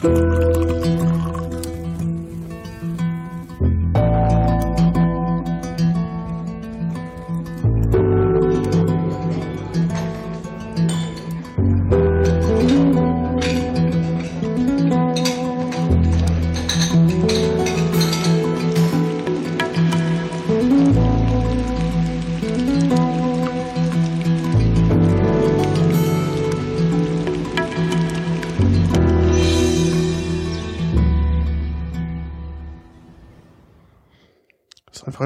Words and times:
Das 0.00 0.18
ist 0.20 0.47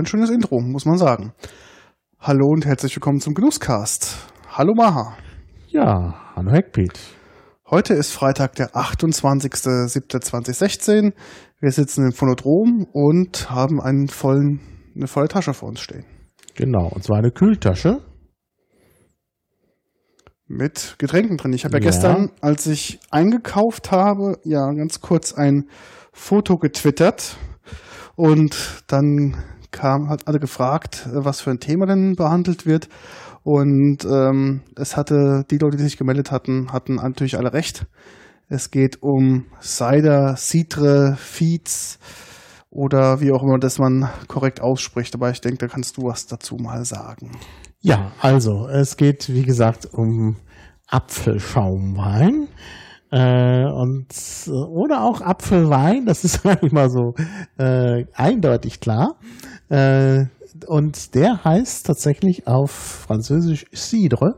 ein 0.02 0.06
schönes 0.06 0.30
Intro, 0.30 0.60
muss 0.60 0.84
man 0.84 0.98
sagen. 0.98 1.32
Hallo 2.18 2.48
und 2.48 2.66
herzlich 2.66 2.96
willkommen 2.96 3.20
zum 3.20 3.34
Genusscast. 3.34 4.16
Hallo 4.50 4.74
Maha. 4.74 5.16
Ja, 5.68 6.32
hallo 6.34 6.50
Heckpiet. 6.50 6.98
Heute 7.70 7.94
ist 7.94 8.10
Freitag, 8.12 8.56
der 8.56 8.72
28.07.2016. 8.74 11.12
Wir 11.60 11.70
sitzen 11.70 12.06
im 12.06 12.12
Phonodrom 12.12 12.88
und 12.92 13.48
haben 13.50 13.80
einen 13.80 14.08
vollen, 14.08 14.58
eine 14.96 15.06
volle 15.06 15.28
Tasche 15.28 15.54
vor 15.54 15.68
uns 15.68 15.78
stehen. 15.80 16.04
Genau, 16.56 16.88
und 16.88 17.04
zwar 17.04 17.18
eine 17.18 17.30
Kühltasche. 17.30 18.00
Mit 20.48 20.96
Getränken 20.98 21.36
drin. 21.36 21.52
Ich 21.52 21.64
habe 21.64 21.78
ja, 21.78 21.84
Ja. 21.84 21.90
gestern, 21.90 22.32
als 22.40 22.66
ich 22.66 22.98
eingekauft 23.12 23.92
habe, 23.92 24.38
ja 24.42 24.72
ganz 24.72 25.00
kurz 25.00 25.32
ein 25.32 25.68
Foto 26.12 26.56
getwittert. 26.56 27.36
Und 28.16 28.82
dann 28.88 29.36
kam, 29.72 30.08
hat 30.08 30.28
alle 30.28 30.38
gefragt, 30.38 31.06
äh, 31.06 31.24
was 31.24 31.40
für 31.40 31.50
ein 31.50 31.60
Thema 31.60 31.86
denn 31.86 32.14
behandelt 32.14 32.66
wird. 32.66 32.88
Und 33.42 34.04
ähm, 34.04 34.60
es 34.76 34.96
hatte, 34.96 35.44
die 35.50 35.58
Leute, 35.58 35.76
die 35.76 35.82
sich 35.82 35.96
gemeldet 35.96 36.30
hatten, 36.30 36.72
hatten 36.72 36.96
natürlich 36.96 37.36
alle 37.36 37.52
recht. 37.52 37.86
Es 38.48 38.70
geht 38.70 39.02
um 39.02 39.46
Cider, 39.60 40.36
Citre, 40.36 41.16
Feeds 41.18 41.98
oder 42.70 43.20
wie 43.20 43.32
auch 43.32 43.42
immer 43.42 43.58
das 43.58 43.78
man 43.78 44.08
korrekt 44.28 44.60
ausspricht. 44.60 45.14
Aber 45.14 45.30
ich 45.30 45.40
denke, 45.40 45.58
da 45.58 45.68
kannst 45.68 45.96
du 45.96 46.02
was 46.04 46.26
dazu 46.26 46.56
mal 46.56 46.84
sagen. 46.84 47.32
Ja, 47.80 48.12
also 48.20 48.68
es 48.68 48.96
geht 48.96 49.28
wie 49.28 49.42
gesagt 49.42 49.88
um 49.92 50.36
Apfelschaumwein 50.86 52.48
äh, 53.10 53.64
und 53.64 54.06
äh, 54.46 54.50
oder 54.50 55.02
auch 55.02 55.20
Apfelwein. 55.20 56.06
Das 56.06 56.24
ist 56.24 56.46
eigentlich 56.46 56.72
mal 56.72 56.90
so 56.90 57.14
äh, 57.58 58.04
eindeutig 58.14 58.80
klar. 58.80 59.16
Äh, 59.72 60.26
und 60.66 61.14
der 61.14 61.44
heißt 61.44 61.86
tatsächlich 61.86 62.46
auf 62.46 62.70
Französisch 62.70 63.64
Cidre 63.74 64.34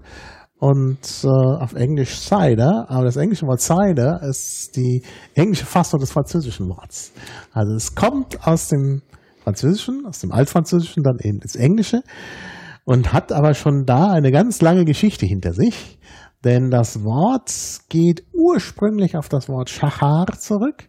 und 0.60 1.24
äh, 1.24 1.26
auf 1.28 1.74
Englisch 1.74 2.20
Cider. 2.20 2.86
Aber 2.88 3.04
das 3.04 3.16
englische 3.16 3.44
Wort 3.46 3.60
Cider 3.60 4.22
ist 4.22 4.76
die 4.76 5.02
englische 5.34 5.66
Fassung 5.66 5.98
des 5.98 6.12
französischen 6.12 6.68
Worts. 6.68 7.12
Also 7.52 7.74
es 7.74 7.96
kommt 7.96 8.46
aus 8.46 8.68
dem 8.68 9.02
Französischen, 9.42 10.06
aus 10.06 10.20
dem 10.20 10.30
Altfranzösischen 10.30 11.02
dann 11.02 11.18
eben 11.20 11.40
ins 11.40 11.56
Englische 11.56 12.02
und 12.84 13.12
hat 13.12 13.32
aber 13.32 13.54
schon 13.54 13.86
da 13.86 14.12
eine 14.12 14.30
ganz 14.30 14.62
lange 14.62 14.84
Geschichte 14.84 15.26
hinter 15.26 15.52
sich. 15.52 15.98
Denn 16.44 16.70
das 16.70 17.02
Wort 17.02 17.50
geht 17.88 18.24
ursprünglich 18.32 19.16
auf 19.16 19.28
das 19.28 19.48
Wort 19.48 19.68
Shachar 19.68 20.26
zurück. 20.38 20.88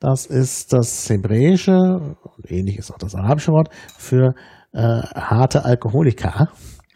Das 0.00 0.24
ist 0.24 0.72
das 0.72 1.08
hebräische, 1.10 2.16
und 2.36 2.50
ähnlich 2.50 2.78
ist 2.78 2.90
auch 2.90 2.98
das 2.98 3.14
arabische 3.14 3.52
Wort, 3.52 3.68
für 3.98 4.34
äh, 4.72 4.80
harte 4.80 5.64
Alkoholiker. 5.64 6.48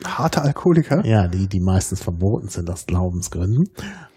Harte 0.04 0.40
Alkoholiker? 0.42 1.04
Ja, 1.04 1.28
die, 1.28 1.46
die 1.46 1.60
meistens 1.60 2.02
verboten 2.02 2.48
sind 2.48 2.70
aus 2.70 2.86
Glaubensgründen. 2.86 3.68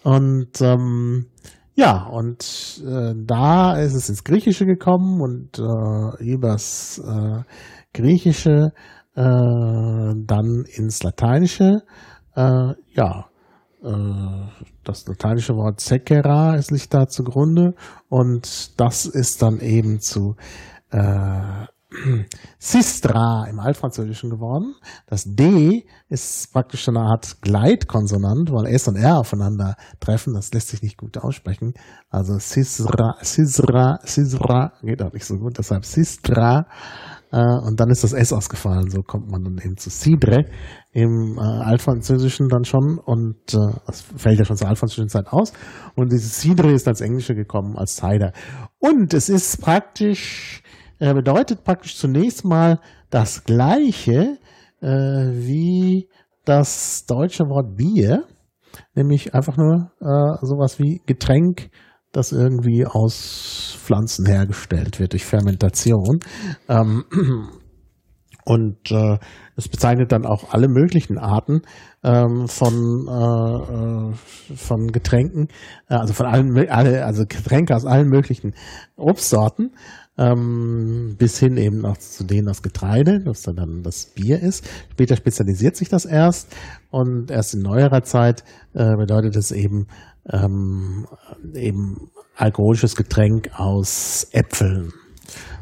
Und 0.03 0.61
ähm, 0.61 1.27
ja, 1.75 2.07
und 2.07 2.81
äh, 2.87 3.13
da 3.25 3.77
ist 3.77 3.93
es 3.93 4.09
ins 4.09 4.23
Griechische 4.23 4.65
gekommen 4.65 5.21
und 5.21 5.59
äh, 5.59 6.23
übers 6.23 6.99
äh, 6.99 7.43
Griechische 7.93 8.71
äh, 9.15 9.21
dann 9.21 10.63
ins 10.65 11.03
Lateinische. 11.03 11.83
Äh, 12.35 12.73
ja, 12.93 13.26
das 13.81 15.07
lateinische 15.07 15.55
Wort 15.55 15.79
Secera 15.79 16.55
ist 16.55 16.71
liegt 16.71 16.93
da 16.93 17.07
zugrunde 17.07 17.75
und 18.09 18.79
das 18.79 19.05
ist 19.05 19.41
dann 19.41 19.59
eben 19.59 19.99
zu 19.99 20.35
äh, 20.89 21.67
Sistra 22.59 23.45
im 23.49 23.59
Altfranzösischen 23.59 24.29
geworden. 24.29 24.75
Das 25.05 25.23
D 25.25 25.85
ist 26.09 26.51
praktisch 26.51 26.87
eine 26.89 26.99
Art 26.99 27.41
Gleitkonsonant, 27.41 28.51
weil 28.51 28.65
S 28.65 28.87
und 28.87 28.97
R 28.97 29.19
aufeinander 29.19 29.75
treffen. 29.99 30.33
Das 30.33 30.51
lässt 30.53 30.69
sich 30.69 30.81
nicht 30.81 30.97
gut 30.97 31.17
aussprechen. 31.17 31.73
Also 32.09 32.39
Sistra, 32.39 33.15
Sistra, 33.21 33.99
Sistra 34.03 34.73
geht 34.81 35.01
auch 35.01 35.13
nicht 35.13 35.25
so 35.25 35.37
gut. 35.37 35.57
Deshalb 35.57 35.85
Sistra. 35.85 36.67
Äh, 37.31 37.37
und 37.39 37.79
dann 37.79 37.89
ist 37.89 38.03
das 38.03 38.13
S 38.13 38.33
ausgefallen. 38.33 38.89
So 38.89 39.01
kommt 39.01 39.29
man 39.29 39.43
dann 39.43 39.57
eben 39.63 39.77
zu 39.77 39.89
Cidre 39.89 40.45
im 40.91 41.37
äh, 41.37 41.41
Altfranzösischen 41.41 42.47
dann 42.49 42.63
schon. 42.63 42.99
Und 43.03 43.53
äh, 43.53 43.79
das 43.85 44.01
fällt 44.01 44.39
ja 44.39 44.45
schon 44.45 44.57
zur 44.57 44.67
altfranzösischen 44.67 45.09
Zeit 45.09 45.27
aus. 45.27 45.53
Und 45.95 46.11
dieses 46.11 46.39
Cidre 46.39 46.71
ist 46.71 46.87
als 46.87 47.01
Englische 47.01 47.35
gekommen, 47.35 47.77
als 47.77 47.95
Cider. 47.97 48.33
Und 48.79 49.13
es 49.13 49.29
ist 49.29 49.61
praktisch 49.61 50.63
äh, 50.99 51.13
bedeutet 51.13 51.63
praktisch 51.63 51.95
zunächst 51.95 52.43
mal 52.43 52.79
das 53.09 53.43
gleiche 53.43 54.37
äh, 54.81 54.87
wie 54.87 56.09
das 56.45 57.05
deutsche 57.05 57.43
Wort 57.45 57.75
Bier, 57.75 58.23
nämlich 58.95 59.33
einfach 59.35 59.57
nur 59.57 59.91
äh, 59.99 60.45
sowas 60.45 60.79
wie 60.79 61.01
Getränk, 61.05 61.69
das 62.17 62.31
irgendwie 62.31 62.85
aus 62.85 63.77
Pflanzen 63.79 64.25
hergestellt 64.25 64.99
wird 64.99 65.13
durch 65.13 65.25
Fermentation. 65.25 66.19
Ähm, 66.67 67.05
und 68.45 68.91
äh, 68.91 69.17
es 69.55 69.67
bezeichnet 69.67 70.11
dann 70.11 70.25
auch 70.25 70.53
alle 70.53 70.67
möglichen 70.67 71.17
Arten 71.17 71.61
ähm, 72.03 72.47
von, 72.47 73.07
äh, 73.07 74.11
äh, 74.11 74.55
von 74.55 74.87
Getränken, 74.87 75.47
äh, 75.89 75.95
also 75.95 76.13
von 76.13 76.25
allen, 76.25 76.69
alle, 76.69 77.05
also 77.05 77.25
Getränke 77.27 77.75
aus 77.75 77.85
allen 77.85 78.07
möglichen 78.07 78.53
Obstsorten, 78.95 79.71
ähm, 80.17 81.15
bis 81.17 81.39
hin 81.39 81.57
eben 81.57 81.85
auch 81.85 81.97
zu 81.97 82.23
denen 82.23 82.49
aus 82.49 82.63
Getreide, 82.63 83.21
was 83.25 83.43
dann, 83.43 83.57
dann 83.57 83.83
das 83.83 84.07
Bier 84.15 84.39
ist. 84.39 84.67
Später 84.91 85.15
spezialisiert 85.15 85.75
sich 85.75 85.89
das 85.89 86.05
erst 86.05 86.55
und 86.89 87.29
erst 87.29 87.53
in 87.53 87.61
neuerer 87.61 88.03
Zeit 88.03 88.43
äh, 88.73 88.95
bedeutet 88.95 89.35
es 89.35 89.51
eben 89.51 89.87
ähm, 90.31 91.07
eben 91.53 92.11
alkoholisches 92.35 92.95
Getränk 92.95 93.49
aus 93.55 94.27
Äpfeln. 94.31 94.93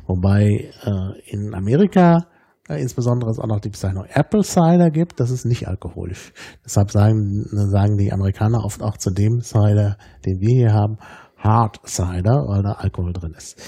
Wobei 0.07 0.71
äh, 0.83 1.31
in 1.31 1.53
Amerika 1.53 2.27
äh, 2.67 2.81
insbesondere 2.81 3.29
es 3.29 3.39
auch 3.39 3.47
noch 3.47 3.59
die 3.59 3.69
Bezeichnung 3.69 4.05
Apple 4.09 4.43
Cider 4.43 4.89
gibt, 4.89 5.19
das 5.19 5.29
ist 5.29 5.45
nicht 5.45 5.67
alkoholisch. 5.67 6.33
Deshalb 6.63 6.91
sagen, 6.91 7.45
sagen 7.51 7.97
die 7.97 8.11
Amerikaner 8.11 8.63
oft 8.63 8.81
auch 8.81 8.97
zu 8.97 9.11
dem 9.11 9.41
Cider, 9.41 9.97
den 10.25 10.39
wir 10.39 10.49
hier 10.49 10.73
haben, 10.73 10.97
Hard 11.37 11.79
Cider, 11.85 12.47
weil 12.47 12.63
da 12.63 12.73
Alkohol 12.73 13.13
drin 13.13 13.35
ist. 13.37 13.61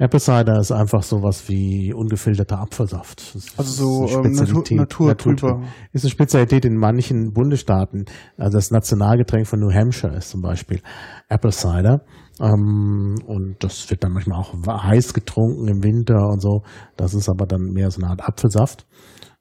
Apple 0.00 0.18
Cider 0.18 0.58
ist 0.58 0.72
einfach 0.72 1.02
sowas 1.02 1.46
wie 1.50 1.92
ungefilterter 1.92 2.58
Apfelsaft. 2.58 3.36
Also 3.58 4.06
so 4.06 4.24
ähm, 4.24 4.32
Natur, 4.32 5.08
naturtrüber. 5.08 5.62
ist 5.92 6.04
eine 6.04 6.10
Spezialität 6.10 6.64
in 6.64 6.74
manchen 6.74 7.34
Bundesstaaten. 7.34 8.06
Also 8.38 8.56
das 8.56 8.70
Nationalgetränk 8.70 9.46
von 9.46 9.60
New 9.60 9.70
Hampshire 9.70 10.16
ist 10.16 10.30
zum 10.30 10.40
Beispiel 10.40 10.80
Apple 11.28 11.52
Cider. 11.52 12.00
Ähm, 12.40 13.16
und 13.26 13.56
das 13.62 13.90
wird 13.90 14.02
dann 14.02 14.12
manchmal 14.12 14.40
auch 14.40 14.54
heiß 14.66 15.12
getrunken 15.12 15.68
im 15.68 15.84
Winter 15.84 16.30
und 16.30 16.40
so. 16.40 16.62
Das 16.96 17.12
ist 17.12 17.28
aber 17.28 17.44
dann 17.44 17.72
mehr 17.74 17.90
so 17.90 18.00
eine 18.00 18.10
Art 18.10 18.26
Apfelsaft. 18.26 18.86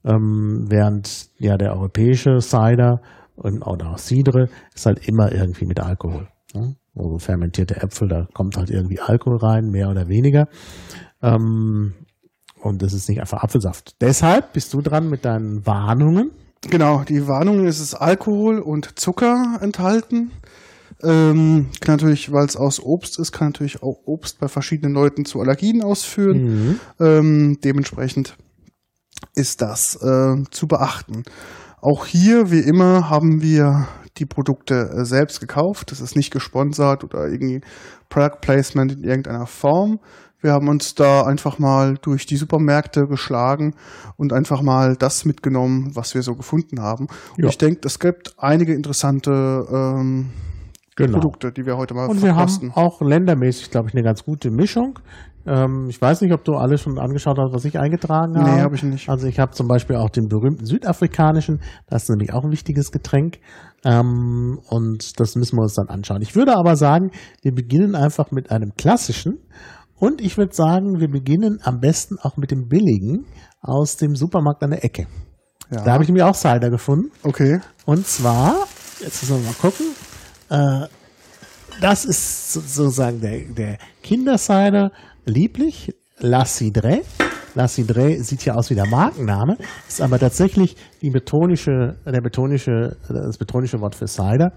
Ähm, 0.03 0.65
während 0.67 1.29
ja 1.37 1.55
der 1.55 1.71
europäische 1.71 2.41
Cider 2.41 2.99
und, 3.37 3.65
oder 3.65 3.91
auch 3.91 3.97
Cidre 3.97 4.49
ist 4.75 4.85
halt 4.85 5.07
immer 5.07 5.31
irgendwie 5.31 5.65
mit 5.65 5.79
Alkohol. 5.79 6.27
Also 6.53 7.17
fermentierte 7.19 7.77
Äpfel, 7.77 8.07
da 8.07 8.27
kommt 8.33 8.57
halt 8.57 8.69
irgendwie 8.69 8.99
Alkohol 8.99 9.37
rein, 9.37 9.69
mehr 9.69 9.89
oder 9.89 10.07
weniger. 10.07 10.47
Ähm, 11.21 11.93
und 12.61 12.81
das 12.81 12.93
ist 12.93 13.07
nicht 13.07 13.21
einfach 13.21 13.43
Apfelsaft. 13.43 13.95
Deshalb 14.01 14.53
bist 14.53 14.73
du 14.73 14.81
dran 14.81 15.09
mit 15.09 15.25
deinen 15.25 15.65
Warnungen. 15.65 16.31
Genau, 16.69 17.03
die 17.07 17.27
Warnung 17.27 17.65
ist 17.65 17.79
es 17.79 17.95
Alkohol 17.95 18.59
und 18.59 18.99
Zucker 18.99 19.59
enthalten. 19.61 20.31
Ähm, 21.01 21.67
kann 21.79 21.95
natürlich, 21.95 22.33
weil 22.33 22.45
es 22.45 22.57
aus 22.57 22.81
Obst 22.81 23.19
ist, 23.19 23.31
kann 23.31 23.49
natürlich 23.49 23.81
auch 23.81 24.01
Obst 24.05 24.39
bei 24.39 24.49
verschiedenen 24.49 24.93
Leuten 24.93 25.23
zu 25.23 25.39
Allergien 25.39 25.81
ausführen. 25.81 26.43
Mhm. 26.43 26.79
Ähm, 26.99 27.57
dementsprechend 27.63 28.35
ist 29.33 29.61
das 29.61 29.95
äh, 30.01 30.43
zu 30.51 30.67
beachten. 30.67 31.23
Auch 31.81 32.05
hier, 32.05 32.51
wie 32.51 32.59
immer, 32.59 33.09
haben 33.09 33.41
wir 33.41 33.87
die 34.19 34.25
Produkte 34.25 34.75
äh, 34.75 35.05
selbst 35.05 35.39
gekauft. 35.39 35.91
Das 35.91 36.01
ist 36.01 36.15
nicht 36.15 36.31
gesponsert 36.31 37.03
oder 37.03 37.27
irgendwie 37.27 37.61
Product 38.09 38.37
Placement 38.41 38.91
in 38.91 39.03
irgendeiner 39.03 39.45
Form. 39.45 39.99
Wir 40.41 40.53
haben 40.53 40.69
uns 40.69 40.95
da 40.95 41.23
einfach 41.23 41.59
mal 41.59 41.95
durch 42.01 42.25
die 42.25 42.37
Supermärkte 42.37 43.07
geschlagen 43.07 43.73
und 44.15 44.31
einfach 44.31 44.61
mal 44.61 44.95
das 44.95 45.25
mitgenommen, 45.25 45.91
was 45.95 46.15
wir 46.15 46.21
so 46.21 46.35
gefunden 46.35 46.81
haben. 46.81 47.07
Und 47.37 47.43
Ja. 47.43 47.49
ich 47.49 47.57
denke, 47.57 47.81
es 47.85 47.99
gibt 47.99 48.35
einige 48.37 48.73
interessante 48.73 49.65
ähm, 49.71 50.29
Genau. 50.95 51.19
Produkte, 51.19 51.51
die 51.53 51.65
wir 51.65 51.77
heute 51.77 51.93
mal 51.93 52.07
Und 52.07 52.21
wir 52.21 52.33
verkosten. 52.33 52.75
haben 52.75 52.85
auch 52.85 53.01
ländermäßig, 53.01 53.71
glaube 53.71 53.87
ich, 53.87 53.93
eine 53.95 54.03
ganz 54.03 54.25
gute 54.25 54.51
Mischung. 54.51 54.99
Ähm, 55.45 55.87
ich 55.89 56.01
weiß 56.01 56.19
nicht, 56.21 56.33
ob 56.33 56.43
du 56.43 56.55
alles 56.55 56.81
schon 56.81 56.99
angeschaut 56.99 57.37
hast, 57.39 57.53
was 57.53 57.63
ich 57.63 57.79
eingetragen 57.79 58.35
habe. 58.35 58.49
Nee, 58.51 58.59
habe 58.61 58.75
ich 58.75 58.83
nicht. 58.83 59.07
Also 59.09 59.25
ich 59.27 59.39
habe 59.39 59.51
zum 59.53 59.67
Beispiel 59.69 59.95
auch 59.95 60.09
den 60.09 60.27
berühmten 60.27 60.65
südafrikanischen, 60.65 61.61
das 61.87 62.03
ist 62.03 62.09
nämlich 62.09 62.33
auch 62.33 62.43
ein 62.43 62.51
wichtiges 62.51 62.91
Getränk. 62.91 63.39
Ähm, 63.85 64.59
und 64.67 65.19
das 65.19 65.35
müssen 65.35 65.57
wir 65.57 65.63
uns 65.63 65.75
dann 65.75 65.87
anschauen. 65.89 66.21
Ich 66.21 66.35
würde 66.35 66.55
aber 66.57 66.75
sagen, 66.75 67.11
wir 67.41 67.53
beginnen 67.53 67.95
einfach 67.95 68.31
mit 68.31 68.51
einem 68.51 68.73
klassischen. 68.75 69.39
Und 69.95 70.21
ich 70.21 70.37
würde 70.37 70.53
sagen, 70.55 70.99
wir 70.99 71.09
beginnen 71.09 71.59
am 71.63 71.79
besten 71.79 72.17
auch 72.19 72.37
mit 72.37 72.51
dem 72.51 72.67
billigen 72.67 73.25
aus 73.61 73.97
dem 73.97 74.15
Supermarkt 74.15 74.63
an 74.63 74.71
der 74.71 74.83
Ecke. 74.85 75.07
Ja. 75.71 75.83
Da 75.83 75.91
habe 75.93 76.03
ich 76.03 76.09
nämlich 76.09 76.23
auch 76.23 76.35
Cider 76.35 76.69
gefunden. 76.69 77.11
okay. 77.23 77.59
Und 77.85 78.07
zwar, 78.07 78.55
jetzt 79.01 79.21
müssen 79.23 79.41
wir 79.43 79.49
mal 79.49 79.55
gucken, 79.59 79.85
äh, 80.49 80.87
das 81.81 82.05
ist 82.05 82.53
so- 82.53 82.61
sozusagen 82.61 83.21
der, 83.21 83.39
der 83.53 83.77
Kindercider 84.03 84.91
lieblich, 85.25 85.93
La 86.17 86.43
Cidre. 86.45 87.01
La 87.55 87.67
Cidre 87.67 88.21
sieht 88.23 88.45
ja 88.45 88.55
aus 88.55 88.69
wie 88.69 88.75
der 88.75 88.87
Markenname, 88.87 89.57
ist 89.87 90.01
aber 90.01 90.19
tatsächlich 90.19 90.75
die 91.01 91.09
betonische, 91.09 91.95
der 92.05 92.21
betonische, 92.21 92.97
das 93.07 93.37
betonische 93.37 93.79
Wort 93.81 93.95
für 93.95 94.07
Cider. 94.07 94.51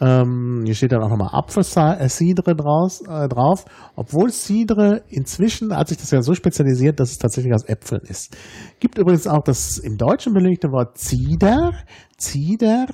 Ähm, 0.00 0.62
hier 0.64 0.74
steht 0.74 0.92
dann 0.92 1.02
auch 1.02 1.08
nochmal 1.08 1.30
Apfelcidre 1.32 2.54
draus, 2.54 3.00
äh, 3.00 3.28
drauf, 3.28 3.64
obwohl 3.96 4.30
Cidre 4.30 5.02
inzwischen 5.08 5.76
hat 5.76 5.88
sich 5.88 5.98
das 5.98 6.12
ja 6.12 6.22
so 6.22 6.34
spezialisiert, 6.34 7.00
dass 7.00 7.10
es 7.10 7.18
tatsächlich 7.18 7.52
aus 7.52 7.64
Äpfeln 7.64 8.02
ist. 8.02 8.36
Gibt 8.80 8.98
übrigens 8.98 9.26
auch 9.26 9.42
das 9.42 9.78
im 9.78 9.96
Deutschen 9.96 10.32
belegte 10.32 10.68
Wort 10.68 10.98
Cider. 10.98 11.72
Cider 12.16 12.86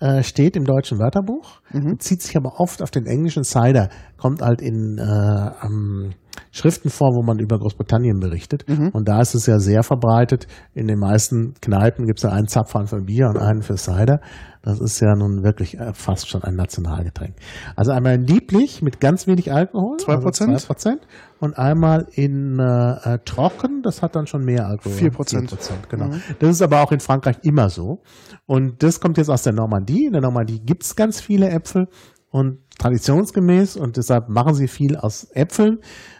äh, 0.00 0.22
steht 0.22 0.56
im 0.56 0.64
deutschen 0.64 0.98
Wörterbuch, 0.98 1.60
zieht 1.98 2.22
sich 2.22 2.36
aber 2.36 2.60
oft 2.60 2.82
auf 2.82 2.90
den 2.90 3.06
englischen 3.06 3.44
Cider, 3.44 3.88
kommt 4.16 4.42
halt 4.42 4.60
in 4.62 4.98
äh, 4.98 5.66
ähm, 5.66 6.12
Schriften 6.52 6.90
vor, 6.90 7.14
wo 7.14 7.22
man 7.22 7.38
über 7.38 7.58
Großbritannien 7.58 8.18
berichtet. 8.18 8.64
Und 8.92 9.08
da 9.08 9.20
ist 9.20 9.34
es 9.34 9.46
ja 9.46 9.58
sehr 9.58 9.82
verbreitet. 9.82 10.46
In 10.74 10.88
den 10.88 10.98
meisten 10.98 11.54
Kneipen 11.60 12.06
gibt 12.06 12.18
es 12.18 12.22
ja 12.24 12.30
einen 12.30 12.48
Zapfhahn 12.48 12.86
für 12.86 13.00
Bier 13.02 13.28
und 13.28 13.38
einen 13.38 13.62
für 13.62 13.76
Cider. 13.76 14.20
Das 14.62 14.80
ist 14.80 15.00
ja 15.00 15.14
nun 15.14 15.42
wirklich 15.42 15.78
äh, 15.78 15.92
fast 15.94 16.28
schon 16.28 16.42
ein 16.42 16.54
Nationalgetränk. 16.54 17.34
Also 17.76 17.92
einmal 17.92 18.16
lieblich 18.16 18.82
mit 18.82 19.00
ganz 19.00 19.26
wenig 19.26 19.52
Alkohol. 19.52 19.96
Zwei 19.98 20.16
Prozent. 20.16 20.52
Also 20.52 20.72
2%. 20.72 20.98
Und 21.40 21.56
einmal 21.58 22.06
in 22.12 22.58
äh, 22.58 23.14
äh, 23.14 23.18
trocken, 23.24 23.80
das 23.82 24.02
hat 24.02 24.14
dann 24.14 24.26
schon 24.26 24.44
mehr 24.44 24.66
Alkohol. 24.66 24.92
Vier 24.92 25.10
Prozent. 25.10 25.50
4%, 25.50 25.88
genau. 25.88 26.10
Das 26.38 26.50
ist 26.50 26.60
aber 26.60 26.82
auch 26.82 26.92
in 26.92 27.00
Frankreich 27.00 27.38
immer 27.42 27.70
so. 27.70 28.02
Und 28.44 28.82
das 28.82 29.00
kommt 29.00 29.16
jetzt 29.16 29.30
aus 29.30 29.42
der 29.42 29.54
Normandie. 29.54 30.04
In 30.04 30.12
der 30.12 30.20
Normandie 30.20 30.60
gibt's 30.60 30.96
ganz 30.96 31.18
viele 31.18 31.48
Äpfel 31.48 31.88
und 32.30 32.58
traditionsgemäß 32.78 33.76
und 33.76 33.96
deshalb 33.96 34.28
machen 34.28 34.52
sie 34.54 34.68
viel 34.68 34.98
aus 34.98 35.28
Äpfeln. 35.32 35.78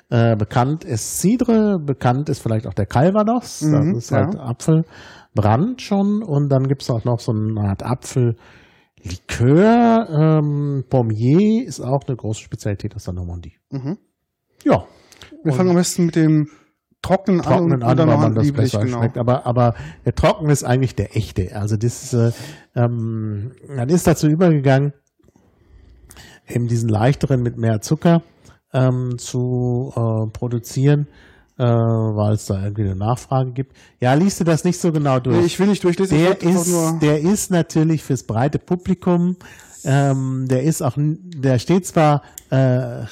Äh, 0.08 0.36
bekannt 0.36 0.84
ist 0.84 1.20
Cidre, 1.20 1.78
bekannt 1.78 2.30
ist 2.30 2.40
vielleicht 2.40 2.66
auch 2.66 2.72
der 2.72 2.86
Calvados. 2.86 3.60
Mhm, 3.60 3.92
das 3.92 4.04
ist 4.04 4.12
halt 4.12 4.32
ja. 4.34 4.40
Apfelbrand 4.40 5.82
schon. 5.82 6.22
Und 6.22 6.48
dann 6.48 6.66
gibt's 6.66 6.88
auch 6.88 7.04
noch 7.04 7.20
so 7.20 7.32
eine 7.32 7.60
Art 7.60 7.82
Apfellikör. 7.82 8.38
Ähm, 10.10 10.84
Pommier 10.88 11.66
ist 11.66 11.80
auch 11.80 12.04
eine 12.08 12.16
große 12.16 12.40
Spezialität 12.40 12.96
aus 12.96 13.04
der 13.04 13.12
Normandie. 13.12 13.58
Mhm. 13.70 13.98
Ja, 14.64 14.86
Wir 15.42 15.52
fangen 15.52 15.70
am 15.70 15.76
besten 15.76 16.06
mit 16.06 16.16
dem 16.16 16.48
Trockenen, 17.02 17.40
trocknen 17.40 17.82
an 17.82 17.98
an, 17.98 18.00
und 18.00 18.08
weil 18.08 18.14
noch 18.14 18.20
man 18.20 18.34
das 18.34 18.52
besser 18.52 18.84
genau. 18.84 18.98
schmeckt. 18.98 19.16
Aber, 19.16 19.46
aber 19.46 19.74
der 20.04 20.14
Trocken 20.14 20.50
ist 20.50 20.64
eigentlich 20.64 20.94
der 20.94 21.16
echte. 21.16 21.56
Also 21.56 21.76
das 21.76 22.04
ist, 22.04 22.12
äh, 22.12 22.32
ähm, 22.76 23.52
man 23.68 23.88
ist 23.88 24.06
dazu 24.06 24.28
übergegangen, 24.28 24.92
eben 26.46 26.68
diesen 26.68 26.90
leichteren 26.90 27.42
mit 27.42 27.56
mehr 27.56 27.80
Zucker 27.80 28.22
ähm, 28.74 29.16
zu 29.18 29.92
äh, 29.96 30.30
produzieren, 30.30 31.06
äh, 31.58 31.64
weil 31.64 32.34
es 32.34 32.46
da 32.46 32.62
irgendwie 32.62 32.82
eine 32.82 32.96
Nachfrage 32.96 33.52
gibt. 33.52 33.76
Ja, 33.98 34.12
liest 34.12 34.40
du 34.40 34.44
das 34.44 34.64
nicht 34.64 34.78
so 34.78 34.92
genau 34.92 35.20
durch? 35.20 35.38
Nee, 35.38 35.46
ich 35.46 35.58
will 35.58 35.68
nicht 35.68 35.82
durchlesen, 35.82 36.18
der 36.18 36.42
ist, 36.42 36.74
der 37.00 37.20
ist 37.20 37.50
natürlich 37.50 38.04
fürs 38.04 38.24
breite 38.24 38.58
Publikum. 38.58 39.36
Ähm, 39.84 40.46
der 40.48 40.64
ist 40.64 40.82
auch, 40.82 40.92
der 40.98 41.58
steht 41.58 41.86
zwar 41.86 42.22
äh, 42.50 43.04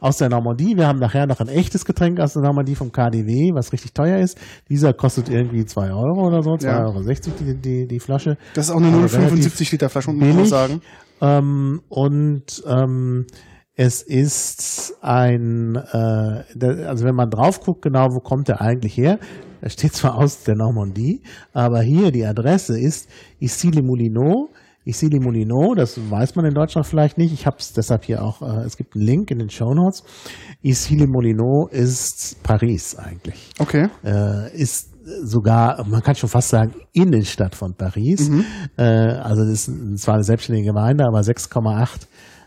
aus 0.00 0.18
der 0.18 0.28
Normandie. 0.28 0.76
Wir 0.76 0.86
haben 0.86 0.98
nachher 0.98 1.26
noch 1.26 1.40
ein 1.40 1.48
echtes 1.48 1.84
Getränk 1.84 2.20
aus 2.20 2.34
der 2.34 2.42
Normandie 2.42 2.74
vom 2.74 2.92
KDW, 2.92 3.52
was 3.54 3.72
richtig 3.72 3.92
teuer 3.92 4.18
ist. 4.18 4.38
Dieser 4.68 4.92
kostet 4.92 5.28
irgendwie 5.28 5.64
2 5.64 5.90
Euro 5.90 6.26
oder 6.26 6.42
so, 6.42 6.52
2,60 6.52 6.64
Ja. 6.64 6.84
Euro 6.84 7.02
die, 7.40 7.54
die, 7.54 7.86
die 7.86 8.00
Flasche. 8.00 8.36
Das 8.54 8.66
ist 8.66 8.70
auch 8.70 8.80
eine 8.80 8.88
Aber 8.88 9.06
0,75 9.06 9.72
Liter 9.72 9.88
Flasche, 9.88 10.12
muss 10.12 10.34
man 10.34 10.46
sagen. 10.46 10.80
Ähm, 11.20 11.80
und 11.88 12.62
ähm, 12.66 13.26
es 13.74 14.02
ist 14.02 14.96
ein, 15.02 15.76
äh, 15.76 16.42
der, 16.54 16.88
also 16.88 17.04
wenn 17.04 17.14
man 17.14 17.30
drauf 17.30 17.60
guckt, 17.60 17.82
genau, 17.82 18.08
wo 18.10 18.20
kommt 18.20 18.48
der 18.48 18.60
eigentlich 18.60 18.96
her? 18.96 19.18
Er 19.60 19.70
steht 19.70 19.94
zwar 19.94 20.16
aus 20.16 20.44
der 20.44 20.56
Normandie, 20.56 21.22
aber 21.52 21.80
hier 21.80 22.10
die 22.12 22.24
Adresse 22.24 22.78
ist 22.78 23.08
Issy-les-Moulineaux. 23.40 24.50
Issy-les-Moulineaux, 24.88 25.74
das 25.74 25.98
weiß 26.10 26.34
man 26.36 26.46
in 26.46 26.54
Deutschland 26.54 26.86
vielleicht 26.86 27.18
nicht. 27.18 27.32
Ich 27.32 27.46
habe 27.46 27.56
es 27.58 27.72
deshalb 27.72 28.04
hier 28.04 28.22
auch, 28.22 28.40
äh, 28.42 28.64
es 28.64 28.76
gibt 28.76 28.94
einen 28.96 29.04
Link 29.04 29.30
in 29.30 29.38
den 29.38 29.50
Show 29.50 29.74
Notes. 29.74 30.02
Issy-les-Moulineaux 30.62 31.68
ist 31.70 32.42
Paris 32.42 32.96
eigentlich 32.96 33.50
Okay. 33.58 33.88
äh, 34.04 34.56
ist 34.56 34.90
sogar, 35.22 35.84
man 35.86 36.02
kann 36.02 36.14
schon 36.14 36.28
fast 36.28 36.50
sagen, 36.50 36.74
Innenstadt 36.92 37.54
von 37.54 37.74
Paris. 37.74 38.30
Äh, 38.76 38.82
also 38.82 39.42
das 39.44 39.68
ist 39.68 39.98
zwar 39.98 40.14
eine 40.14 40.24
selbstständige 40.24 40.68
Gemeinde, 40.68 41.04
aber 41.04 41.20
6,8 41.20 42.06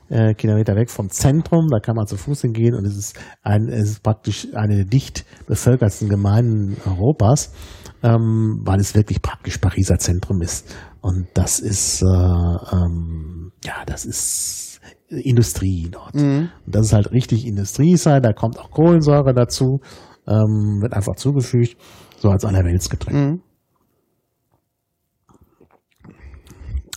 äh, 0.10 0.34
Kilometer 0.34 0.76
weg 0.76 0.90
vom 0.90 1.10
Zentrum. 1.10 1.68
Da 1.72 1.80
kann 1.80 1.96
man 1.96 2.06
zu 2.06 2.18
Fuß 2.18 2.42
hingehen 2.42 2.76
und 2.76 2.86
es 2.86 2.98
ist, 2.98 3.20
ein, 3.44 3.68
es 3.70 3.90
ist 3.92 4.04
praktisch 4.04 4.48
eine 4.54 4.76
der 4.76 4.86
dicht 4.86 5.26
bevölkertsten 5.48 6.10
Gemeinden 6.10 6.78
Europas, 6.86 7.54
ähm, 8.04 8.62
weil 8.64 8.80
es 8.80 8.96
wirklich 8.96 9.22
praktisch 9.22 9.58
Pariser 9.58 9.98
Zentrum 10.00 10.42
ist. 10.42 10.74
Und 11.02 11.28
das 11.34 11.60
ist, 11.60 12.02
äh, 12.02 12.06
ähm, 12.06 13.52
ja, 13.64 13.84
das 13.86 14.06
ist 14.06 14.80
Industrie 15.10 15.90
dort. 15.92 16.16
Mhm. 16.16 16.50
Und 16.66 16.76
das 16.76 16.88
ist 16.88 16.94
halt 16.94 17.12
richtig 17.12 17.46
Industrie 17.46 17.98
sein, 17.98 18.22
da 18.22 18.34
kommt 18.34 18.60
auch 18.60 18.72
Kohlensäure 18.72 19.34
dazu, 19.34 19.80
ähm, 20.28 20.80
wird 20.82 20.94
einfach 20.94 21.16
zugefügt, 21.16 21.76
so 22.18 22.30
als 22.30 22.46
Allerweltsgetränk. 22.46 23.18
Mhm. 23.18 23.42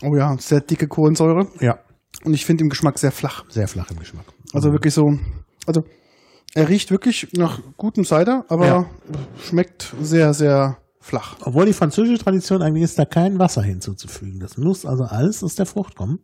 Oh 0.02 0.14
ja, 0.16 0.36
sehr 0.38 0.60
dicke 0.60 0.86
Kohlensäure. 0.86 1.46
Ja, 1.60 1.78
Und 2.24 2.34
ich 2.34 2.44
finde 2.44 2.64
im 2.64 2.68
Geschmack 2.68 2.98
sehr 2.98 3.12
flach. 3.12 3.44
sehr 3.48 3.68
flach 3.68 3.90
im 3.90 3.98
Geschmack. 3.98 4.26
Also 4.52 4.70
wirklich 4.70 4.92
so. 4.94 5.02
Also 5.66 5.82
er 6.54 6.68
riecht 6.68 6.90
wirklich 6.90 7.28
nach 7.32 7.60
gutem 7.76 8.04
Cider, 8.04 8.44
aber 8.48 8.66
Ja. 8.66 8.86
schmeckt 9.42 9.94
sehr, 10.00 10.34
sehr 10.34 10.76
flach. 11.04 11.36
Obwohl 11.42 11.66
die 11.66 11.72
französische 11.72 12.22
Tradition 12.22 12.62
eigentlich 12.62 12.84
ist, 12.84 12.98
da 12.98 13.04
kein 13.04 13.38
Wasser 13.38 13.62
hinzuzufügen. 13.62 14.40
Das 14.40 14.56
muss 14.56 14.86
also 14.86 15.04
alles 15.04 15.44
aus 15.44 15.54
der 15.54 15.66
Frucht 15.66 15.96
kommen. 15.96 16.20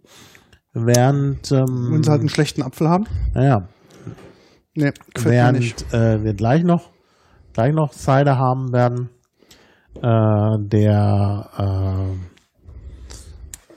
Während, 0.72 1.50
ähm, 1.52 1.88
Wenn 1.90 2.02
sie 2.02 2.10
halt 2.10 2.20
einen 2.20 2.28
schlechten 2.28 2.62
Apfel 2.62 2.88
haben. 2.88 3.06
naja, 3.34 3.68
Nee, 4.76 4.92
während 5.18 5.92
äh, 5.92 6.22
wir 6.22 6.32
gleich 6.34 6.62
noch, 6.62 6.90
gleich 7.52 7.74
noch 7.74 7.92
Cider 7.92 8.38
haben 8.38 8.72
werden, 8.72 9.10
äh, 9.96 10.68
der 10.68 12.14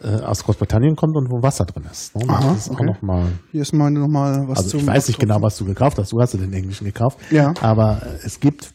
äh, 0.04 0.08
äh, 0.08 0.22
aus 0.22 0.44
Großbritannien 0.44 0.96
kommt 0.96 1.18
und 1.18 1.32
wo 1.32 1.42
Wasser 1.42 1.66
drin 1.66 1.86
ist. 1.92 2.16
Ne? 2.16 2.26
Das 2.28 2.36
Aha, 2.38 2.54
ist 2.54 2.70
okay. 2.70 2.96
mal 3.02 3.26
Hier 3.52 3.64
ist 3.64 3.74
meine 3.74 4.00
nochmal 4.00 4.48
was 4.48 4.60
Also 4.60 4.78
ich 4.78 4.86
weiß 4.86 5.08
nicht 5.08 5.20
genau, 5.20 5.42
was 5.42 5.58
du 5.58 5.66
gekauft 5.66 5.98
hast. 5.98 6.12
Du 6.12 6.22
hast 6.22 6.34
den 6.36 6.54
englischen 6.54 6.86
gekauft. 6.86 7.18
Ja. 7.32 7.56
Aber 7.62 8.04
es 8.24 8.40
gibt 8.40 8.74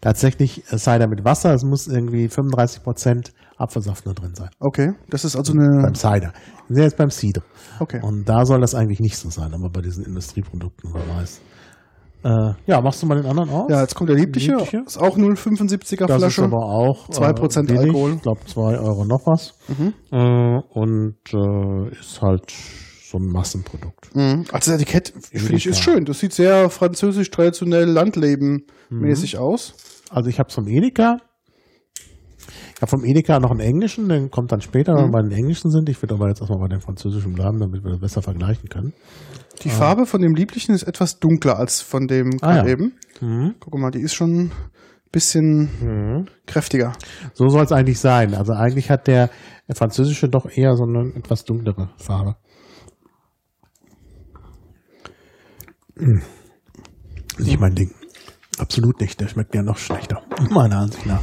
tatsächlich 0.00 0.62
äh, 0.72 0.78
Cider 0.78 1.06
mit 1.08 1.24
Wasser. 1.24 1.54
Es 1.54 1.64
muss 1.64 1.86
irgendwie 1.86 2.28
35 2.28 2.82
Prozent 2.82 3.32
Apfelsaft 3.56 4.04
nur 4.06 4.14
drin 4.14 4.34
sein. 4.34 4.50
Okay, 4.58 4.92
das 5.10 5.24
ist 5.24 5.36
also 5.36 5.52
eine. 5.52 5.82
Beim 5.82 5.94
Cider. 5.94 6.32
Wir 6.68 6.76
sind 6.76 6.84
jetzt 6.84 6.96
beim 6.96 7.10
Cider. 7.10 7.42
Okay. 7.78 8.00
Und 8.02 8.28
da 8.28 8.44
soll 8.44 8.60
das 8.60 8.74
eigentlich 8.74 9.00
nicht 9.00 9.16
so 9.16 9.30
sein, 9.30 9.52
aber 9.54 9.70
bei 9.70 9.80
diesen 9.80 10.04
Industrieprodukten, 10.04 10.92
wer 10.92 11.16
weiß. 11.16 11.40
Äh, 12.24 12.54
ja, 12.66 12.80
machst 12.80 13.02
du 13.02 13.06
mal 13.06 13.20
den 13.20 13.26
anderen 13.26 13.50
auf? 13.50 13.70
Ja, 13.70 13.82
jetzt 13.82 13.94
kommt 13.94 14.08
der 14.08 14.16
liebliche. 14.16 14.52
Liebliche. 14.52 14.78
Ist 14.86 14.96
auch 14.96 15.18
0,75er 15.18 16.06
das 16.06 16.16
Flasche. 16.16 16.40
ist 16.40 16.46
aber 16.46 16.64
auch 16.64 17.08
2% 17.10 17.66
billig. 17.66 17.80
Alkohol. 17.82 18.10
Mhm. 18.10 18.16
Ich 18.16 18.22
glaube, 18.22 18.40
2 18.46 18.78
Euro 18.78 19.04
noch 19.04 19.26
was. 19.26 19.54
Äh, 20.10 20.60
und 20.72 21.18
äh, 21.32 21.98
ist 21.98 22.22
halt 22.22 22.50
ein 23.18 23.26
Massenprodukt. 23.26 24.14
Mhm. 24.14 24.44
Also 24.52 24.70
das 24.72 24.80
Etikett, 24.80 25.12
finde 25.32 25.54
ich, 25.56 25.66
ist 25.66 25.80
schön. 25.82 26.04
Das 26.04 26.20
sieht 26.20 26.32
sehr 26.32 26.70
französisch, 26.70 27.30
traditionell, 27.30 27.88
Landleben-mäßig 27.88 29.34
Mhm. 29.34 29.40
aus. 29.40 29.74
Also 30.10 30.28
ich 30.30 30.38
habe 30.38 30.50
vom 30.52 30.66
Edeka. 30.68 31.18
Ich 32.76 32.82
habe 32.82 32.90
vom 32.90 33.04
Edeka 33.04 33.38
noch 33.40 33.50
einen 33.50 33.60
englischen, 33.60 34.08
den 34.08 34.30
kommt 34.30 34.52
dann 34.52 34.60
später, 34.60 34.94
wenn 34.94 35.06
wir 35.06 35.10
bei 35.12 35.22
den 35.22 35.32
englischen 35.32 35.70
sind. 35.70 35.88
Ich 35.88 36.02
würde 36.02 36.14
aber 36.14 36.28
jetzt 36.28 36.40
erstmal 36.40 36.58
bei 36.60 36.68
den 36.68 36.80
französischen 36.80 37.32
bleiben, 37.32 37.58
damit 37.58 37.82
wir 37.84 37.92
das 37.92 38.00
besser 38.00 38.20
vergleichen 38.22 38.68
können. 38.68 38.92
Die 39.62 39.70
Farbe 39.70 40.04
von 40.04 40.20
dem 40.20 40.34
lieblichen 40.34 40.74
ist 40.74 40.82
etwas 40.82 41.18
dunkler 41.20 41.56
als 41.58 41.80
von 41.80 42.06
dem 42.06 42.30
Ah, 42.42 42.56
ja. 42.56 42.66
eben. 42.66 42.94
Mhm. 43.20 43.54
Guck 43.60 43.78
mal, 43.78 43.90
die 43.90 44.00
ist 44.00 44.14
schon 44.14 44.46
ein 44.46 44.50
bisschen 45.12 46.26
kräftiger. 46.46 46.92
So 47.34 47.48
soll 47.48 47.62
es 47.64 47.72
eigentlich 47.72 48.00
sein. 48.00 48.34
Also 48.34 48.52
eigentlich 48.52 48.90
hat 48.90 49.06
der 49.06 49.30
französische 49.72 50.28
doch 50.28 50.46
eher 50.50 50.74
so 50.76 50.82
eine 50.82 51.12
etwas 51.14 51.44
dunklere 51.44 51.90
Farbe. 51.96 52.30
Hm. 52.30 52.34
Nicht 55.96 57.60
mein 57.60 57.74
Ding. 57.74 57.92
Absolut 58.58 59.00
nicht. 59.00 59.20
Der 59.20 59.28
schmeckt 59.28 59.54
ja 59.54 59.62
noch 59.62 59.78
schlechter. 59.78 60.22
Meiner 60.50 60.78
Ansicht 60.78 61.06
nach. 61.06 61.22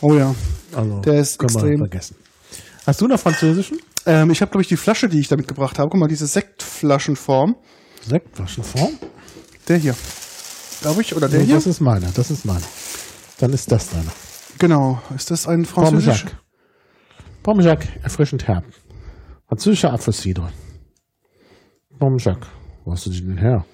Oh 0.00 0.14
ja. 0.14 0.34
Also 0.72 1.00
Der 1.00 1.20
ist 1.20 1.38
können 1.38 1.50
extrem- 1.54 1.78
vergessen. 1.78 2.16
Hast 2.86 3.00
du 3.00 3.06
noch 3.08 3.18
französischen? 3.20 3.78
Ähm, 4.06 4.30
ich 4.30 4.40
habe, 4.40 4.50
glaube 4.50 4.62
ich, 4.62 4.68
die 4.68 4.76
Flasche, 4.76 5.08
die 5.08 5.20
ich 5.20 5.28
da 5.28 5.36
mitgebracht 5.36 5.78
habe. 5.78 5.90
Guck 5.90 6.00
mal, 6.00 6.08
diese 6.08 6.26
Sektflaschenform. 6.26 7.56
Sektflaschenform? 8.06 8.92
Der 9.68 9.76
hier. 9.76 9.94
Glaube 10.80 11.02
ich. 11.02 11.14
Oder 11.14 11.28
der 11.28 11.40
Nee, 11.40 11.46
hier. 11.46 11.54
das 11.56 11.66
ist 11.66 11.80
meiner. 11.80 12.10
Das 12.12 12.30
ist 12.30 12.44
meiner. 12.44 12.62
Dann 13.38 13.52
ist 13.52 13.70
das 13.70 13.90
deiner. 13.90 14.12
Genau. 14.58 15.02
Ist 15.14 15.30
das 15.30 15.46
ein 15.46 15.64
französisch? 15.66 16.24
Parmesan. 16.24 16.40
Parmesan, 17.42 17.78
erfrischend 18.02 18.46
herb. 18.48 18.64
Französischer 19.48 19.92
Apfelcidre. 19.92 20.50
Parmesan. 21.98 22.38
Wo 22.84 22.92
hast 22.92 23.06
du 23.06 23.10
die 23.10 23.20
denn 23.20 23.38
her? 23.38 23.64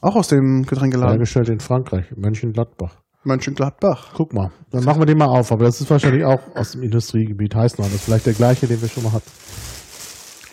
Auch 0.00 0.16
aus 0.16 0.28
dem 0.28 0.64
Getränkeladen. 0.64 1.14
Hergestellt 1.14 1.48
in 1.48 1.60
Frankreich, 1.60 2.12
Mönchengladbach. 2.16 3.02
Mönchengladbach. 3.24 4.12
Guck 4.14 4.32
mal, 4.32 4.52
dann 4.70 4.84
machen 4.84 5.00
wir 5.00 5.06
den 5.06 5.18
mal 5.18 5.26
auf. 5.26 5.50
Aber 5.50 5.64
das 5.64 5.80
ist 5.80 5.90
wahrscheinlich 5.90 6.24
auch 6.24 6.40
aus 6.54 6.72
dem 6.72 6.82
Industriegebiet. 6.82 7.54
Heißt 7.54 7.78
noch, 7.78 7.86
das 7.86 7.96
ist 7.96 8.04
vielleicht 8.04 8.26
der 8.26 8.34
gleiche, 8.34 8.66
den 8.66 8.80
wir 8.80 8.88
schon 8.88 9.02
mal 9.02 9.12
hatten. 9.12 9.30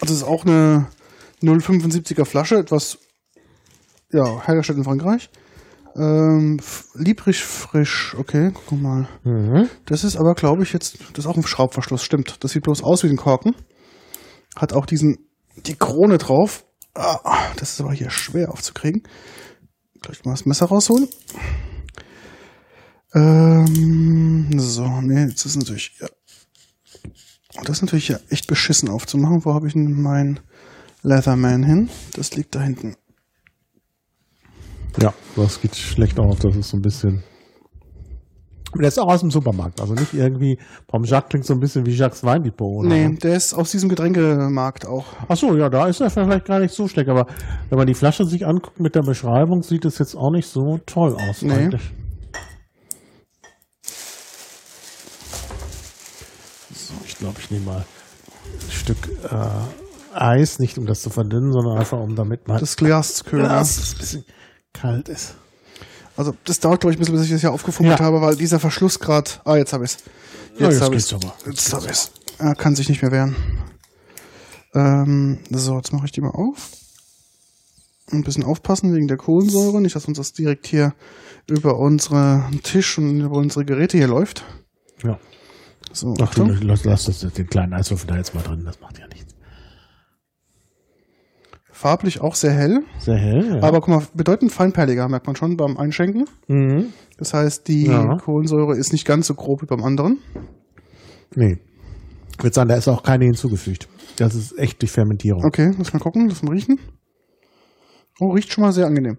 Also 0.02 0.14
es 0.14 0.22
ist 0.22 0.28
auch 0.28 0.46
eine 0.46 0.88
0,75er 1.42 2.26
Flasche, 2.26 2.56
etwas 2.58 2.98
ja, 4.12 4.46
hergestellt 4.46 4.80
in 4.80 4.84
Frankreich. 4.84 5.30
Ähm, 5.96 6.60
liebrig 6.96 7.44
frisch, 7.44 8.16
okay, 8.18 8.52
guck 8.68 8.82
mal. 8.82 9.08
Mhm. 9.24 9.70
Das 9.86 10.04
ist 10.04 10.18
aber, 10.18 10.34
glaube 10.34 10.64
ich, 10.64 10.74
jetzt, 10.74 10.98
das 11.14 11.26
ist 11.26 11.28
auch 11.28 11.38
ein 11.38 11.46
Schraubverschluss, 11.46 12.04
stimmt. 12.04 12.44
Das 12.44 12.52
sieht 12.52 12.64
bloß 12.64 12.84
aus 12.84 13.04
wie 13.04 13.10
ein 13.10 13.18
Korken. 13.18 13.56
Hat 14.56 14.74
auch 14.74 14.86
diesen, 14.86 15.30
die 15.56 15.76
Krone 15.76 16.18
drauf. 16.18 16.66
Ah, 16.96 17.52
das 17.58 17.74
ist 17.74 17.82
aber 17.82 17.94
hier 17.94 18.10
schwer 18.10 18.52
aufzukriegen. 18.52 19.04
Gleich 20.02 20.24
mal 20.26 20.32
das 20.32 20.46
Messer 20.46 20.68
rausholen. 20.68 21.08
Ähm, 23.16 24.50
so, 24.60 25.02
nee, 25.02 25.26
jetzt 25.26 25.46
ist 25.46 25.56
natürlich, 25.56 25.94
ja. 26.00 26.08
Das 27.64 27.78
ist 27.78 27.82
natürlich 27.84 28.08
ja 28.08 28.20
echt 28.30 28.48
beschissen 28.48 28.90
aufzumachen. 28.90 29.46
Wo 29.46 29.54
habe 29.54 29.68
ich 29.68 29.74
denn 29.74 30.02
mein 30.02 30.40
Leatherman 31.04 31.64
hin? 31.64 31.90
Das 32.16 32.36
liegt 32.36 32.56
da 32.56 32.62
hinten. 32.62 32.96
Ja, 35.00 35.14
das 35.36 35.62
geht 35.62 35.76
schlecht 35.76 36.20
auf. 36.20 36.40
Das 36.40 36.56
ist 36.56 36.70
so 36.70 36.78
ein 36.78 36.82
bisschen. 36.82 37.24
Der 38.76 38.88
ist 38.88 39.00
auch 39.00 39.08
aus 39.08 39.22
dem 39.22 39.32
Supermarkt. 39.32 39.82
Also 39.82 39.94
nicht 39.94 40.14
irgendwie. 40.14 40.58
Parmesan 40.88 41.24
klingt 41.30 41.46
so 41.46 41.54
ein 41.54 41.60
bisschen 41.60 41.86
wie 41.86 41.92
Jacques 41.92 42.24
Weindepot. 42.24 42.86
Oder? 42.86 42.90
Nee, 42.90 43.16
der 43.16 43.36
ist 43.36 43.54
aus 43.54 43.72
diesem 43.72 43.90
Getränkemarkt 43.90 44.86
auch. 44.88 45.06
Ach 45.28 45.38
so, 45.38 45.56
ja, 45.56 45.70
da 45.70 45.88
ist 45.88 46.02
er 46.02 46.10
vielleicht 46.10 46.46
gar 46.46 46.60
nicht 46.60 46.74
so 46.74 46.88
schlecht. 46.88 47.10
Aber 47.10 47.28
wenn 47.70 47.78
man 47.78 47.88
die 47.88 47.94
Flasche 47.94 48.26
sich 48.26 48.46
anguckt 48.46 48.80
mit 48.80 48.96
der 48.96 49.04
Beschreibung, 49.04 49.62
sieht 49.62 49.86
es 49.86 50.00
jetzt 50.00 50.16
auch 50.16 50.32
nicht 50.32 50.48
so 50.48 50.80
toll 50.86 51.16
aus. 51.16 51.42
Nee. 51.42 51.54
eigentlich. 51.54 51.92
So, 56.74 56.94
ich 57.06 57.18
glaube, 57.18 57.36
ich 57.40 57.52
nehme 57.52 57.66
mal 57.66 57.86
ein 58.66 58.72
Stück 58.72 59.10
äh, 59.30 60.16
Eis, 60.16 60.60
nicht 60.60 60.78
um 60.78 60.86
das 60.86 61.02
zu 61.02 61.10
verdünnen, 61.10 61.52
sondern 61.52 61.78
einfach 61.78 62.00
um 62.00 62.16
damit 62.16 62.48
mal 62.48 62.60
Das 62.60 62.76
Glas 62.78 63.16
zu 63.16 63.24
kühlen. 63.26 63.46
Glas, 63.46 63.76
das 63.78 63.94
ein 63.94 63.98
bisschen 64.00 64.26
kalt 64.74 65.10
ist. 65.10 65.36
Also 66.16 66.36
das 66.46 66.60
dauert, 66.60 66.82
glaube 66.82 66.94
ich, 66.94 66.98
ein 66.98 67.00
bisschen, 67.00 67.16
bis 67.16 67.26
ich 67.26 67.32
das 67.32 67.42
hier 67.42 67.52
aufgefummelt 67.52 68.00
Ja. 68.00 68.06
habe, 68.06 68.22
weil 68.22 68.36
dieser 68.36 68.60
Verschluss 68.60 69.00
gerade. 69.00 69.30
Ah, 69.46 69.56
jetzt 69.56 69.74
habe 69.74 69.86
ich 69.86 69.92
es. 69.92 69.98
Ja, 70.60 70.70
Jetzt 70.70 70.82
habe 70.82 70.96
ich 70.96 71.04
es. 71.04 71.16
Jetzt 71.46 71.74
habe 71.74 71.86
ich 71.86 71.92
es. 71.92 72.12
Er 72.38 72.56
kann 72.56 72.76
sich 72.76 72.88
nicht 72.90 73.02
mehr 73.02 73.12
wehren. 73.12 73.36
Ähm, 74.76 75.40
so, 75.50 75.76
jetzt 75.78 75.94
mache 75.94 76.06
ich 76.06 76.12
die 76.12 76.22
mal 76.22 76.30
auf. 76.30 76.72
Ein 78.12 78.24
bisschen 78.24 78.44
aufpassen 78.44 78.94
wegen 78.94 79.08
der 79.08 79.18
Kohlensäure, 79.18 79.82
nicht, 79.82 79.96
dass 79.96 80.06
uns 80.06 80.18
das 80.18 80.34
direkt 80.34 80.68
hier 80.68 80.94
über 81.50 81.78
unseren 81.80 82.62
Tisch 82.64 82.98
und 82.98 83.20
über 83.22 83.38
unsere 83.38 83.66
Geräte 83.66 83.98
hier 83.98 84.08
läuft. 84.08 84.44
Ja. 85.04 85.20
So, 85.92 86.12
Ach, 86.14 86.18
du, 86.18 86.24
Achtung. 86.44 86.58
lass, 86.62 86.84
lass 86.86 87.06
das, 87.06 87.20
den 87.22 87.48
kleinen 87.48 87.74
Eiswürfel 87.74 88.08
da 88.08 88.18
jetzt 88.18 88.34
mal 88.36 88.42
drin, 88.42 88.64
das 88.66 88.80
macht 88.80 88.98
ja 89.00 89.08
nichts. 89.08 89.33
Farblich 91.76 92.22
auch 92.22 92.36
sehr 92.36 92.52
hell, 92.54 92.84
Sehr 93.00 93.18
hell, 93.18 93.56
ja. 93.58 93.64
aber 93.68 93.80
guck 93.82 93.88
mal, 93.90 94.04
bedeutend 94.14 94.52
feinperliger, 94.52 95.10
merkt 95.10 95.26
man 95.28 95.36
schon 95.36 95.58
beim 95.58 95.76
Einschenken. 95.78 96.26
mhm. 96.48 96.94
Das 97.18 97.34
heißt, 97.34 97.68
die 97.68 97.86
Ja. 97.88 98.18
Kohlensäure 98.18 98.76
ist 98.78 98.92
nicht 98.92 99.06
ganz 99.06 99.28
so 99.28 99.34
grob 99.36 99.62
wie 99.62 99.66
beim 99.66 99.84
anderen. 99.84 100.18
Nee. 101.36 101.60
Ich 102.38 102.44
würde 102.44 102.54
sagen, 102.54 102.70
da 102.70 102.76
ist 102.76 102.88
auch 102.88 103.04
keine 103.04 103.26
hinzugefügt. 103.26 103.88
Das 104.18 104.34
ist 104.36 104.58
echt 104.58 104.82
durch 104.82 104.92
Fermentierung. 104.92 105.44
Okay, 105.46 105.72
lass 105.78 105.94
mal 105.94 106.00
gucken, 106.00 106.28
lass 106.30 106.42
mal 106.44 106.52
riechen. 106.54 106.80
Oh, 108.20 108.32
riecht 108.32 108.52
schon 108.52 108.64
mal 108.64 108.72
sehr 108.72 108.86
angenehm. 108.88 109.18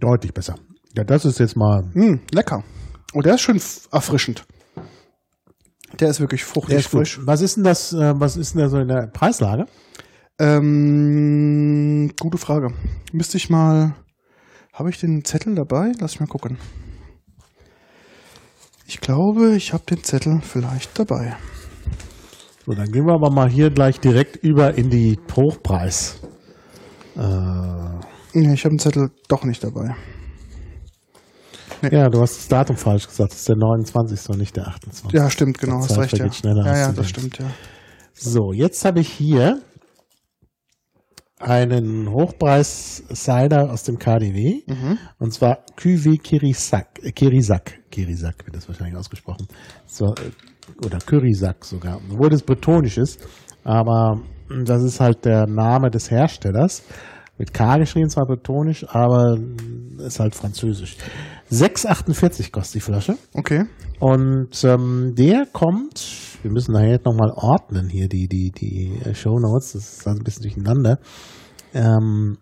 Deutlich 0.00 0.32
besser. 0.34 0.56
Ja, 0.96 1.04
das 1.04 1.24
ist 1.24 1.38
jetzt 1.38 1.56
mal. 1.56 1.82
Mm, 1.94 2.20
lecker. 2.32 2.64
Oh, 3.14 3.20
der 3.20 3.34
ist 3.34 3.40
schön 3.42 3.60
erfrischend. 3.92 4.44
Der 6.00 6.08
ist 6.10 6.20
wirklich 6.20 6.44
fruchtig 6.44 6.70
Der 6.70 6.78
ist 6.80 6.86
frisch. 6.88 7.14
frisch. 7.16 7.26
Was 7.26 7.40
ist 7.40 7.56
denn 7.56 7.64
das, 7.64 7.92
äh, 7.92 8.14
was 8.18 8.36
ist 8.36 8.54
denn 8.54 8.62
da 8.62 8.68
so 8.68 8.78
in 8.78 8.88
der 8.88 9.06
Preislage? 9.06 9.66
Ähm, 10.38 12.12
gute 12.20 12.38
Frage. 12.38 12.72
Müsste 13.12 13.36
ich 13.36 13.50
mal. 13.50 13.94
Habe 14.72 14.90
ich 14.90 15.00
den 15.00 15.24
Zettel 15.24 15.54
dabei? 15.56 15.92
Lass 15.98 16.12
mich 16.12 16.20
mal 16.20 16.26
gucken. 16.32 16.58
Ich 18.86 19.00
glaube, 19.00 19.56
ich 19.56 19.72
habe 19.72 19.84
den 19.84 20.04
Zettel 20.04 20.40
vielleicht 20.40 20.98
dabei. 20.98 21.36
So, 22.64 22.72
dann 22.74 22.90
gehen 22.92 23.06
wir 23.06 23.14
aber 23.14 23.30
mal 23.30 23.48
hier 23.48 23.70
gleich 23.70 23.98
direkt 23.98 24.36
über 24.36 24.74
in 24.78 24.90
die 24.90 25.18
Hochpreis. 25.34 26.20
Äh, 27.16 27.78
Nee, 28.34 28.52
ich 28.52 28.64
habe 28.64 28.74
den 28.74 28.78
Zettel 28.78 29.10
doch 29.26 29.42
nicht 29.44 29.64
dabei. 29.64 29.96
ja, 31.90 32.08
du 32.10 32.20
hast 32.20 32.36
das 32.36 32.48
Datum 32.48 32.76
falsch 32.76 33.08
gesagt. 33.08 33.32
Das 33.32 33.38
ist 33.40 33.48
der 33.48 33.56
29. 33.56 34.28
und 34.28 34.38
nicht 34.38 34.54
der 34.54 34.68
28. 34.68 35.12
Ja, 35.12 35.30
stimmt, 35.30 35.58
genau, 35.58 35.78
Die 35.80 35.88
hast 35.88 35.98
recht, 35.98 36.18
ja. 36.18 36.26
ja, 36.26 36.76
ja, 36.76 36.86
das 36.88 36.94
denkst. 36.94 37.08
stimmt, 37.08 37.38
ja. 37.38 37.46
So, 38.12 38.52
jetzt 38.52 38.84
habe 38.84 39.00
ich 39.00 39.08
hier 39.08 39.60
einen 41.40 42.10
Hochpreis-Cider 42.10 43.70
aus 43.70 43.84
dem 43.84 43.98
KDW. 43.98 44.62
Mhm. 44.66 44.98
Und 45.18 45.32
zwar 45.32 45.58
Cuvée 45.76 46.20
Kirisak. 46.20 47.02
Äh, 47.02 47.12
Kirisak. 47.12 47.78
Kirisak 47.90 48.44
wird 48.44 48.56
das 48.56 48.68
wahrscheinlich 48.68 48.96
ausgesprochen. 48.96 49.46
So, 49.86 50.06
äh, 50.06 50.84
oder 50.84 50.98
Kyrisak 50.98 51.64
sogar. 51.64 52.00
Obwohl 52.10 52.30
das 52.30 52.42
bretonisch 52.42 52.98
ist. 52.98 53.26
Aber 53.64 54.20
mh, 54.48 54.64
das 54.64 54.82
ist 54.82 55.00
halt 55.00 55.24
der 55.24 55.46
Name 55.46 55.90
des 55.90 56.10
Herstellers. 56.10 56.82
Mit 57.38 57.54
K 57.54 57.78
geschrieben, 57.78 58.08
zwar 58.08 58.26
bretonisch, 58.26 58.84
aber 58.88 59.36
mh, 59.36 60.04
ist 60.04 60.18
halt 60.20 60.34
französisch. 60.34 60.96
6,48 61.50 62.50
kostet 62.50 62.76
die 62.76 62.80
Flasche. 62.80 63.16
Okay. 63.34 63.64
Und 64.00 64.64
ähm, 64.64 65.14
der 65.16 65.46
kommt, 65.52 66.27
wir 66.42 66.50
müssen 66.50 66.72
nachher 66.72 66.90
jetzt 66.90 67.04
nochmal 67.04 67.32
ordnen 67.34 67.88
hier 67.88 68.08
die, 68.08 68.28
die, 68.28 68.50
die 68.50 69.00
Show 69.14 69.38
Notes, 69.38 69.72
das 69.72 69.98
ist 69.98 70.06
also 70.06 70.20
ein 70.20 70.24
bisschen 70.24 70.42
durcheinander. 70.42 70.98
Ähm, 71.74 72.38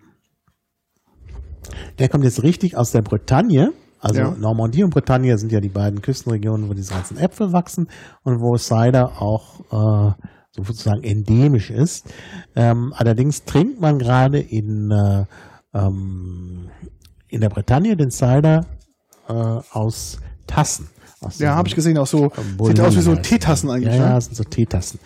der 1.99 2.09
kommt 2.09 2.25
jetzt 2.25 2.43
richtig 2.43 2.77
aus 2.77 2.93
der 2.93 3.03
Bretagne. 3.03 3.73
Also 4.01 4.21
Ja. 4.21 4.31
Normandie 4.39 4.85
und 4.85 4.91
Bretagne 4.91 5.37
sind 5.39 5.51
ja 5.53 5.61
die 5.61 5.69
beiden 5.69 6.03
Küstenregionen, 6.03 6.69
wo 6.69 6.75
diese 6.75 6.93
ganzen 6.93 7.17
Äpfel 7.17 7.53
wachsen 7.53 7.89
und 8.23 8.41
wo 8.41 8.57
Cider 8.57 9.21
auch 9.21 9.61
äh, 9.73 10.13
sozusagen 10.53 11.03
endemisch 11.03 11.71
ist. 11.71 12.13
Ähm, 12.55 12.93
allerdings 12.97 13.45
trinkt 13.45 13.81
man 13.81 13.99
gerade 13.99 14.39
in, 14.39 14.91
äh, 14.91 15.25
ähm, 15.75 16.69
in 17.29 17.41
der 17.41 17.49
Bretagne 17.49 17.97
den 17.97 18.11
Cider 18.11 18.67
äh, 19.29 19.33
aus 19.33 20.19
Tassen. 20.47 20.89
Aus 21.21 21.39
Ja, 21.39 21.55
habe 21.55 21.69
ich 21.69 21.75
gesehen, 21.75 21.97
auch 21.99 22.07
so. 22.07 22.25
ähm, 22.37 22.57
Sieht 22.67 22.81
aus 22.81 22.97
wie 22.97 23.01
so 23.01 23.15
Teetassen 23.17 23.71
eigentlich, 23.71 23.95
Ja, 23.95 24.01
ja, 24.01 24.09
ne? 24.09 24.15
das 24.17 24.27
sind 24.27 24.37
so 24.37 24.45
Teetassen. 24.45 25.01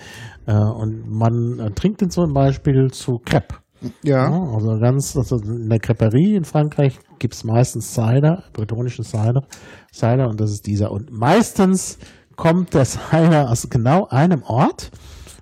Äh, 0.46 0.54
und 0.54 1.08
man 1.10 1.58
äh, 1.58 1.70
trinkt 1.70 2.00
den 2.00 2.10
zum 2.10 2.32
Beispiel 2.32 2.90
zu 2.90 3.18
Crepe. 3.24 3.56
Ja. 4.02 4.28
Ja, 4.30 4.52
also 4.54 4.78
ganz, 4.78 5.16
also 5.16 5.36
in 5.38 5.68
der 5.70 5.78
Creperie 5.78 6.34
in 6.36 6.44
Frankreich 6.44 6.98
gibt's 7.18 7.44
meistens 7.44 7.94
Cider, 7.94 8.44
bretonischen 8.52 9.04
Cider, 9.04 9.46
Cider 9.92 10.28
und 10.28 10.38
das 10.40 10.50
ist 10.50 10.66
dieser. 10.66 10.90
Und 10.92 11.10
meistens 11.10 11.98
kommt 12.36 12.74
der 12.74 12.84
Cider 12.84 13.50
aus 13.50 13.68
genau 13.70 14.06
einem 14.08 14.42
Ort, 14.42 14.90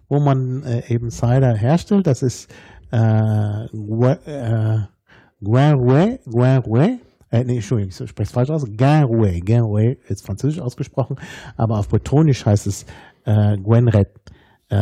wo 0.08 0.20
man 0.20 0.62
äh, 0.62 0.82
eben 0.92 1.10
Cider 1.10 1.54
herstellt. 1.54 2.06
Das 2.06 2.22
ist 2.22 2.48
äh, 2.90 3.66
Guinrouet, 5.42 6.20
Guinrouet 6.24 7.00
äh, 7.30 7.44
nee, 7.44 7.56
Entschuldigung, 7.56 7.90
ich 7.90 8.10
spreche 8.10 8.28
es 8.28 8.32
falsch 8.32 8.50
aus, 8.50 8.64
Gainrouet, 8.76 9.44
Gainrouet 9.44 9.98
ist 10.08 10.24
französisch 10.24 10.60
ausgesprochen, 10.60 11.16
aber 11.56 11.78
auf 11.78 11.88
Bretonisch 11.88 12.46
heißt 12.46 12.66
es 12.66 12.86
äh, 13.24 13.56
Gwenret. 13.58 14.08
Äh, 14.70 14.76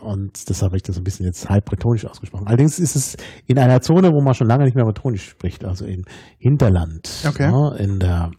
und 0.00 0.48
deshalb 0.48 0.70
habe 0.70 0.76
ich 0.78 0.82
das 0.82 0.96
ein 0.96 1.04
bisschen 1.04 1.26
jetzt 1.26 1.50
halb 1.50 1.66
bretonisch 1.66 2.06
ausgesprochen. 2.06 2.46
Allerdings 2.46 2.78
ist 2.78 2.96
es 2.96 3.16
in 3.46 3.58
einer 3.58 3.82
Zone, 3.82 4.12
wo 4.12 4.22
man 4.22 4.34
schon 4.34 4.46
lange 4.46 4.64
nicht 4.64 4.74
mehr 4.74 4.86
bretonisch 4.86 5.28
spricht, 5.28 5.64
also 5.66 5.84
im 5.84 6.04
Hinterland. 6.38 7.10
Okay. 7.26 7.50
Ne, 7.50 7.76
in 7.78 7.98
der 7.98 8.30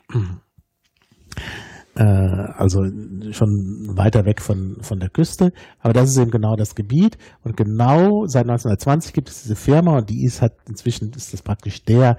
äh, 1.96 2.04
also 2.04 2.86
schon 3.32 3.98
weiter 3.98 4.26
weg 4.26 4.42
von, 4.42 4.78
von 4.82 5.00
der 5.00 5.10
Küste. 5.10 5.52
Aber 5.80 5.94
das 5.94 6.10
ist 6.10 6.18
eben 6.18 6.32
genau 6.32 6.56
das 6.56 6.74
Gebiet. 6.74 7.18
Und 7.44 7.56
genau 7.56 8.26
seit 8.26 8.44
1920 8.44 9.14
gibt 9.14 9.30
es 9.30 9.44
diese 9.44 9.56
Firma 9.56 9.98
und 9.98 10.10
die 10.10 10.24
ist 10.24 10.42
hat 10.42 10.54
inzwischen 10.68 11.12
ist 11.12 11.34
das 11.34 11.42
praktisch 11.42 11.84
der 11.84 12.18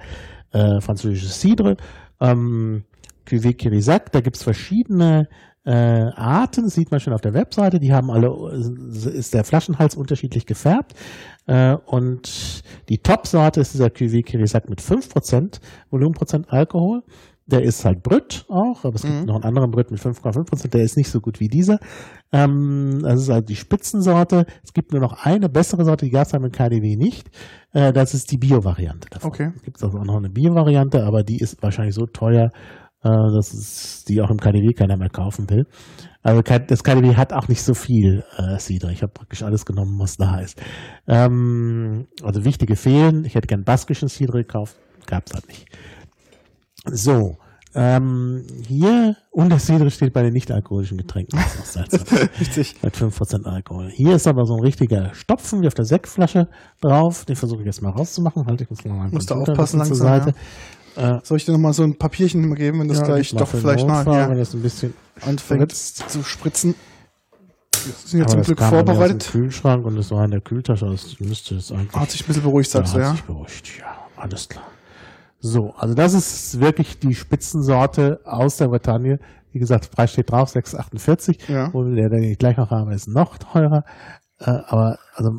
äh, 0.51 0.81
französische 0.81 1.27
Cidre. 1.27 1.77
Ähm, 2.19 2.83
Cuvée 3.27 3.53
Kirisac, 3.53 4.11
da 4.11 4.21
gibt 4.21 4.37
es 4.37 4.43
verschiedene 4.43 5.27
äh, 5.63 5.71
Arten, 5.71 6.69
sieht 6.69 6.89
man 6.89 6.99
schon 6.99 7.13
auf 7.13 7.21
der 7.21 7.33
Webseite, 7.33 7.79
die 7.79 7.93
haben 7.93 8.09
alle, 8.09 8.29
ist 9.13 9.33
der 9.33 9.43
Flaschenhals 9.43 9.95
unterschiedlich 9.95 10.45
gefärbt. 10.45 10.93
Äh, 11.45 11.75
und 11.85 12.63
die 12.89 12.97
Top-Sorte 12.97 13.61
ist 13.61 13.73
dieser 13.73 13.87
Cuvée 13.87 14.23
Kirisac 14.23 14.69
mit 14.69 14.81
5% 14.81 15.59
Volumenprozent 15.89 16.51
Alkohol 16.51 17.03
der 17.47 17.63
ist 17.63 17.83
halt 17.85 18.03
Brüt 18.03 18.45
auch, 18.49 18.85
aber 18.85 18.95
es 18.95 19.01
gibt 19.01 19.13
Mhm. 19.13 19.25
noch 19.25 19.35
einen 19.35 19.43
anderen 19.45 19.71
Brüt 19.71 19.91
mit 19.91 19.99
5,5 19.99 20.45
Prozent, 20.49 20.73
der 20.73 20.83
ist 20.83 20.95
nicht 20.97 21.09
so 21.09 21.19
gut 21.19 21.39
wie 21.39 21.47
dieser. 21.47 21.79
Ähm, 22.31 22.99
das 23.03 23.21
ist 23.21 23.29
halt 23.29 23.49
die 23.49 23.55
Spitzensorte. 23.55 24.45
Es 24.63 24.73
gibt 24.73 24.91
nur 24.93 25.01
noch 25.01 25.25
eine 25.25 25.49
bessere 25.49 25.83
Sorte, 25.83 26.05
die 26.05 26.11
gab 26.11 26.27
es 26.27 26.33
im 26.33 26.49
KDW 26.51 26.95
nicht. 26.95 27.29
Äh, 27.73 27.91
das 27.91 28.13
ist 28.13 28.31
die 28.31 28.37
Bio-Variante 28.37 29.09
davon. 29.09 29.31
Okay. 29.31 29.51
Es 29.55 29.63
gibt 29.63 29.83
also 29.83 29.97
auch 29.97 30.05
noch 30.05 30.17
eine 30.17 30.29
Bio-Variante, 30.29 31.03
aber 31.03 31.23
die 31.23 31.37
ist 31.39 31.61
wahrscheinlich 31.61 31.95
so 31.95 32.05
teuer, 32.05 32.51
äh, 33.03 33.09
dass 33.09 33.53
es 33.53 34.05
die 34.05 34.21
auch 34.21 34.29
im 34.29 34.37
KDW 34.37 34.73
keiner 34.73 34.95
mehr 34.95 35.09
kaufen 35.09 35.49
will. 35.49 35.65
Also 36.23 36.41
das 36.43 36.83
KDW 36.83 37.15
hat 37.15 37.33
auch 37.33 37.47
nicht 37.47 37.63
so 37.63 37.73
viel 37.73 38.23
äh, 38.37 38.59
Cidre. 38.59 38.91
Ich 38.91 39.01
habe 39.01 39.11
praktisch 39.11 39.41
alles 39.41 39.65
genommen, 39.65 39.97
was 39.99 40.17
da 40.17 40.39
ist. 40.39 40.61
Ähm, 41.07 42.05
also 42.23 42.45
wichtige 42.45 42.75
fehlen. 42.75 43.25
Ich 43.25 43.33
hätte 43.35 43.47
gern 43.47 43.63
baskischen 43.63 44.07
Cidre 44.07 44.43
gekauft, 44.43 44.77
gab 45.07 45.23
es 45.27 45.33
halt 45.33 45.47
nicht. 45.47 45.65
So, 46.85 47.37
ähm, 47.73 48.45
hier 48.67 49.15
und 49.31 49.49
der 49.49 49.59
Cidre 49.59 49.89
steht 49.91 50.13
bei 50.13 50.23
den 50.23 50.33
nicht-alkoholischen 50.33 50.97
Getränken. 50.97 51.39
Das 51.39 51.55
ist 51.55 51.73
seltsam. 51.73 52.17
Richtig. 52.39 52.75
Mit 52.83 52.95
5% 52.95 53.45
Alkohol. 53.45 53.89
Hier 53.89 54.15
ist 54.15 54.27
aber 54.27 54.45
so 54.45 54.55
ein 54.55 54.61
richtiger 54.61 55.13
Stopfen 55.13 55.61
wie 55.61 55.67
auf 55.67 55.73
der 55.73 55.85
Sektflasche 55.85 56.49
drauf. 56.81 57.23
Den 57.25 57.37
versuche 57.37 57.61
ich 57.61 57.67
jetzt 57.67 57.81
mal 57.81 57.91
rauszumachen. 57.91 58.45
Halt, 58.45 58.61
ich 58.61 58.69
muss 58.69 58.83
mal 58.83 58.95
meinen 58.95 59.13
Musst 59.13 59.29
du 59.29 59.35
Computer 59.35 59.53
aufpassen 59.53 59.77
langsam, 59.77 59.97
zur 59.97 60.05
Seite. 60.05 60.33
Soll 61.23 61.37
ich 61.37 61.45
dir 61.45 61.53
nochmal 61.53 61.71
so 61.71 61.83
ein 61.83 61.97
Papierchen 61.97 62.53
geben, 62.55 62.81
wenn 62.81 62.89
das 62.89 62.97
Ja, 62.99 63.05
gleich 63.05 63.33
doch 63.33 63.47
vielleicht 63.47 63.87
mal 63.87 64.03
Notfall, 64.03 64.29
wenn 64.29 64.37
ja, 64.37 64.43
das 64.43 64.53
ein 64.53 64.61
bisschen 64.61 64.93
anfängt 65.21 65.61
spritzt. 65.71 66.09
zu 66.09 66.23
spritzen? 66.23 66.75
Wir 67.85 67.93
sind 67.93 68.19
jetzt 68.19 68.25
Aber 68.25 68.29
zum 68.31 68.37
das 68.39 68.45
Glück 68.47 68.59
mir 68.59 68.65
aus 68.65 68.71
dem 68.71 68.85
vorbereitet. 68.85 69.29
Kühlschrank 69.31 69.85
und 69.85 69.97
es 69.97 70.11
war 70.11 70.25
in 70.25 70.31
der 70.31 70.41
Kühltasche. 70.41 70.85
Das 70.87 71.19
müsste 71.21 71.55
es 71.55 71.71
eigentlich. 71.71 71.93
Hat 71.93 72.11
sich 72.11 72.23
ein 72.23 72.27
bisschen 72.27 72.43
beruhigt, 72.43 72.69
sagst 72.69 72.93
ja, 72.93 72.99
du, 72.99 73.05
hat 73.05 73.11
ja? 73.11 73.15
sich 73.15 73.25
beruhigt. 73.25 73.79
Ja, 73.79 73.95
alles 74.17 74.49
klar. 74.49 74.65
So, 75.43 75.71
also 75.75 75.95
das 75.95 76.13
ist 76.13 76.59
wirklich 76.59 76.99
die 76.99 77.15
Spitzensorte 77.15 78.19
aus 78.25 78.57
der 78.57 78.67
Bretagne. 78.67 79.17
Wie 79.51 79.59
gesagt, 79.59 79.89
Preis 79.91 80.11
steht 80.13 80.31
drauf, 80.31 80.53
6,48. 80.55 81.51
Ja. 81.51 81.67
Und 81.73 81.95
der, 81.95 82.09
den 82.09 82.23
ich 82.23 82.37
gleich 82.37 82.57
noch 82.57 82.69
habe, 82.69 82.93
ist 82.93 83.07
noch 83.07 83.37
teurer. 83.39 83.83
Äh, 84.39 84.51
aber 84.67 84.99
also 85.15 85.31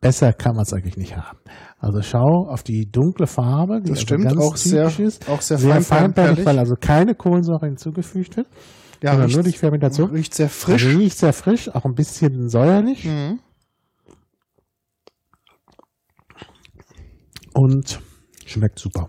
besser 0.00 0.32
kann 0.32 0.54
man 0.54 0.62
es 0.62 0.72
eigentlich 0.72 0.96
nicht 0.96 1.16
haben. 1.16 1.38
Also 1.78 2.00
schau 2.02 2.46
auf 2.48 2.62
die 2.62 2.88
dunkle 2.90 3.26
Farbe, 3.26 3.80
die 3.80 3.90
Das 3.90 3.98
also 3.98 4.02
stimmt, 4.02 4.24
ganz 4.24 4.40
auch 4.40 4.56
sehr, 4.56 4.86
ist. 5.00 5.28
auch 5.28 5.40
sehr, 5.40 5.58
Sehr 5.58 5.74
fein- 5.82 6.14
feinperlig, 6.14 6.46
weil 6.46 6.58
also 6.58 6.74
keine 6.80 7.14
Kohlensäure 7.16 7.66
hinzugefügt 7.66 8.36
wird, 8.36 8.46
Ja, 9.02 9.14
riecht, 9.14 9.34
nur 9.34 9.42
durch 9.42 9.58
Fermentation. 9.58 10.10
riecht 10.10 10.34
sehr 10.34 10.48
frisch. 10.48 10.86
Riecht 10.86 11.18
sehr 11.18 11.32
frisch, 11.32 11.68
auch 11.74 11.84
ein 11.84 11.94
bisschen 11.94 12.48
säuerlich. 12.48 13.04
Mhm. 13.04 13.40
und 17.54 18.00
schmeckt 18.46 18.78
super. 18.78 19.08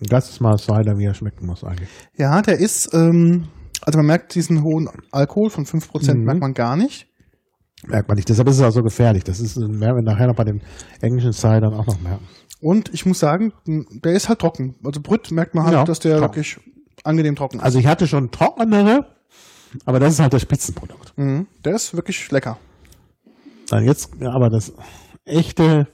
Das 0.00 0.30
ist 0.30 0.40
mal 0.40 0.56
Cider, 0.58 0.96
wie 0.98 1.04
er 1.06 1.14
schmecken 1.14 1.46
muss 1.46 1.64
eigentlich. 1.64 1.88
Ja, 2.16 2.40
der 2.42 2.58
ist, 2.58 2.92
ähm, 2.94 3.48
also 3.82 3.98
man 3.98 4.06
merkt 4.06 4.34
diesen 4.34 4.62
hohen 4.62 4.88
Alkohol 5.10 5.50
von 5.50 5.64
5% 5.66 6.14
Mhm. 6.18 6.24
merkt 6.24 6.40
man 6.40 6.54
gar 6.54 6.76
nicht. 6.76 7.06
Merkt 7.86 8.08
man 8.08 8.16
nicht. 8.16 8.28
Deshalb 8.28 8.48
ist 8.48 8.56
es 8.56 8.62
auch 8.62 8.70
so 8.72 8.82
gefährlich. 8.82 9.24
Das 9.24 9.40
ist 9.40 9.56
mehr, 9.56 9.90
wenn 9.90 10.04
wir 10.04 10.12
nachher 10.12 10.26
noch 10.26 10.34
bei 10.36 10.44
dem 10.44 10.60
englischen 11.00 11.32
Cidern 11.32 11.74
auch 11.74 11.86
noch 11.86 12.00
merken. 12.00 12.26
Und 12.60 12.92
ich 12.92 13.06
muss 13.06 13.20
sagen, 13.20 13.52
der 13.66 14.12
ist 14.14 14.28
halt 14.28 14.40
trocken. 14.40 14.74
Also 14.84 15.00
Brüt 15.00 15.30
merkt 15.30 15.54
man 15.54 15.64
halt, 15.64 15.74
Ja, 15.74 15.84
dass 15.84 16.00
der 16.00 16.18
trocken. 16.18 16.34
wirklich 16.36 16.58
angenehm 17.04 17.36
trocken 17.36 17.58
ist. 17.58 17.62
Also 17.64 17.78
ich 17.78 17.86
hatte 17.86 18.08
schon 18.08 18.30
trockenere, 18.32 19.06
aber 19.84 20.00
das 20.00 20.14
ist 20.14 20.20
halt 20.20 20.32
das 20.32 20.42
Spitzenprodukt. 20.42 21.12
Mhm. 21.16 21.46
Der 21.64 21.74
ist 21.76 21.94
wirklich 21.94 22.28
lecker. 22.32 22.58
Dann 23.70 23.84
jetzt, 23.84 24.10
ja, 24.18 24.30
aber 24.32 24.48
das 24.50 24.72
echte 25.24 25.86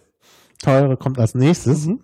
teure 0.62 0.96
kommt 0.96 1.18
als 1.18 1.34
nächstes. 1.34 1.86
Mhm. 1.86 2.00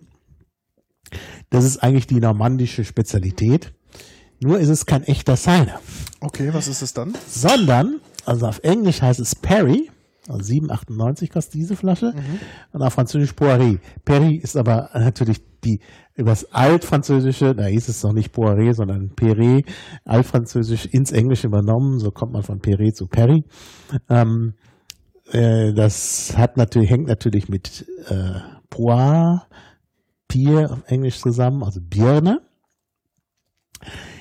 Das 1.50 1.64
ist 1.64 1.78
eigentlich 1.78 2.06
die 2.06 2.20
normandische 2.20 2.84
Spezialität. 2.84 3.72
Nur 4.40 4.58
ist 4.58 4.68
es 4.68 4.86
kein 4.86 5.04
echter 5.04 5.36
Cider. 5.36 5.80
Okay, 6.20 6.50
was 6.52 6.68
ist 6.68 6.82
es 6.82 6.94
dann? 6.94 7.14
sondern, 7.28 8.00
also 8.24 8.46
auf 8.46 8.60
Englisch 8.62 9.02
heißt 9.02 9.20
es 9.20 9.34
Perry, 9.34 9.90
also 10.28 10.52
7,98 10.52 11.32
kostet 11.32 11.54
diese 11.54 11.76
Flasche, 11.76 12.14
und 12.72 12.82
auf 12.82 12.92
Französisch 12.92 13.32
Poiré. 13.32 13.78
Perry 14.04 14.36
ist 14.36 14.56
aber 14.56 14.90
natürlich 14.94 15.40
die, 15.64 15.80
übers 16.14 16.52
Altfranzösische, 16.52 17.54
da 17.54 17.66
hieß 17.66 17.88
es 17.88 18.02
noch 18.02 18.12
nicht 18.12 18.34
Poiré, 18.34 18.74
sondern 18.74 19.10
Perret, 19.14 19.66
Altfranzösisch 20.04 20.86
ins 20.86 21.12
Englische 21.12 21.46
übernommen, 21.46 21.98
so 21.98 22.10
kommt 22.10 22.32
man 22.32 22.42
von 22.42 22.60
Perret 22.60 22.96
zu 22.96 23.06
Perry. 23.06 23.44
Ähm, 24.08 24.54
äh, 25.32 25.72
das 25.72 26.36
hat 26.36 26.56
natürlich, 26.56 26.90
hängt 26.90 27.08
natürlich 27.08 27.48
mit 27.48 27.86
äh, 28.08 28.40
Poire, 28.68 29.46
Pier 30.30 30.70
auf 30.72 30.78
Englisch 30.86 31.18
zusammen, 31.20 31.62
also 31.62 31.80
Birne. 31.82 32.40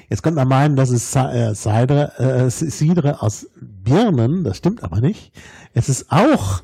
Jetzt 0.09 0.23
könnte 0.23 0.37
man 0.37 0.47
meinen, 0.47 0.75
das 0.75 0.89
ist 0.89 1.15
Ci- 1.15 1.31
äh, 1.31 1.53
Cider, 1.53 2.19
äh, 2.19 2.49
Cidre 2.49 3.21
aus 3.21 3.47
Birnen, 3.61 4.43
das 4.43 4.57
stimmt 4.57 4.83
aber 4.83 5.01
nicht. 5.01 5.31
Es 5.73 5.87
ist 5.87 6.11
auch 6.11 6.61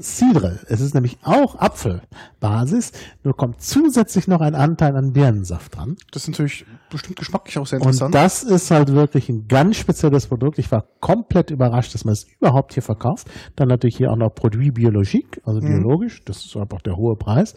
Cidre, 0.00 0.58
es 0.68 0.80
ist 0.80 0.94
nämlich 0.94 1.18
auch 1.22 1.56
Apfelbasis, 1.56 2.92
nur 3.24 3.36
kommt 3.36 3.60
zusätzlich 3.60 4.26
noch 4.26 4.40
ein 4.40 4.54
Anteil 4.54 4.96
an 4.96 5.12
Birnensaft 5.12 5.76
dran. 5.76 5.96
Das 6.12 6.22
ist 6.22 6.28
natürlich 6.30 6.64
bestimmt 6.90 7.16
geschmacklich 7.18 7.58
auch 7.58 7.66
sehr 7.66 7.78
Und 7.80 7.86
interessant. 7.88 8.14
das 8.14 8.42
ist 8.42 8.70
halt 8.70 8.92
wirklich 8.94 9.28
ein 9.28 9.46
ganz 9.48 9.76
spezielles 9.76 10.26
Produkt. 10.28 10.58
Ich 10.58 10.72
war 10.72 10.86
komplett 11.00 11.50
überrascht, 11.50 11.94
dass 11.94 12.04
man 12.04 12.12
es 12.12 12.26
überhaupt 12.40 12.72
hier 12.74 12.82
verkauft. 12.82 13.28
Dann 13.56 13.68
natürlich 13.68 13.96
hier 13.98 14.10
auch 14.10 14.16
noch 14.16 14.30
Produit 14.30 14.72
Biologique, 14.74 15.40
also 15.44 15.60
Mhm. 15.60 15.66
biologisch. 15.66 16.22
Das 16.24 16.44
ist 16.44 16.56
einfach 16.56 16.80
der 16.80 16.96
hohe 16.96 17.16
Preis. 17.16 17.54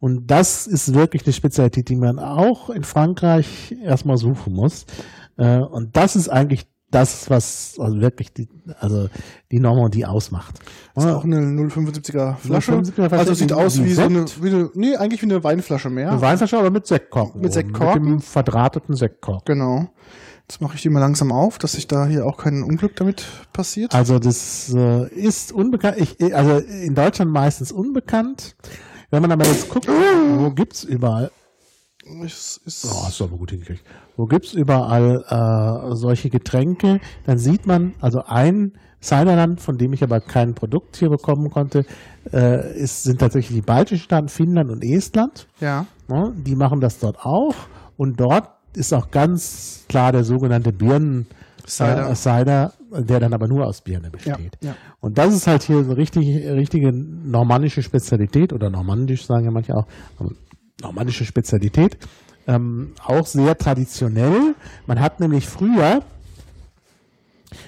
Und 0.00 0.30
das 0.30 0.66
ist 0.66 0.94
wirklich 0.94 1.24
eine 1.24 1.32
Spezialität, 1.34 1.88
die 1.88 1.96
man 1.96 2.18
auch 2.18 2.70
in 2.70 2.82
Frankreich 2.84 3.76
erstmal 3.84 4.16
suchen 4.16 4.54
muss. 4.54 4.86
Äh, 5.36 5.58
Und 5.60 5.96
das 5.96 6.16
ist 6.16 6.28
eigentlich 6.28 6.66
das, 6.90 7.30
was 7.30 7.76
also 7.78 8.00
wirklich 8.00 8.32
die, 8.32 8.48
also 8.80 9.08
die 9.50 9.60
Normandie 9.60 10.04
ausmacht. 10.04 10.58
ist 10.96 11.06
auch 11.06 11.24
eine 11.24 11.38
0,75er 11.38 12.36
Flasche. 12.36 12.72
0,75er 12.72 12.92
Flasche, 12.92 13.16
Also 13.16 13.34
sieht 13.34 13.52
aus 13.52 13.82
wie 13.82 13.92
so 13.92 14.02
eine, 14.02 14.24
wie 14.40 14.48
eine, 14.48 14.70
nee, 14.74 14.96
eigentlich 14.96 15.22
wie 15.22 15.26
eine 15.26 15.42
Weinflasche 15.44 15.90
mehr. 15.90 16.10
Eine 16.10 16.20
Weinflasche, 16.20 16.58
aber 16.58 16.70
mit 16.70 16.86
Sektkorken. 16.86 17.40
Mit 17.40 17.52
Sektkorken. 17.52 18.02
Mit 18.02 18.12
dem 18.12 18.20
verdrahteten 18.20 18.96
Sektkorken. 18.96 19.44
Genau. 19.46 19.88
Jetzt 20.48 20.60
mache 20.60 20.74
ich 20.74 20.82
die 20.82 20.88
mal 20.88 20.98
langsam 20.98 21.30
auf, 21.30 21.58
dass 21.58 21.72
sich 21.72 21.86
da 21.86 22.06
hier 22.06 22.26
auch 22.26 22.36
kein 22.36 22.64
Unglück 22.64 22.96
damit 22.96 23.24
passiert. 23.52 23.94
Also 23.94 24.18
das 24.18 24.74
äh, 24.74 25.06
ist 25.14 25.52
unbekannt, 25.52 25.96
ich, 25.98 26.34
also 26.34 26.58
in 26.58 26.96
Deutschland 26.96 27.30
meistens 27.30 27.70
unbekannt. 27.70 28.56
Wenn 29.12 29.22
man 29.22 29.30
aber 29.30 29.44
jetzt 29.46 29.68
guckt, 29.68 29.86
wo 29.88 30.50
gibt's 30.50 30.82
überall, 30.82 31.30
Es 32.24 32.60
ist, 32.64 32.84
oh, 32.86 33.04
hast 33.06 33.20
du 33.20 33.24
aber 33.24 33.36
gut 33.36 33.50
hingekriegt, 33.50 33.82
wo 34.16 34.26
gibt's 34.26 34.52
überall 34.52 35.24
äh, 35.28 35.94
solche 35.94 36.30
Getränke, 36.30 37.00
dann 37.26 37.38
sieht 37.38 37.66
man, 37.66 37.94
also 38.00 38.22
ein 38.26 38.72
Ciderland, 39.02 39.60
von 39.60 39.78
dem 39.78 39.92
ich 39.92 40.02
aber 40.02 40.20
kein 40.20 40.54
Produkt 40.54 40.96
hier 40.96 41.08
bekommen 41.08 41.50
konnte, 41.50 41.84
äh, 42.32 42.76
ist, 42.78 43.04
sind 43.04 43.18
tatsächlich 43.20 43.56
die 43.56 43.64
baltischen 43.66 44.04
Staaten, 44.04 44.28
Finnland 44.28 44.70
und 44.70 44.84
Estland. 44.84 45.46
ja. 45.60 45.86
Ne? 46.08 46.34
Die 46.36 46.56
machen 46.56 46.80
das 46.80 46.98
dort 46.98 47.24
auch 47.24 47.54
und 47.96 48.18
dort 48.20 48.48
ist 48.74 48.92
auch 48.92 49.10
ganz 49.10 49.84
klar 49.88 50.12
der 50.12 50.24
sogenannte 50.24 50.72
Birnen 50.72 51.26
Cider. 51.66 52.10
Äh, 52.10 52.14
Cider, 52.14 52.72
der 52.92 53.20
dann 53.20 53.32
aber 53.32 53.46
nur 53.46 53.66
aus 53.66 53.80
Birne 53.80 54.06
Ja, 54.06 54.10
besteht. 54.10 54.58
ja. 54.62 54.74
Und 55.00 55.18
das 55.18 55.34
ist 55.34 55.46
halt 55.46 55.62
hier 55.62 55.84
so 55.84 55.92
richtig, 55.92 56.26
richtige 56.48 56.92
normandische 56.92 57.82
Spezialität 57.82 58.52
oder 58.52 58.70
normandisch 58.70 59.24
sagen 59.24 59.44
ja 59.44 59.50
manche 59.52 59.74
auch, 59.76 59.86
aber 60.82 60.92
normandische 60.92 61.24
Spezialität. 61.24 61.98
Ähm, 62.46 62.92
auch 63.04 63.26
sehr 63.26 63.56
traditionell. 63.56 64.54
Man 64.86 64.98
hat 65.00 65.20
nämlich 65.20 65.46
früher, 65.46 66.02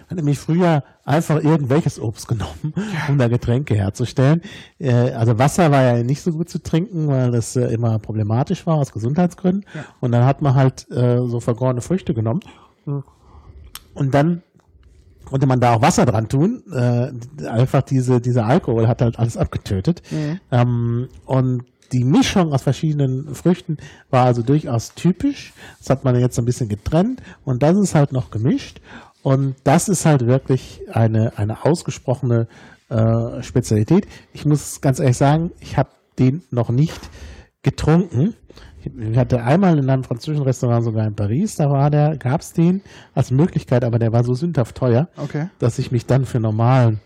hat 0.08 0.16
nämlich 0.16 0.38
früher 0.38 0.82
einfach 1.04 1.42
irgendwelches 1.42 2.00
Obst 2.00 2.26
genommen, 2.26 2.74
um 3.08 3.18
da 3.18 3.28
Getränke 3.28 3.74
herzustellen. 3.74 4.40
Äh, 4.78 5.12
also 5.12 5.38
Wasser 5.38 5.70
war 5.70 5.82
ja 5.82 6.02
nicht 6.02 6.22
so 6.22 6.32
gut 6.32 6.48
zu 6.48 6.62
trinken, 6.62 7.08
weil 7.08 7.30
das 7.30 7.54
äh, 7.54 7.66
immer 7.66 7.98
problematisch 7.98 8.66
war 8.66 8.76
aus 8.76 8.92
Gesundheitsgründen. 8.92 9.64
Ja. 9.74 9.84
Und 10.00 10.12
dann 10.12 10.24
hat 10.24 10.42
man 10.42 10.54
halt 10.54 10.90
äh, 10.90 11.18
so 11.26 11.40
vergorene 11.40 11.80
Früchte 11.80 12.14
genommen. 12.14 12.40
Und 13.94 14.14
dann 14.14 14.42
konnte 15.26 15.46
man 15.46 15.60
da 15.60 15.74
auch 15.74 15.82
Wasser 15.82 16.04
dran 16.04 16.28
tun. 16.28 16.64
Einfach 17.48 17.82
diese, 17.82 18.20
dieser 18.20 18.44
Alkohol 18.46 18.88
hat 18.88 19.00
halt 19.00 19.18
alles 19.18 19.36
abgetötet. 19.36 20.02
Ähm, 20.50 21.08
und 21.24 21.62
die 21.92 22.04
Mischung 22.04 22.52
aus 22.52 22.62
verschiedenen 22.62 23.34
Früchten 23.34 23.76
war 24.10 24.24
also 24.24 24.42
durchaus 24.42 24.94
typisch. 24.94 25.52
Das 25.78 25.90
hat 25.90 26.04
man 26.04 26.18
jetzt 26.18 26.38
ein 26.38 26.44
bisschen 26.44 26.68
getrennt 26.68 27.22
und 27.44 27.62
das 27.62 27.76
ist 27.76 27.94
halt 27.94 28.12
noch 28.12 28.30
gemischt. 28.30 28.80
Und 29.22 29.54
das 29.64 29.88
ist 29.88 30.04
halt 30.04 30.26
wirklich 30.26 30.80
eine, 30.90 31.38
eine 31.38 31.64
ausgesprochene 31.64 32.48
äh, 32.88 33.42
Spezialität. 33.42 34.06
Ich 34.32 34.44
muss 34.44 34.80
ganz 34.80 34.98
ehrlich 34.98 35.16
sagen, 35.16 35.52
ich 35.60 35.76
habe 35.76 35.90
den 36.18 36.42
noch 36.50 36.70
nicht 36.70 37.00
getrunken. 37.62 38.34
Ich 38.84 39.16
hatte 39.16 39.44
einmal 39.44 39.78
in 39.78 39.88
einem 39.88 40.02
französischen 40.02 40.42
Restaurant 40.42 40.84
sogar 40.84 41.06
in 41.06 41.14
Paris, 41.14 41.54
da 41.54 41.70
war 41.70 41.88
der, 41.88 42.16
gab 42.16 42.40
es 42.40 42.52
den 42.52 42.82
als 43.14 43.30
Möglichkeit, 43.30 43.84
aber 43.84 44.00
der 44.00 44.12
war 44.12 44.24
so 44.24 44.34
sündhaft 44.34 44.76
teuer, 44.76 45.08
Okay. 45.16 45.46
dass 45.60 45.78
ich 45.78 45.92
mich 45.92 46.06
dann 46.06 46.24
für 46.24 46.40
normalen 46.40 47.00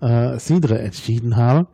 äh, 0.00 0.38
Cidre 0.38 0.78
entschieden 0.78 1.36
habe. 1.36 1.66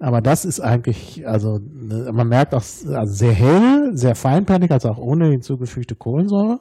Aber 0.00 0.20
das 0.20 0.44
ist 0.44 0.60
eigentlich, 0.60 1.26
also 1.26 1.58
ne, 1.58 2.10
man 2.12 2.28
merkt 2.28 2.54
auch 2.54 2.62
also 2.62 3.12
sehr 3.12 3.32
hell, 3.32 3.90
sehr 3.94 4.14
feinperlig, 4.14 4.70
also 4.70 4.90
auch 4.90 4.98
ohne 4.98 5.30
hinzugefügte 5.30 5.96
Kohlensäure. 5.96 6.60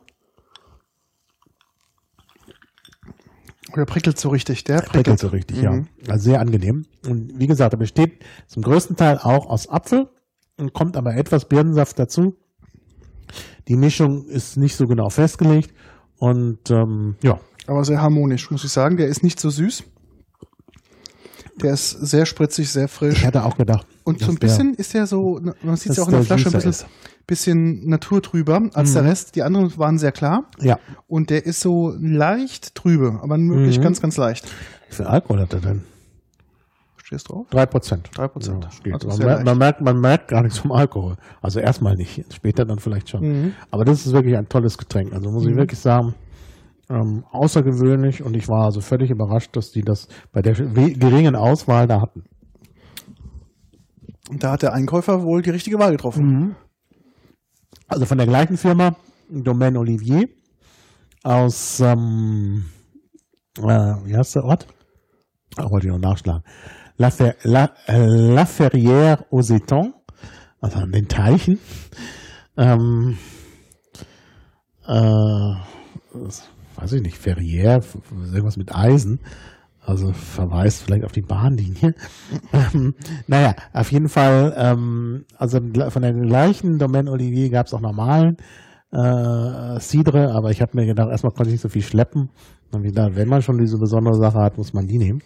Der 3.76 3.86
prickelt 3.86 4.18
so 4.18 4.30
richtig. 4.30 4.64
Der 4.64 4.78
Prickelt 4.78 4.92
prickelt. 4.94 5.20
so 5.20 5.28
richtig, 5.28 5.58
Mhm. 5.58 5.64
ja. 5.64 5.84
Also 6.10 6.24
sehr 6.32 6.40
angenehm. 6.40 6.86
Und 7.08 7.38
wie 7.38 7.48
gesagt, 7.48 7.74
er 7.74 7.78
besteht 7.80 8.24
zum 8.48 8.64
größten 8.64 8.96
Teil 8.96 9.18
auch 9.20 9.46
aus 9.48 9.70
Apfel 9.70 10.08
und 10.58 10.74
kommt 10.74 10.98
aber 10.98 11.16
etwas 11.16 11.46
Birnensaft 11.48 12.00
dazu. 12.00 12.36
Die 13.68 13.76
Mischung 13.76 14.26
ist 14.26 14.58
nicht 14.58 14.76
so 14.76 14.88
genau 14.88 15.10
festgelegt 15.10 15.74
und 16.18 16.72
ähm, 16.72 17.16
ja, 17.22 17.40
Aber 17.68 17.84
sehr 17.84 18.02
harmonisch, 18.02 18.50
muss 18.50 18.64
ich 18.64 18.72
sagen. 18.72 18.96
Der 18.98 19.08
ist 19.08 19.22
nicht 19.24 19.40
so 19.40 19.50
süß. 19.50 19.84
Der 21.62 21.74
ist 21.74 21.90
sehr 21.92 22.26
spritzig, 22.26 22.70
sehr 22.72 22.88
frisch. 22.88 23.18
ich 23.20 23.26
hatte 23.26 23.44
auch 23.44 23.58
gedacht. 23.58 23.86
Und 24.04 24.20
so 24.20 24.32
ein 24.32 24.36
bisschen 24.38 24.74
ist 24.76 24.94
der 24.94 25.08
so, 25.08 25.40
man 25.64 25.76
sieht 25.76 25.92
es 25.92 25.96
dass 25.98 26.00
auch 26.00 26.08
in 26.08 26.12
der 26.14 26.20
der 26.24 26.38
Flasche, 26.38 26.50
ein 26.50 26.62
bisschen, 26.64 26.88
bisschen 27.26 27.90
naturtrüber 27.90 28.62
als 28.74 28.92
Mhm. 28.92 28.94
der 28.94 29.04
Rest. 29.06 29.36
Die 29.36 29.44
anderen 29.44 29.78
waren 29.78 29.98
sehr 29.98 30.12
klar. 30.12 30.46
der, 30.60 30.68
ja. 30.68 30.80
Und 31.08 31.30
der 31.30 31.46
ist 31.46 31.60
so 31.60 31.94
leicht 32.00 32.76
trübe, 32.76 33.20
aber 33.22 33.38
wirklich 33.40 33.80
Mhm. 33.80 33.84
ganz, 33.84 34.02
ganz 34.02 34.18
leicht. 34.18 34.46
Wie 34.90 34.96
viel 34.96 35.06
Alkohol 35.06 35.42
hat 35.42 35.54
er 35.54 35.60
denn? 35.62 35.84
Stehst 37.04 37.30
drauf? 37.30 37.48
Drei 37.50 37.66
Prozent. 37.66 38.10
3%. 38.16 38.64
Ja, 38.64 38.70
geht. 38.84 39.06
Also 39.06 39.24
man, 39.24 39.44
man, 39.46 39.58
merkt, 39.58 39.80
man 39.82 40.00
merkt 40.00 40.28
gar 40.28 40.42
nichts 40.44 40.58
vom 40.60 40.74
Alkohol. 40.74 41.16
Also 41.42 41.60
erstmal 41.62 41.96
nicht, 41.96 42.26
später 42.34 42.66
dann 42.66 42.80
vielleicht 42.80 43.10
schon. 43.10 43.22
Mhm. 43.22 43.54
Aber 43.72 43.86
das 43.86 44.06
ist 44.06 44.12
wirklich 44.12 44.36
ein 44.38 44.50
tolles 44.50 44.78
Getränk. 44.78 45.14
Also 45.14 45.32
muss 45.32 45.46
ich 45.46 45.52
Mhm. 45.54 45.58
wirklich 45.58 45.80
sagen, 45.80 46.16
ähm, 46.90 47.26
außergewöhnlich 47.32 48.24
und 48.24 48.36
ich 48.36 48.48
war 48.48 48.66
also 48.66 48.82
völlig 48.82 49.10
überrascht, 49.10 49.56
dass 49.56 49.72
die 49.72 49.82
das 49.82 50.08
bei 50.32 50.42
der 50.42 50.54
geringen 50.54 51.36
Auswahl 51.36 51.88
da 51.88 52.02
hatten. 52.02 52.24
Und 54.30 54.44
da 54.44 54.52
hat 54.52 54.62
der 54.62 54.74
Einkäufer 54.74 55.24
wohl 55.24 55.42
die 55.42 55.52
richtige 55.52 55.80
Wahl 55.80 55.92
getroffen. 55.92 56.56
Also 57.88 58.06
von 58.06 58.18
der 58.18 58.28
gleichen 58.28 58.58
Firma, 58.58 58.96
Domaine 59.30 59.80
Olivier, 59.80 60.28
aus, 61.24 61.80
ähm, 61.80 62.66
äh, 63.58 63.62
wie 63.62 64.16
heißt 64.16 64.36
der 64.36 64.44
Ort? 64.44 64.68
Ah, 65.56 65.70
wollte 65.70 65.88
ich 65.88 65.94
noch 65.94 66.00
nachschlagen. 66.00 66.44
La, 66.98 67.10
Fer 67.10 67.36
La, 67.44 67.72
äh, 67.88 68.06
La 68.06 68.46
Ferrière 68.46 69.26
aux 69.32 69.52
Étangs, 69.52 69.94
also 70.62 70.80
an 70.80 70.92
den 70.92 71.08
Teichen. 71.08 71.60
Ähm, 72.58 73.18
äh, 74.88 75.54
weiß 76.78 76.94
ich 76.94 77.02
nicht, 77.02 77.18
Ferrière, 77.18 77.84
irgendwas 78.12 78.58
mit 78.58 78.74
Eisen. 78.74 79.20
Also 79.82 80.12
verweist 80.12 80.84
vielleicht 80.84 81.06
auf 81.06 81.14
die 81.14 81.22
Bahnlinie. 81.22 81.96
ähm, 82.54 82.94
naja, 83.28 83.56
auf 83.72 83.92
jeden 83.92 84.10
Fall, 84.10 84.54
ähm, 84.58 85.26
also 85.38 85.60
von 85.90 86.02
der 86.02 86.14
gleichen 86.14 86.78
Domaine 86.78 87.10
Olivier 87.10 87.50
gab 87.50 87.68
es 87.68 87.74
auch 87.74 87.80
normalen 87.80 88.36
äh, 88.92 89.80
Cidre, 89.80 90.34
aber 90.34 90.52
ich 90.52 90.62
habe 90.62 90.72
mir 90.76 90.86
gedacht, 90.86 91.10
erstmal 91.10 91.32
konnte 91.32 91.50
ich 91.50 91.54
nicht 91.54 91.62
so 91.62 91.70
viel 91.70 91.84
schleppen. 91.84 92.30
Und 92.72 92.84
wie 92.84 92.90
gesagt, 92.90 93.16
wenn 93.16 93.30
man 93.30 93.42
schon 93.42 93.58
diese 93.58 93.78
besondere 93.78 94.16
Sache 94.16 94.40
hat, 94.40 94.58
muss 94.58 94.74
man 94.74 94.88
die 94.88 94.98
nehmen. 94.98 95.22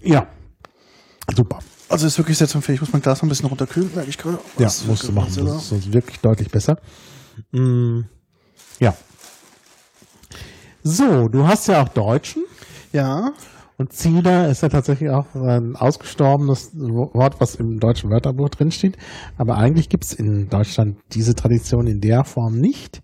Ja, 0.00 0.26
super. 1.34 1.58
Also 1.88 2.06
ist 2.06 2.18
wirklich 2.18 2.38
sehr 2.38 2.48
zum 2.48 2.62
Ich 2.66 2.80
muss 2.80 2.92
mein 2.92 3.02
Glas 3.02 3.18
noch 3.18 3.24
ein 3.24 3.28
bisschen 3.28 3.48
runterkühlen, 3.48 3.90
merke 3.94 4.10
ich 4.10 4.18
gerade. 4.18 4.38
Ja, 4.58 4.70
musst 4.86 5.08
du 5.08 5.12
machen. 5.12 5.32
Das 5.36 5.56
ist 5.56 5.68
sonst 5.68 5.92
wirklich 5.92 6.20
deutlich 6.20 6.50
besser. 6.50 6.78
Mm, 7.52 8.00
ja. 8.80 8.94
So, 10.82 11.28
du 11.28 11.46
hast 11.46 11.66
ja 11.68 11.82
auch 11.82 11.88
Deutschen. 11.88 12.44
Ja, 12.92 13.32
Und 13.78 13.92
Zieder 13.92 14.48
ist 14.48 14.62
ja 14.62 14.68
tatsächlich 14.70 15.10
auch 15.10 15.26
ein 15.34 15.76
ausgestorbenes 15.76 16.70
Wort, 16.74 17.40
was 17.40 17.56
im 17.56 17.78
deutschen 17.78 18.08
Wörterbuch 18.10 18.48
drinsteht. 18.48 18.96
Aber 19.36 19.58
eigentlich 19.58 19.88
gibt 19.90 20.04
es 20.04 20.14
in 20.14 20.48
Deutschland 20.48 20.96
diese 21.12 21.34
Tradition 21.34 21.86
in 21.86 22.00
der 22.00 22.24
Form 22.24 22.58
nicht. 22.58 23.02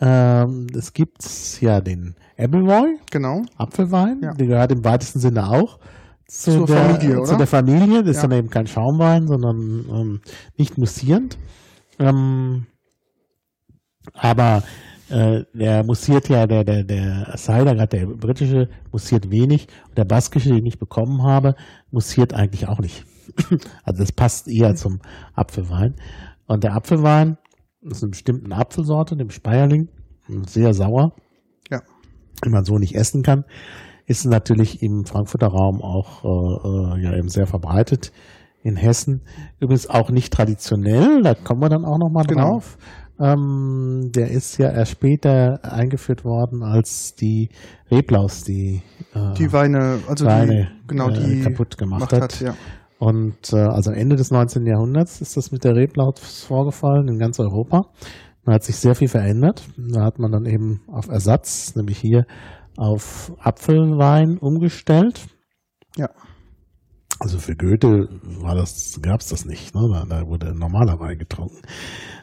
Ähm, 0.00 0.66
es 0.74 0.92
gibt 0.94 1.22
ja 1.60 1.80
den 1.82 2.14
Appleboy, 2.38 2.96
genau. 3.10 3.42
Apfelwein, 3.58 4.20
Ja. 4.22 4.32
der 4.32 4.46
gehört 4.46 4.72
im 4.72 4.84
weitesten 4.84 5.20
Sinne 5.20 5.48
auch 5.50 5.78
zu 6.26 6.52
Zur 6.52 6.66
der, 6.66 6.84
Familie, 6.84 7.16
oder? 7.18 7.26
Zu 7.30 7.36
der 7.36 7.46
Familie. 7.46 8.02
Das 8.02 8.16
ist 8.16 8.22
Ja. 8.22 8.28
dann 8.28 8.38
eben 8.38 8.50
kein 8.50 8.66
Schaumwein, 8.66 9.26
sondern 9.28 9.56
ähm, 9.90 10.20
nicht 10.56 10.78
mussierend. 10.78 11.36
Ähm, 11.98 12.66
aber 14.14 14.62
äh, 15.10 15.44
der 15.52 15.84
mussiert 15.84 16.28
ja, 16.28 16.46
der, 16.46 16.64
der, 16.64 16.84
der 16.84 17.34
Cider, 17.36 17.74
gerade 17.74 17.98
der 17.98 18.06
britische, 18.06 18.68
mussiert 18.92 19.30
wenig. 19.30 19.68
Und 19.88 19.98
der 19.98 20.04
baskische, 20.04 20.50
den 20.50 20.64
ich 20.66 20.78
bekommen 20.78 21.22
habe, 21.22 21.54
mussiert 21.90 22.34
eigentlich 22.34 22.68
auch 22.68 22.78
nicht. 22.80 23.04
also 23.84 24.02
das 24.02 24.12
passt 24.12 24.48
eher 24.48 24.74
zum 24.74 25.00
Apfelwein. 25.34 25.94
Und 26.46 26.64
der 26.64 26.74
Apfelwein 26.74 27.36
ist 27.82 28.02
eine 28.02 28.10
bestimmte 28.10 28.54
Apfelsorte, 28.54 29.16
dem 29.16 29.30
Speierling, 29.30 29.88
sehr 30.46 30.72
sauer 30.74 31.12
Ja. 31.70 31.80
die 32.44 32.48
man 32.50 32.64
so 32.64 32.78
nicht 32.78 32.94
essen 32.94 33.22
kann, 33.22 33.44
ist 34.06 34.24
natürlich 34.26 34.82
im 34.82 35.04
Frankfurter 35.06 35.48
Raum 35.48 35.82
auch 35.82 36.24
äh, 36.24 36.98
äh, 36.98 37.02
ja 37.02 37.16
eben 37.16 37.28
sehr 37.28 37.46
verbreitet. 37.46 38.12
In 38.62 38.76
Hessen 38.76 39.20
übrigens 39.60 39.88
auch 39.88 40.10
nicht 40.10 40.32
traditionell, 40.32 41.22
da 41.22 41.34
kommen 41.34 41.60
wir 41.60 41.68
dann 41.68 41.84
auch 41.84 41.98
nochmal 41.98 42.24
Genau. 42.24 42.52
drauf. 42.52 42.78
Ähm, 43.20 44.10
der 44.14 44.30
ist 44.30 44.58
ja 44.58 44.70
erst 44.70 44.92
später 44.92 45.60
eingeführt 45.62 46.24
worden 46.24 46.62
als 46.64 47.14
die 47.14 47.48
Reblaus, 47.90 48.42
die, 48.42 48.82
äh, 49.14 49.34
Die 49.34 49.52
Weine, 49.52 50.00
also 50.08 50.26
Weine, 50.26 50.72
die, 50.82 50.88
genau, 50.88 51.10
äh, 51.10 51.12
die 51.12 51.40
kaputt 51.42 51.78
gemacht 51.78 52.10
gemacht 52.10 52.12
hat. 52.12 52.22
hat. 52.22 52.40
Ja. 52.40 52.54
Und 52.98 53.52
äh, 53.52 53.56
also 53.56 53.90
Ende 53.92 54.16
des 54.16 54.30
19. 54.30 54.66
Jahrhunderts 54.66 55.20
ist 55.20 55.36
das 55.36 55.52
mit 55.52 55.64
der 55.64 55.76
Reblaus 55.76 56.44
vorgefallen 56.44 57.08
in 57.08 57.18
ganz 57.18 57.38
Europa. 57.38 57.86
Da 58.44 58.52
hat 58.52 58.64
sich 58.64 58.76
sehr 58.76 58.94
viel 58.94 59.08
verändert. 59.08 59.62
Da 59.76 60.04
hat 60.04 60.18
man 60.18 60.32
dann 60.32 60.46
eben 60.46 60.82
auf 60.88 61.08
Ersatz, 61.08 61.74
nämlich 61.76 61.98
hier 61.98 62.26
auf 62.76 63.32
Apfelwein 63.38 64.38
umgestellt. 64.38 65.26
Ja. 65.96 66.08
Also 67.20 67.38
für 67.38 67.54
Goethe 67.54 68.08
war 68.40 68.54
das, 68.54 68.98
gab 69.00 69.20
es 69.20 69.28
das 69.28 69.44
nicht. 69.44 69.74
Ne? 69.74 69.88
Da, 69.92 70.04
da 70.04 70.26
wurde 70.26 70.54
normaler 70.54 70.98
Wein 70.98 71.18
getrunken. 71.18 71.62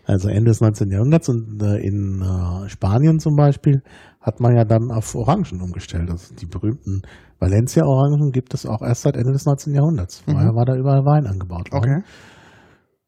Also 0.06 0.28
Ende 0.30 0.52
des 0.52 0.62
19. 0.62 0.92
Jahrhunderts 0.92 1.30
und 1.30 1.62
äh, 1.62 1.78
in 1.78 2.22
äh, 2.22 2.70
Spanien 2.70 3.20
zum 3.20 3.36
Beispiel 3.36 3.82
hat 4.20 4.40
man 4.40 4.56
ja 4.56 4.66
dann 4.66 4.92
auf 4.92 5.16
Orangen 5.16 5.62
umgestellt. 5.62 6.10
Also 6.10 6.36
die 6.36 6.46
berühmten 6.46 7.02
Valencia-Orangen 7.40 8.32
gibt 8.32 8.54
es 8.54 8.66
auch 8.66 8.82
erst 8.82 9.04
seit 9.04 9.16
Ende 9.16 9.32
des 9.32 9.46
19. 9.46 9.74
Jahrhunderts. 9.74 10.24
Mhm. 10.28 10.34
Vorher 10.34 10.56
war 10.56 10.66
da 10.66 10.76
überall 10.76 11.06
Wein 11.06 11.26
angebaut 11.26 11.72
worden. 11.72 12.04
Okay. 12.04 12.04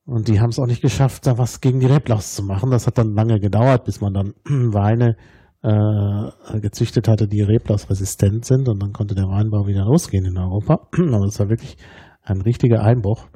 Und 0.06 0.28
die 0.28 0.40
haben 0.40 0.50
es 0.50 0.60
auch 0.60 0.66
nicht 0.66 0.82
geschafft, 0.82 1.26
da 1.28 1.38
was 1.38 1.62
gegen 1.62 1.80
die 1.80 1.86
Reblaus 1.86 2.36
zu 2.36 2.44
machen. 2.44 2.72
Das 2.72 2.88
hat 2.88 2.98
dann 2.98 3.14
lange 3.14 3.40
gedauert, 3.40 3.86
bis 3.86 4.02
man 4.02 4.14
dann 4.14 4.34
Weine 4.74 5.16
äh, 5.64 6.60
gezüchtet 6.60 7.08
hatte, 7.08 7.28
die 7.28 7.42
Reblaus 7.42 7.90
resistent 7.90 8.46
sind. 8.46 8.68
Und 8.68 8.82
dann 8.82 8.94
konnte 8.94 9.16
der 9.16 9.30
Weinbau 9.30 9.66
wieder 9.66 9.86
losgehen 9.86 10.26
in 10.26 10.38
Europa. 10.38 10.88
Aber 11.14 11.26
es 11.26 11.40
war 11.40 11.50
wirklich 11.50 11.78
ein 12.22 12.42
richtiger 12.42 12.84
Einbruch. 12.84 13.28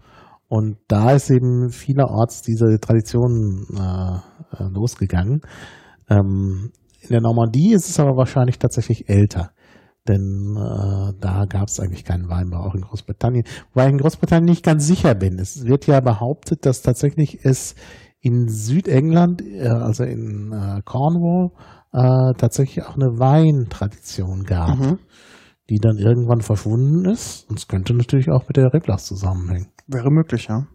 Und 0.49 0.77
da 0.87 1.11
ist 1.11 1.29
eben 1.29 1.69
vielerorts 1.69 2.41
diese 2.41 2.79
Tradition 2.79 3.65
äh, 3.73 4.17
äh, 4.57 4.69
losgegangen. 4.69 5.41
Ähm, 6.09 6.71
in 7.01 7.09
der 7.09 7.21
Normandie 7.21 7.73
ist 7.73 7.89
es 7.89 7.99
aber 7.99 8.17
wahrscheinlich 8.17 8.59
tatsächlich 8.59 9.09
älter. 9.09 9.51
Denn 10.07 10.55
äh, 10.57 11.13
da 11.19 11.45
gab 11.49 11.67
es 11.67 11.79
eigentlich 11.79 12.05
keinen 12.05 12.29
Weinbau, 12.29 12.59
auch 12.59 12.75
in 12.75 12.81
Großbritannien. 12.81 13.43
Wobei 13.73 13.87
ich 13.87 13.91
in 13.91 13.97
Großbritannien 13.97 14.49
nicht 14.49 14.63
ganz 14.63 14.87
sicher 14.87 15.15
bin. 15.15 15.37
Es 15.37 15.65
wird 15.65 15.85
ja 15.85 15.99
behauptet, 15.99 16.65
dass 16.65 16.81
tatsächlich 16.81 17.43
es 17.43 17.75
in 18.21 18.47
Südengland, 18.47 19.41
äh, 19.41 19.67
also 19.67 20.03
in 20.03 20.53
äh, 20.53 20.81
Cornwall, 20.83 21.51
äh, 21.97 22.33
tatsächlich 22.37 22.85
auch 22.85 22.95
eine 22.95 23.17
Weintradition 23.19 24.43
gab, 24.43 24.77
Mhm. 24.77 24.99
die 25.69 25.79
dann 25.79 25.97
irgendwann 25.97 26.41
verschwunden 26.41 27.05
ist. 27.09 27.49
Und 27.49 27.57
es 27.59 27.67
könnte 27.67 27.93
natürlich 27.93 28.29
auch 28.29 28.47
mit 28.47 28.57
der 28.57 28.73
Reblass 28.73 29.05
zusammenhängen. 29.05 29.71
Wäre 29.87 30.11
möglich, 30.11 30.47
ja. 30.49 30.67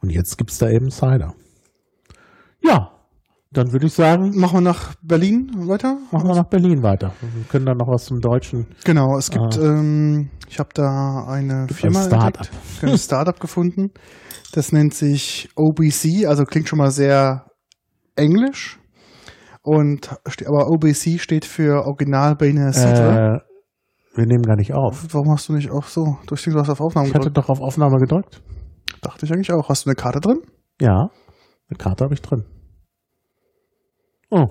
Und 0.00 0.10
jetzt 0.10 0.38
gibt's 0.38 0.58
da 0.58 0.68
eben 0.68 0.90
Cider. 0.90 1.34
Ja, 2.62 2.90
dann 3.52 3.72
würde 3.72 3.86
ich 3.86 3.92
sagen, 3.92 4.32
Machen 4.38 4.58
wir 4.58 4.60
nach 4.62 4.94
Berlin 5.02 5.50
weiter? 5.68 5.98
machen 6.10 6.28
wir 6.28 6.34
nach 6.36 6.48
Berlin 6.48 6.82
weiter. 6.82 7.12
Wir 7.20 7.44
können 7.44 7.66
dann 7.66 7.76
noch 7.76 7.88
was 7.88 8.06
zum 8.06 8.20
Deutschen. 8.20 8.66
Genau, 8.84 9.16
es 9.18 9.30
gibt, 9.30 9.58
Ah. 9.58 9.62
ähm, 9.62 10.30
ich 10.48 10.58
habe 10.58 10.70
da 10.74 11.26
eine 11.28 11.66
Firma 11.68 12.00
ein 12.00 12.06
Startup. 12.06 12.48
ein 12.82 12.98
Startup 12.98 13.38
gefunden. 13.38 13.90
Das 14.54 14.72
nennt 14.72 14.94
sich 14.94 15.50
OBC, 15.56 16.26
also 16.26 16.44
klingt 16.44 16.68
schon 16.68 16.78
mal 16.78 16.90
sehr 16.90 17.46
englisch. 18.16 18.78
Und 19.62 20.10
aber 20.46 20.68
OBC 20.70 21.20
steht 21.20 21.44
für 21.44 21.86
Original 21.86 22.34
Berliner 22.34 22.72
Cider. 22.72 23.36
Äh, 23.36 23.40
wir 24.14 24.26
nehmen 24.26 24.42
gar 24.42 24.56
nicht 24.56 24.74
auf. 24.74 25.06
Warum 25.14 25.30
hast 25.30 25.48
du 25.48 25.54
nicht 25.54 25.70
auch 25.70 25.84
so? 25.84 26.18
Du 26.26 26.34
hast 26.36 26.68
auf 26.68 26.80
Aufnahme 26.80 27.08
Ich 27.08 27.14
hatte 27.14 27.28
gedrückt. 27.28 27.38
doch 27.38 27.48
auf 27.48 27.60
Aufnahme 27.60 27.98
gedrückt. 27.98 28.42
Dachte 29.00 29.24
ich 29.24 29.32
eigentlich 29.32 29.52
auch. 29.52 29.68
Hast 29.68 29.86
du 29.86 29.90
eine 29.90 29.94
Karte 29.94 30.20
drin? 30.20 30.40
Ja, 30.80 31.10
eine 31.68 31.78
Karte 31.78 32.04
habe 32.04 32.14
ich 32.14 32.20
drin. 32.20 32.44
Oh. 34.30 34.48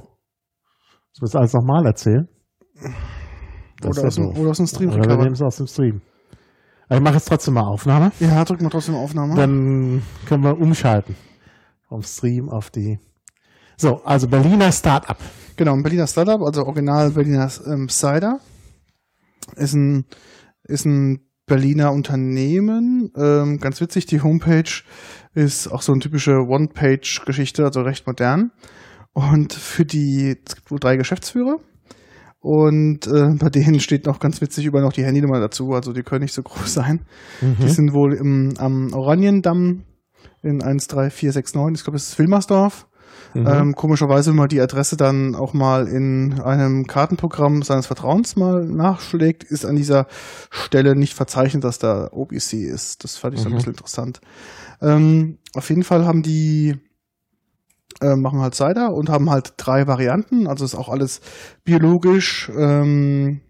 Das 1.14 1.22
willst 1.22 1.34
du 1.34 1.40
alles 1.40 1.54
nochmal 1.54 1.86
erzählen? 1.86 2.28
Das 3.82 3.98
Oder 3.98 4.08
aus, 4.08 4.16
dem, 4.16 4.28
oder 4.38 4.50
aus 4.52 4.58
dem 4.58 4.68
Stream 4.68 4.90
Oder 4.92 5.10
wir 5.10 5.18
nehmen 5.18 5.34
es 5.34 5.42
aus 5.42 5.58
dem 5.58 5.68
Stream. 5.68 6.02
Aber 6.88 6.98
ich 6.98 7.04
mache 7.04 7.16
jetzt 7.16 7.28
trotzdem 7.28 7.56
mal 7.56 7.68
Aufnahme. 7.68 8.12
Ja, 8.20 8.44
drück 8.46 8.62
mal 8.62 8.70
trotzdem 8.70 8.96
Aufnahme. 8.96 9.36
Dann 9.36 10.02
können 10.26 10.44
wir 10.44 10.58
umschalten. 10.60 11.16
Vom 11.88 12.02
Stream 12.02 12.50
auf 12.50 12.70
die. 12.70 13.00
So, 13.78 14.04
also 14.04 14.28
Berliner 14.28 14.72
Startup. 14.72 15.18
Genau, 15.56 15.74
ein 15.74 15.84
Berliner 15.84 16.08
Startup, 16.08 16.42
also 16.42 16.66
Original 16.66 17.12
Berliner 17.12 17.50
ähm, 17.68 17.90
Cider. 17.90 18.40
Ist 19.56 19.74
ein, 19.74 20.06
ist 20.64 20.86
ein 20.86 21.28
Berliner 21.46 21.92
Unternehmen. 21.92 23.12
Ähm, 23.16 23.60
ganz 23.60 23.82
witzig, 23.82 24.06
die 24.06 24.22
Homepage 24.22 24.84
ist 25.34 25.68
auch 25.68 25.82
so 25.82 25.92
eine 25.92 26.02
typische 26.02 26.48
One-Page-Geschichte, 26.48 27.64
also 27.66 27.82
recht 27.82 28.08
modern. 28.08 28.52
Und 29.14 29.54
für 29.54 29.86
die, 29.86 30.38
es 30.46 30.56
gibt 30.56 30.72
wohl 30.72 30.80
drei 30.80 30.96
Geschäftsführer. 30.96 31.58
Und 32.40 33.06
äh, 33.06 33.36
bei 33.38 33.50
denen 33.50 33.80
steht 33.80 34.06
noch 34.08 34.20
ganz 34.20 34.42
witzig 34.42 34.66
über 34.66 34.82
noch 34.82 34.94
die 34.94 35.04
Handynummer 35.04 35.40
dazu, 35.40 35.74
also 35.74 35.94
die 35.94 36.02
können 36.02 36.24
nicht 36.24 36.34
so 36.34 36.42
groß 36.42 36.74
sein. 36.74 37.06
Die 37.60 37.70
sind 37.70 37.94
wohl 37.94 38.14
im, 38.14 38.54
am 38.58 38.94
Oraniendamm 38.94 39.84
in 40.42 40.60
13469, 40.60 41.82
ich 41.82 41.84
glaube, 41.84 41.98
das 41.98 42.10
ist 42.10 42.20
Wilmersdorf. 42.20 42.88
Mhm. 43.34 43.48
Ähm, 43.48 43.76
komischerweise, 43.76 44.32
wenn 44.32 44.38
man 44.38 44.50
die 44.50 44.62
Adresse 44.62 44.98
dann 44.98 45.36
auch 45.36 45.54
mal 45.54 45.88
in 45.88 46.40
einem 46.42 46.88
Kartenprogramm 46.88 47.64
seines 47.64 47.88
Vertrauens 47.88 48.36
mal 48.36 48.66
nachschlägt, 48.66 49.44
ist 49.44 49.66
an 49.66 49.76
dieser 49.76 50.08
Stelle 50.50 50.96
nicht 50.96 51.14
verzeichnet, 51.14 51.64
dass 51.64 51.80
da 51.80 52.10
OBC 52.12 52.54
ist. 52.54 53.04
Das 53.04 53.18
fand 53.18 53.34
ich 53.36 53.42
so 53.42 53.50
ein 53.50 53.54
Mhm. 53.54 53.56
bisschen 53.58 53.74
interessant. 53.74 54.22
Ähm, 54.82 55.38
auf 55.54 55.70
jeden 55.70 55.84
Fall 55.84 56.06
haben 56.06 56.24
die 56.24 56.78
äh, 58.02 58.16
machen 58.16 58.40
halt 58.42 58.56
Cider 58.56 58.94
und 58.94 59.10
haben 59.10 59.30
halt 59.30 59.54
drei 59.58 59.88
Varianten. 59.88 60.48
Also 60.48 60.66
ist 60.66 60.76
auch 60.76 60.90
alles 60.90 61.22
biologisch 61.64 62.50
ähm, 62.58 63.42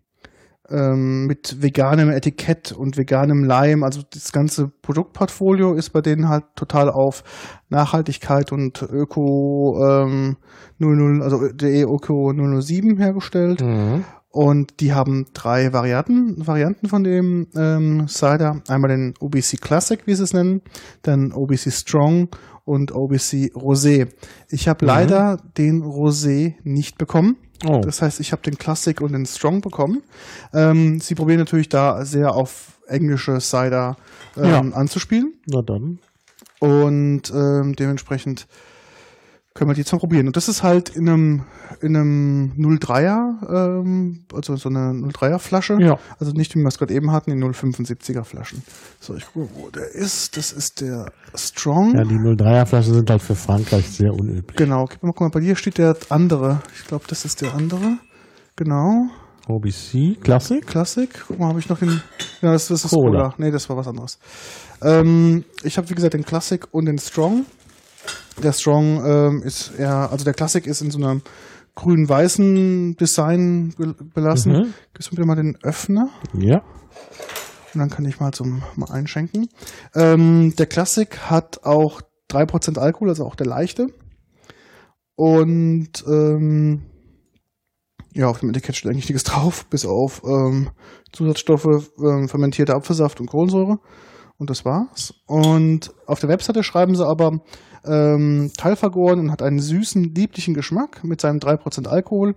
ähm, 0.71 1.25
mit 1.27 1.62
veganem 1.62 2.10
Etikett 2.10 2.71
und 2.71 2.97
veganem 2.97 3.43
Leim. 3.43 3.84
Also 3.84 4.01
das 4.12 4.31
ganze 4.31 4.67
Produktportfolio 4.81 5.73
ist 5.73 5.91
bei 5.91 6.01
denen 6.01 6.29
halt 6.29 6.45
total 6.55 6.89
auf 6.89 7.23
Nachhaltigkeit 7.69 8.51
und 8.51 8.81
Öko 8.81 9.77
ähm, 9.84 10.38
00, 10.79 11.21
also 11.21 11.47
der 11.53 11.88
Öko 11.88 12.34
007 12.34 12.97
hergestellt. 12.97 13.62
Mhm. 13.62 14.03
Und 14.34 14.79
die 14.79 14.93
haben 14.93 15.25
drei 15.34 15.73
Varianten, 15.73 16.47
Varianten 16.47 16.88
von 16.88 17.03
dem 17.03 17.47
ähm, 17.55 18.07
Cider. 18.07 18.62
Einmal 18.69 18.89
den 18.89 19.13
OBC 19.19 19.60
Classic, 19.60 19.99
wie 20.05 20.15
sie 20.15 20.23
es 20.23 20.34
nennen, 20.34 20.62
dann 21.01 21.34
OBC 21.34 21.69
Strong 21.71 22.29
und 22.63 22.93
OBC 22.93 23.51
Rosé. 23.53 24.07
Ich 24.49 24.69
habe 24.69 24.86
Mhm. 24.86 24.88
leider 24.88 25.38
den 25.57 25.84
Rosé 25.84 26.53
nicht 26.63 26.97
bekommen. 26.97 27.36
Oh. 27.65 27.82
Das 27.82 28.02
heißt, 28.02 28.19
ich 28.19 28.32
habe 28.32 28.41
den 28.41 28.58
Classic 28.58 29.00
und 29.02 29.13
den 29.13 29.26
Strong 29.26 29.62
bekommen. 29.62 30.02
Ähm, 30.54 31.00
sie 31.00 31.15
probieren 31.15 31.39
natürlich 31.39 31.69
da 31.69 32.04
sehr 32.06 32.34
auf 32.34 32.80
englische 32.88 33.39
Cider 33.39 33.95
ähm, 34.38 34.43
Ja. 34.45 34.60
anzuspielen. 34.60 35.34
Na 35.47 35.62
dann. 35.62 36.00
Und 36.60 37.32
ähm, 37.34 37.76
dementsprechend 37.76 38.47
können 39.53 39.69
wir 39.69 39.73
die 39.73 39.81
jetzt 39.81 39.91
mal 39.91 39.99
probieren. 39.99 40.27
Und 40.27 40.37
das 40.37 40.47
ist 40.47 40.63
halt 40.63 40.89
in 40.89 41.09
einem, 41.09 41.43
in 41.81 41.95
einem 41.95 42.53
03er, 42.57 43.81
ähm, 43.81 44.23
also 44.33 44.55
so 44.55 44.69
eine 44.69 44.93
03er 44.93 45.39
Flasche. 45.39 45.77
Ja. 45.81 45.97
Also 46.19 46.31
nicht, 46.31 46.55
wie 46.55 46.59
wir 46.59 46.67
es 46.67 46.77
gerade 46.77 46.93
eben 46.93 47.11
hatten, 47.11 47.31
in 47.31 47.43
075er 47.43 48.23
Flaschen. 48.23 48.63
So, 48.99 49.15
ich 49.15 49.25
gucke, 49.25 49.49
wo 49.55 49.69
der 49.69 49.93
ist. 49.93 50.37
Das 50.37 50.53
ist 50.53 50.79
der 50.79 51.11
Strong. 51.35 51.95
Ja, 51.95 52.03
die 52.03 52.15
03er 52.15 52.65
Flaschen 52.65 52.93
sind 52.93 53.09
halt 53.09 53.21
für 53.21 53.35
Frankreich 53.35 53.89
sehr 53.89 54.13
unüblich. 54.13 54.55
Genau, 54.55 54.85
gib 54.85 55.03
mal, 55.03 55.11
guck 55.11 55.21
mal, 55.21 55.29
bei 55.29 55.41
dir 55.41 55.55
steht 55.55 55.77
der 55.77 55.97
andere. 56.09 56.61
Ich 56.73 56.87
glaube, 56.87 57.03
das 57.07 57.25
ist 57.25 57.41
der 57.41 57.53
andere. 57.53 57.97
Genau. 58.55 59.09
OBC 59.47 60.21
Classic. 60.21 60.65
Classic. 60.65 61.09
Guck 61.27 61.39
mal, 61.39 61.49
habe 61.49 61.59
ich 61.59 61.67
noch 61.67 61.79
den. 61.79 62.01
Ja, 62.41 62.53
das, 62.53 62.69
das 62.69 62.85
ist 62.85 62.91
Cola. 62.91 63.11
Cola. 63.11 63.33
Nee, 63.37 63.51
das 63.51 63.69
war 63.69 63.75
was 63.75 63.87
anderes. 63.87 64.17
Ähm, 64.81 65.43
ich 65.63 65.77
habe, 65.77 65.89
wie 65.89 65.95
gesagt, 65.95 66.13
den 66.13 66.23
Classic 66.23 66.65
und 66.71 66.85
den 66.85 66.97
Strong. 66.97 67.45
Der 68.41 68.53
Strong 68.53 69.03
ähm, 69.05 69.43
ist 69.43 69.71
eher, 69.77 70.11
also 70.11 70.23
der 70.25 70.33
Classic 70.33 70.65
ist 70.65 70.81
in 70.81 70.89
so 70.91 70.97
einem 70.97 71.21
grün-weißen 71.75 72.95
Design 72.97 73.73
be 73.77 73.93
belassen. 74.13 74.51
Mhm. 74.53 74.73
Gibst 74.93 75.11
du 75.11 75.15
mir 75.19 75.25
mal 75.25 75.35
den 75.35 75.57
Öffner 75.63 76.09
Ja. 76.33 76.57
und 77.73 77.79
dann 77.79 77.89
kann 77.89 78.05
ich 78.05 78.19
mal 78.19 78.31
zum 78.33 78.63
mal 78.75 78.91
einschenken. 78.91 79.47
Ähm, 79.95 80.53
der 80.57 80.65
Classic 80.65 81.15
hat 81.29 81.63
auch 81.63 82.01
3% 82.29 82.77
Alkohol, 82.77 83.09
also 83.09 83.25
auch 83.25 83.35
der 83.35 83.47
leichte. 83.47 83.87
Und 85.15 86.03
ähm, 86.07 86.81
ja, 88.13 88.27
auf 88.27 88.39
dem 88.39 88.49
Etikett 88.49 88.75
steht 88.75 88.91
eigentlich 88.91 89.07
nichts 89.09 89.23
drauf, 89.23 89.65
bis 89.67 89.85
auf 89.85 90.23
ähm, 90.25 90.69
Zusatzstoffe, 91.13 91.91
ähm, 91.99 92.27
fermentierter 92.27 92.75
Apfelsaft 92.75 93.19
und 93.21 93.27
Kohlensäure. 93.27 93.79
Und 94.41 94.49
das 94.49 94.65
war's. 94.65 95.13
Und 95.27 95.91
auf 96.08 96.19
der 96.19 96.27
Webseite 96.27 96.63
schreiben 96.63 96.95
sie 96.95 97.06
aber, 97.06 97.41
ähm, 97.86 98.49
teilvergoren 98.58 99.19
und 99.19 99.32
hat 99.32 99.43
einen 99.43 99.60
süßen, 99.60 100.15
lieblichen 100.15 100.56
Geschmack. 100.56 101.04
Mit 101.04 101.21
seinem 101.21 101.38
3% 101.38 101.88
Alkohol 101.88 102.34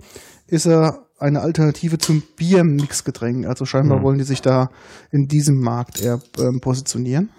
ist 0.46 0.66
er 0.66 1.06
eine 1.18 1.40
Alternative 1.40 1.96
zum 1.96 2.22
Biermixgetränk. 2.36 3.46
Also 3.46 3.64
scheinbar 3.64 4.00
Mhm. 4.00 4.02
wollen 4.02 4.18
die 4.18 4.24
sich 4.24 4.42
da 4.42 4.68
in 5.12 5.28
diesem 5.28 5.60
Markt 5.60 6.02
eher 6.02 6.18
ähm, 6.38 6.60
positionieren. 6.60 7.30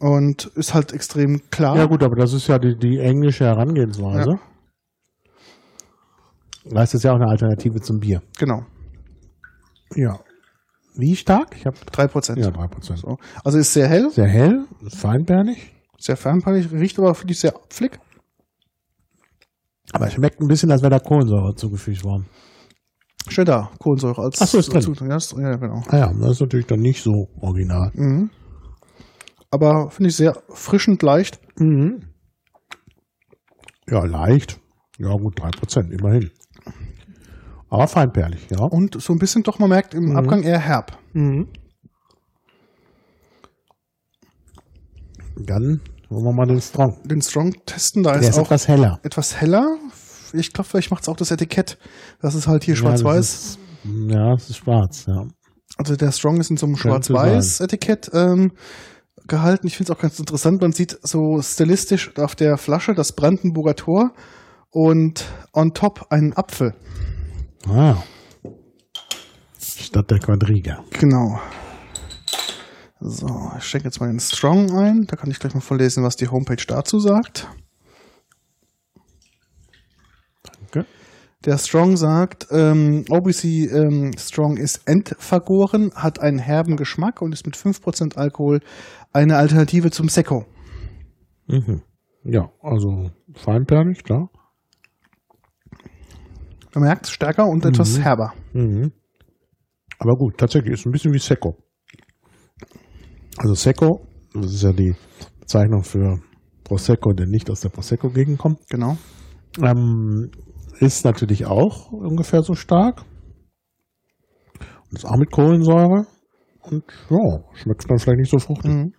Und 0.00 0.46
ist 0.56 0.74
halt 0.74 0.92
extrem 0.92 1.40
klar. 1.52 1.76
Ja 1.76 1.86
gut, 1.86 2.02
aber 2.02 2.16
das 2.16 2.32
ist 2.32 2.48
ja 2.48 2.58
die, 2.58 2.76
die 2.76 2.98
englische 2.98 3.44
Herangehensweise. 3.44 4.40
Das 6.64 6.94
ist 6.94 7.04
ja 7.04 7.12
auch 7.12 7.16
eine 7.20 7.28
Alternative 7.28 7.80
zum 7.80 8.00
Bier. 8.00 8.22
Genau. 8.40 8.64
Ja. 9.94 10.18
Wie 11.00 11.16
stark? 11.16 11.56
Ich 11.56 11.66
habe 11.66 11.76
3%. 11.78 12.38
ja 12.38 12.48
3%. 12.48 12.96
So. 12.96 13.16
Also 13.42 13.58
ist 13.58 13.72
sehr 13.72 13.88
hell, 13.88 14.10
Sehr 14.10 14.28
hell, 14.28 14.66
feinbernig, 14.88 15.72
sehr 15.98 16.16
fernpeilig, 16.16 16.70
riecht 16.72 16.98
aber, 16.98 17.14
finde 17.14 17.32
ich, 17.32 17.40
sehr 17.40 17.54
apfelig. 17.56 17.98
aber 19.92 20.10
schmeckt 20.10 20.40
ein 20.40 20.46
bisschen, 20.48 20.70
als 20.70 20.82
wäre 20.82 20.90
da 20.90 20.98
Kohlensäure 20.98 21.54
zugefügt 21.54 22.04
worden. 22.04 22.26
Da, 23.44 23.70
Kohlensäure 23.78 24.22
als 24.22 24.40
Ach 24.42 24.46
so, 24.46 24.58
ist 24.58 24.72
drin. 24.72 24.82
Zutat. 24.82 25.08
Ja, 25.08 25.16
ist, 25.16 25.32
ja, 25.32 25.56
genau. 25.56 25.82
Ah 25.88 25.96
ja, 25.98 26.12
das 26.12 26.32
ist 26.32 26.40
natürlich 26.40 26.66
dann 26.66 26.80
nicht 26.80 27.02
so 27.02 27.28
original. 27.40 27.90
Mhm. 27.94 28.30
Aber 29.50 29.90
finde 29.90 30.10
ich 30.10 30.16
sehr 30.16 30.34
frischend 30.48 31.02
leicht. 31.02 31.40
Mhm. 31.58 32.02
Ja, 33.88 34.04
leicht. 34.04 34.60
Ja 34.98 35.12
gut, 35.14 35.38
3%, 35.40 35.90
immerhin. 35.90 36.30
Aber 37.70 37.86
feinperlig, 37.88 38.48
ja. 38.50 38.60
Und 38.64 39.00
so 39.00 39.12
ein 39.12 39.18
bisschen 39.18 39.42
doch, 39.44 39.58
man 39.58 39.68
merkt 39.68 39.94
im 39.94 40.10
Mhm. 40.10 40.16
Abgang 40.16 40.42
eher 40.42 40.58
herb. 40.58 40.98
Mhm. 41.12 41.48
Dann 45.36 45.80
wollen 46.08 46.24
wir 46.24 46.32
mal 46.32 46.46
den 46.46 46.60
Strong. 46.60 46.98
Den 47.04 47.22
Strong 47.22 47.54
testen, 47.66 48.02
da 48.02 48.12
Der 48.12 48.20
ist 48.22 48.28
ist 48.30 48.38
auch 48.38 48.46
etwas 48.46 48.68
heller. 48.68 49.00
etwas 49.02 49.40
heller. 49.40 49.76
Ich 50.32 50.52
glaube, 50.52 50.68
vielleicht 50.68 50.90
macht 50.90 51.02
es 51.02 51.08
auch 51.08 51.16
das 51.16 51.30
Etikett. 51.30 51.78
Das 52.20 52.34
ist 52.34 52.46
halt 52.46 52.64
hier 52.64 52.74
Ja, 52.74 52.80
schwarz-weiß. 52.80 53.58
Ja, 54.08 54.34
es 54.34 54.50
ist 54.50 54.56
schwarz, 54.58 55.06
ja. 55.06 55.26
Also 55.76 55.96
der 55.96 56.12
Strong 56.12 56.38
ist 56.40 56.50
in 56.50 56.56
so 56.56 56.66
einem 56.66 56.76
schwarz-weiß-Etikett 56.76 58.10
ähm, 58.12 58.52
gehalten. 59.26 59.66
Ich 59.66 59.76
finde 59.76 59.92
es 59.92 59.96
auch 59.98 60.02
ganz 60.02 60.18
interessant. 60.18 60.60
Man 60.60 60.72
sieht 60.72 60.98
so 61.02 61.40
stilistisch 61.40 62.16
auf 62.18 62.34
der 62.34 62.58
Flasche 62.58 62.94
das 62.94 63.12
Brandenburger 63.12 63.76
Tor 63.76 64.12
und 64.70 65.24
on 65.52 65.72
top 65.72 66.06
einen 66.10 66.32
Apfel. 66.36 66.74
Ah. 67.68 68.02
Statt 69.58 70.10
der 70.10 70.18
Quadriga. 70.18 70.84
Genau. 70.98 71.40
So, 73.00 73.52
ich 73.56 73.64
schenke 73.64 73.86
jetzt 73.86 74.00
mal 74.00 74.08
den 74.08 74.20
Strong 74.20 74.76
ein. 74.76 75.06
Da 75.06 75.16
kann 75.16 75.30
ich 75.30 75.38
gleich 75.38 75.54
mal 75.54 75.60
vorlesen, 75.60 76.04
was 76.04 76.16
die 76.16 76.28
Homepage 76.28 76.64
dazu 76.66 77.00
sagt. 77.00 77.48
Okay. 80.68 80.84
Der 81.44 81.56
Strong 81.56 81.96
sagt, 81.96 82.48
ähm, 82.50 83.04
OBC 83.08 83.44
ähm, 83.72 84.12
Strong 84.18 84.58
ist 84.58 84.86
entvergoren, 84.86 85.92
hat 85.94 86.18
einen 86.18 86.38
herben 86.38 86.76
Geschmack 86.76 87.22
und 87.22 87.32
ist 87.32 87.46
mit 87.46 87.56
5% 87.56 88.16
Alkohol 88.16 88.60
eine 89.12 89.36
Alternative 89.36 89.90
zum 89.90 90.10
Sekko. 90.10 90.44
Mhm. 91.46 91.82
Ja, 92.24 92.52
also 92.60 93.10
feinperlig, 93.32 94.04
klar. 94.04 94.30
Man 96.74 96.84
merkt 96.84 97.06
stärker 97.08 97.46
und 97.46 97.64
etwas 97.64 97.98
Mhm. 97.98 98.02
herber. 98.02 98.32
Mhm. 98.52 98.92
Aber 99.98 100.14
gut, 100.16 100.38
tatsächlich 100.38 100.74
ist 100.74 100.86
ein 100.86 100.92
bisschen 100.92 101.12
wie 101.12 101.18
Secco. 101.18 101.56
Also 103.36 103.54
Secco, 103.54 104.00
das 104.34 104.52
ist 104.52 104.62
ja 104.62 104.72
die 104.72 104.94
Bezeichnung 105.40 105.82
für 105.82 106.20
Prosecco, 106.64 107.12
der 107.12 107.26
nicht 107.26 107.50
aus 107.50 107.60
der 107.60 107.70
Prosecco-Gegend 107.70 108.38
kommt, 108.38 108.58
Genau. 108.68 108.96
ähm, 109.60 110.30
ist 110.78 111.04
natürlich 111.04 111.46
auch 111.46 111.90
ungefähr 111.92 112.42
so 112.42 112.54
stark. 112.54 113.02
Und 114.90 114.96
ist 114.96 115.04
auch 115.04 115.16
mit 115.16 115.30
Kohlensäure. 115.30 116.06
Und 116.62 116.84
ja, 117.10 117.40
schmeckt 117.54 117.90
dann 117.90 117.98
vielleicht 117.98 118.18
nicht 118.20 118.30
so 118.30 118.38
fruchtig. 118.38 118.70
Mhm. 118.70 118.94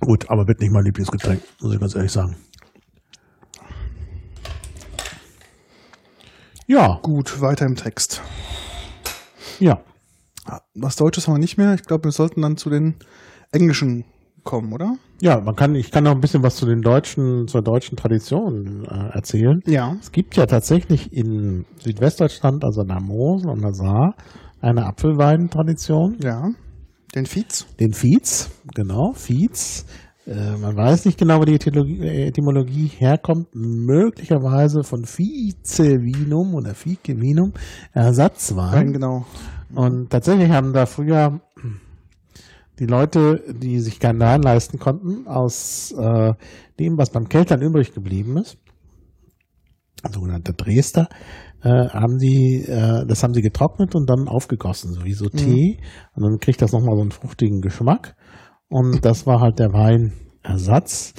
Gut, 0.00 0.30
aber 0.30 0.46
wird 0.46 0.60
nicht 0.60 0.72
mein 0.72 0.84
Lieblingsgetränk, 0.84 1.42
muss 1.60 1.74
ich 1.74 1.80
ganz 1.80 1.94
ehrlich 1.94 2.12
sagen. 2.12 2.36
Ja, 6.70 7.00
Gut, 7.02 7.40
weiter 7.40 7.64
im 7.64 7.76
Text. 7.76 8.20
ja. 9.58 9.80
Was 10.74 10.96
Deutsches 10.96 11.26
haben 11.26 11.34
wir 11.34 11.38
nicht 11.40 11.56
mehr. 11.58 11.72
Ich 11.74 11.82
glaube, 11.82 12.04
wir 12.04 12.12
sollten 12.12 12.42
dann 12.42 12.56
zu 12.58 12.68
den 12.70 12.96
Englischen 13.52 14.04
kommen, 14.44 14.72
oder? 14.72 14.96
Ja, 15.20 15.40
man 15.40 15.56
kann, 15.56 15.74
ich 15.74 15.90
kann 15.90 16.04
noch 16.04 16.12
ein 16.12 16.20
bisschen 16.20 16.42
was 16.42 16.56
zu 16.56 16.66
den 16.66 16.80
deutschen, 16.82 17.48
zur 17.48 17.62
deutschen 17.62 17.96
Tradition 17.96 18.84
äh, 18.84 19.14
erzählen. 19.14 19.60
Ja. 19.66 19.96
Es 20.00 20.12
gibt 20.12 20.36
ja 20.36 20.44
tatsächlich 20.46 21.12
in 21.12 21.64
Südwestdeutschland, 21.78 22.64
also 22.64 22.82
der 22.82 23.00
Mosel 23.00 23.50
und 23.50 23.62
der 23.62 23.72
Saar, 23.72 24.14
eine 24.60 24.86
Apfelweintradition. 24.86 26.16
Ja. 26.22 26.50
Den 27.14 27.24
Fietz. 27.26 27.66
Den 27.80 27.92
Fietz, 27.94 28.50
genau, 28.74 29.12
Fietz. 29.14 29.86
Äh, 30.28 30.58
man 30.58 30.76
weiß 30.76 31.06
nicht 31.06 31.18
genau, 31.18 31.40
wo 31.40 31.44
die 31.44 31.54
Etymologie, 31.54 32.00
äh, 32.02 32.26
Etymologie 32.26 32.86
herkommt. 32.86 33.48
Möglicherweise 33.54 34.82
von 34.82 35.04
Vicevinum 35.04 36.54
oder 36.54 36.74
Ficevinum, 36.74 37.54
Ersatzwein. 37.94 38.92
genau. 38.92 39.24
Und 39.74 40.10
tatsächlich 40.10 40.50
haben 40.50 40.72
da 40.72 40.86
früher 40.86 41.40
die 42.78 42.86
Leute, 42.86 43.42
die 43.48 43.80
sich 43.80 44.02
Wein 44.02 44.42
leisten 44.42 44.78
konnten, 44.78 45.26
aus 45.26 45.92
äh, 45.92 46.34
dem, 46.78 46.98
was 46.98 47.10
beim 47.10 47.28
Keltern 47.28 47.62
übrig 47.62 47.92
geblieben 47.92 48.36
ist, 48.36 48.58
ein 50.02 50.12
sogenannter 50.12 50.52
Dresder, 50.52 51.08
äh, 51.62 51.88
haben 51.88 52.18
die, 52.18 52.64
äh, 52.66 53.04
das 53.06 53.22
haben 53.22 53.34
sie 53.34 53.42
getrocknet 53.42 53.94
und 53.94 54.08
dann 54.08 54.28
aufgegossen, 54.28 54.92
so 54.92 55.04
wie 55.04 55.14
so 55.14 55.28
Tee. 55.28 55.80
Und 56.14 56.22
dann 56.22 56.38
kriegt 56.38 56.62
das 56.62 56.72
nochmal 56.72 56.96
so 56.96 57.02
einen 57.02 57.10
fruchtigen 57.10 57.60
Geschmack. 57.60 58.14
Und 58.68 59.04
das 59.04 59.26
war 59.26 59.40
halt 59.40 59.58
der 59.58 59.72
Weinersatz. 59.72 61.14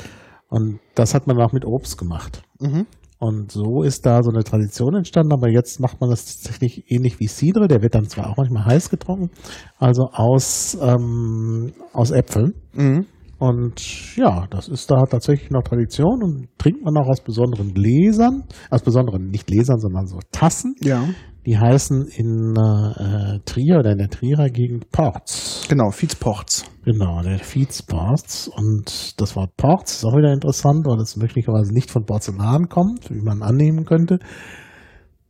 Und 0.48 0.80
das 0.96 1.14
hat 1.14 1.28
man 1.28 1.40
auch 1.42 1.52
mit 1.52 1.66
Obst 1.66 1.98
gemacht. 1.98 2.44
Mhm. 2.60 2.86
Und 3.20 3.52
so 3.52 3.84
ist 3.84 4.06
da 4.06 4.24
so 4.24 4.30
eine 4.32 4.46
Tradition 4.46 4.96
entstanden, 4.96 5.34
aber 5.34 5.50
jetzt 5.50 5.82
macht 5.82 6.00
man 6.00 6.10
das 6.10 6.26
tatsächlich 6.26 6.90
ähnlich 6.90 7.20
wie 7.20 7.28
Cidre, 7.28 7.68
der 7.68 7.82
wird 7.82 7.94
dann 7.94 8.08
zwar 8.08 8.30
auch 8.30 8.38
manchmal 8.38 8.64
heiß 8.64 8.90
getrunken, 8.90 9.30
also 9.78 10.12
aus, 10.14 10.78
ähm, 10.82 11.74
aus 11.92 12.12
Äpfeln. 12.12 12.54
Mhm. 12.74 13.06
Und 13.40 14.16
ja, 14.18 14.46
das 14.50 14.68
ist 14.68 14.92
da 14.92 15.06
tatsächlich 15.06 15.50
noch 15.50 15.64
Tradition 15.64 16.22
und 16.22 16.50
trinkt 16.58 16.84
man 16.84 16.98
auch 16.98 17.08
aus 17.08 17.22
besonderen 17.22 17.74
Gläsern, 17.74 18.44
aus 18.70 18.82
besonderen, 18.82 19.28
nicht 19.28 19.48
Gläsern, 19.48 19.80
sondern 19.80 20.08
so 20.08 20.20
Tassen. 20.32 20.76
Ja. 20.82 21.06
Die 21.46 21.58
heißen 21.58 22.08
in 22.10 22.54
äh, 22.58 23.40
Trier 23.46 23.80
oder 23.80 23.94
in 23.94 23.98
der 23.98 24.10
Trierer 24.10 24.50
Gegend 24.50 24.92
Ports. 24.92 25.66
Genau, 25.70 25.90
Fietz-Ports. 25.90 26.66
Genau, 26.84 27.22
der 27.22 27.40
Feeds 27.40 27.82
Ports. 27.84 28.48
Und 28.48 29.20
das 29.22 29.36
Wort 29.36 29.56
Ports 29.56 29.98
ist 29.98 30.06
auch 30.06 30.18
wieder 30.18 30.34
interessant, 30.34 30.86
weil 30.86 31.00
es 31.00 31.16
möglicherweise 31.16 31.74
nicht 31.74 31.92
von 31.92 32.06
Porzellan 32.06 32.68
kommt, 32.68 33.10
wie 33.10 33.22
man 33.22 33.42
annehmen 33.42 33.86
könnte, 33.86 34.20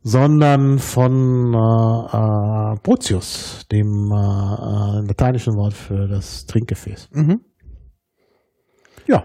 sondern 0.02 0.78
von 0.78 1.54
äh, 1.54 2.16
äh, 2.16 2.80
Potius, 2.82 3.66
dem 3.70 4.10
äh, 4.10 4.16
äh, 4.16 5.06
lateinischen 5.06 5.54
Wort 5.54 5.74
für 5.74 6.08
das 6.08 6.46
Trinkgefäß. 6.46 7.10
Mhm. 7.12 7.40
Ja. 9.06 9.24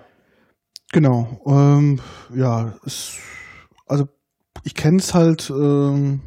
Genau. 0.91 1.41
Ähm, 1.47 1.99
ja, 2.33 2.73
es, 2.85 3.17
also 3.87 4.05
ich 4.63 4.73
kenne 4.75 4.97
es 4.97 5.13
halt 5.13 5.49
ähm, 5.49 6.21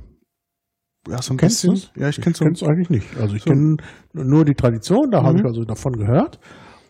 ja, 1.08 1.22
so 1.22 1.32
ein 1.34 1.36
Kennst 1.38 1.62
bisschen. 1.62 1.70
du's? 1.74 1.92
Ja, 1.96 2.08
ich 2.08 2.20
kenne 2.20 2.34
es 2.52 2.62
eigentlich 2.62 2.90
nicht. 2.90 3.16
Also 3.18 3.34
ich 3.34 3.42
So. 3.42 3.50
kenne 3.50 3.76
nur 4.12 4.44
die 4.44 4.54
Tradition, 4.54 5.10
da 5.10 5.22
habe 5.22 5.34
Mhm. 5.34 5.38
ich 5.38 5.44
also 5.46 5.64
davon 5.64 5.92
gehört. 5.94 6.38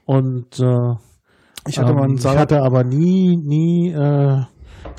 Und 0.06 0.58
äh, 0.58 0.94
Ich 1.68 1.78
hatte 1.78 1.92
ähm, 1.92 2.14
ich 2.16 2.24
hatte 2.26 2.62
aber 2.62 2.82
nie, 2.84 3.36
nie 3.36 3.90
äh, 3.92 4.42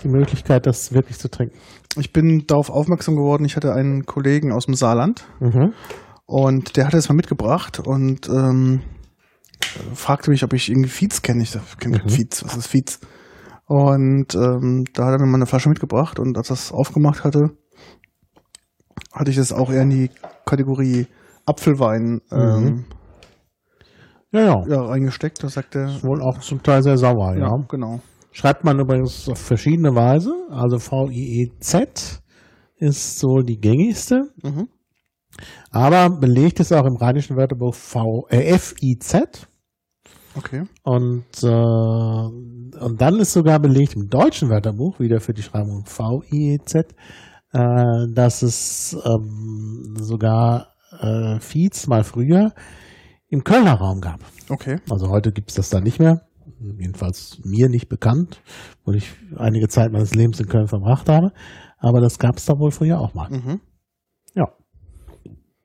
die 0.03 0.07
Möglichkeit, 0.07 0.65
das 0.65 0.93
wirklich 0.93 1.17
zu 1.17 1.29
trinken. 1.29 1.57
Ich 1.97 2.13
bin 2.13 2.45
darauf 2.47 2.69
aufmerksam 2.69 3.15
geworden, 3.15 3.43
ich 3.45 3.55
hatte 3.55 3.73
einen 3.73 4.05
Kollegen 4.05 4.53
aus 4.53 4.65
dem 4.67 4.75
Saarland 4.75 5.25
Mhm. 5.39 5.73
und 6.25 6.77
der 6.77 6.85
hatte 6.85 6.97
es 6.97 7.09
mal 7.09 7.15
mitgebracht 7.15 7.79
und 7.79 8.29
ähm, 8.29 8.81
fragte 9.93 10.31
mich, 10.31 10.43
ob 10.43 10.53
ich 10.53 10.69
irgendwie 10.69 10.89
Fietz 10.89 11.21
kenne. 11.21 11.43
Ich 11.43 11.51
kenne 11.79 11.97
kein 11.99 12.05
Mhm. 12.07 12.09
Fietz, 12.09 12.43
was 12.43 12.57
ist 12.57 12.67
Fietz? 12.67 12.99
Und 13.65 14.33
ähm, 14.35 14.85
da 14.93 15.05
hat 15.05 15.13
er 15.13 15.19
mir 15.19 15.27
mal 15.27 15.35
eine 15.37 15.45
Flasche 15.45 15.69
mitgebracht 15.69 16.17
und 16.19 16.37
als 16.37 16.49
er 16.49 16.53
es 16.55 16.71
aufgemacht 16.71 17.23
hatte, 17.23 17.51
hatte 19.13 19.29
ich 19.31 19.37
das 19.37 19.51
auch 19.53 19.71
eher 19.71 19.83
in 19.83 19.89
die 19.89 20.09
Kategorie 20.45 21.07
Apfelwein 21.45 22.21
ähm, 22.31 22.63
Mhm. 22.63 22.85
Ja, 24.31 24.41
ja. 24.41 24.63
ja, 24.67 24.81
reingesteckt. 24.83 25.43
Da 25.43 25.49
sagt 25.49 25.75
er, 25.75 25.85
Ist 25.87 26.03
wohl 26.03 26.21
auch 26.21 26.37
zum 26.39 26.61
Teil 26.61 26.83
sehr 26.83 26.97
sauer, 26.97 27.33
ja. 27.35 27.47
ja, 27.47 27.65
genau. 27.67 27.99
Schreibt 28.31 28.63
man 28.63 28.79
übrigens 28.79 29.27
auf 29.27 29.39
verschiedene 29.39 29.95
Weise. 29.95 30.31
Also 30.51 30.77
V-I-E-Z 30.77 32.21
ist 32.77 33.17
so 33.19 33.39
die 33.39 33.57
gängigste. 33.59 34.29
Mhm. 34.43 34.67
Aber 35.71 36.09
belegt 36.09 36.59
ist 36.59 36.73
auch 36.73 36.85
im 36.85 36.95
rheinischen 36.95 37.37
Wörterbuch 37.37 37.75
V, 37.75 38.27
äh, 38.29 38.53
F-I-Z. 38.53 39.47
Okay. 40.35 40.63
Und, 40.83 41.25
äh, 41.43 41.47
und 41.47 43.01
dann 43.01 43.19
ist 43.19 43.33
sogar 43.33 43.59
belegt 43.59 43.95
im 43.95 44.09
deutschen 44.09 44.49
Wörterbuch, 44.49 44.99
wieder 44.99 45.19
für 45.19 45.33
die 45.33 45.41
Schreibung 45.41 45.85
V-I-E-Z, 45.85 46.95
äh, 47.51 48.13
dass 48.13 48.41
es 48.41 48.95
ähm, 49.05 49.95
sogar 49.97 50.67
äh, 50.99 51.39
Fietz 51.39 51.87
mal 51.87 52.03
früher 52.03 52.53
im 53.27 53.43
Kölner 53.43 53.73
Raum 53.73 54.01
gab. 54.01 54.19
Okay. 54.49 54.79
Also 54.89 55.09
heute 55.09 55.31
gibt 55.31 55.49
es 55.49 55.55
das 55.55 55.69
da 55.69 55.81
nicht 55.81 55.99
mehr. 55.99 56.21
Jedenfalls 56.59 57.39
mir 57.43 57.69
nicht 57.69 57.89
bekannt, 57.89 58.41
wo 58.83 58.91
ich 58.91 59.11
einige 59.37 59.67
Zeit 59.67 59.91
meines 59.91 60.13
Lebens 60.13 60.39
in 60.39 60.47
Köln 60.47 60.67
verbracht 60.67 61.07
habe. 61.07 61.31
Aber 61.77 62.01
das 62.01 62.19
gab 62.19 62.37
es 62.37 62.45
da 62.45 62.59
wohl 62.59 62.71
früher 62.71 62.99
auch 62.99 63.13
mal. 63.13 63.29
Mhm. 63.29 63.61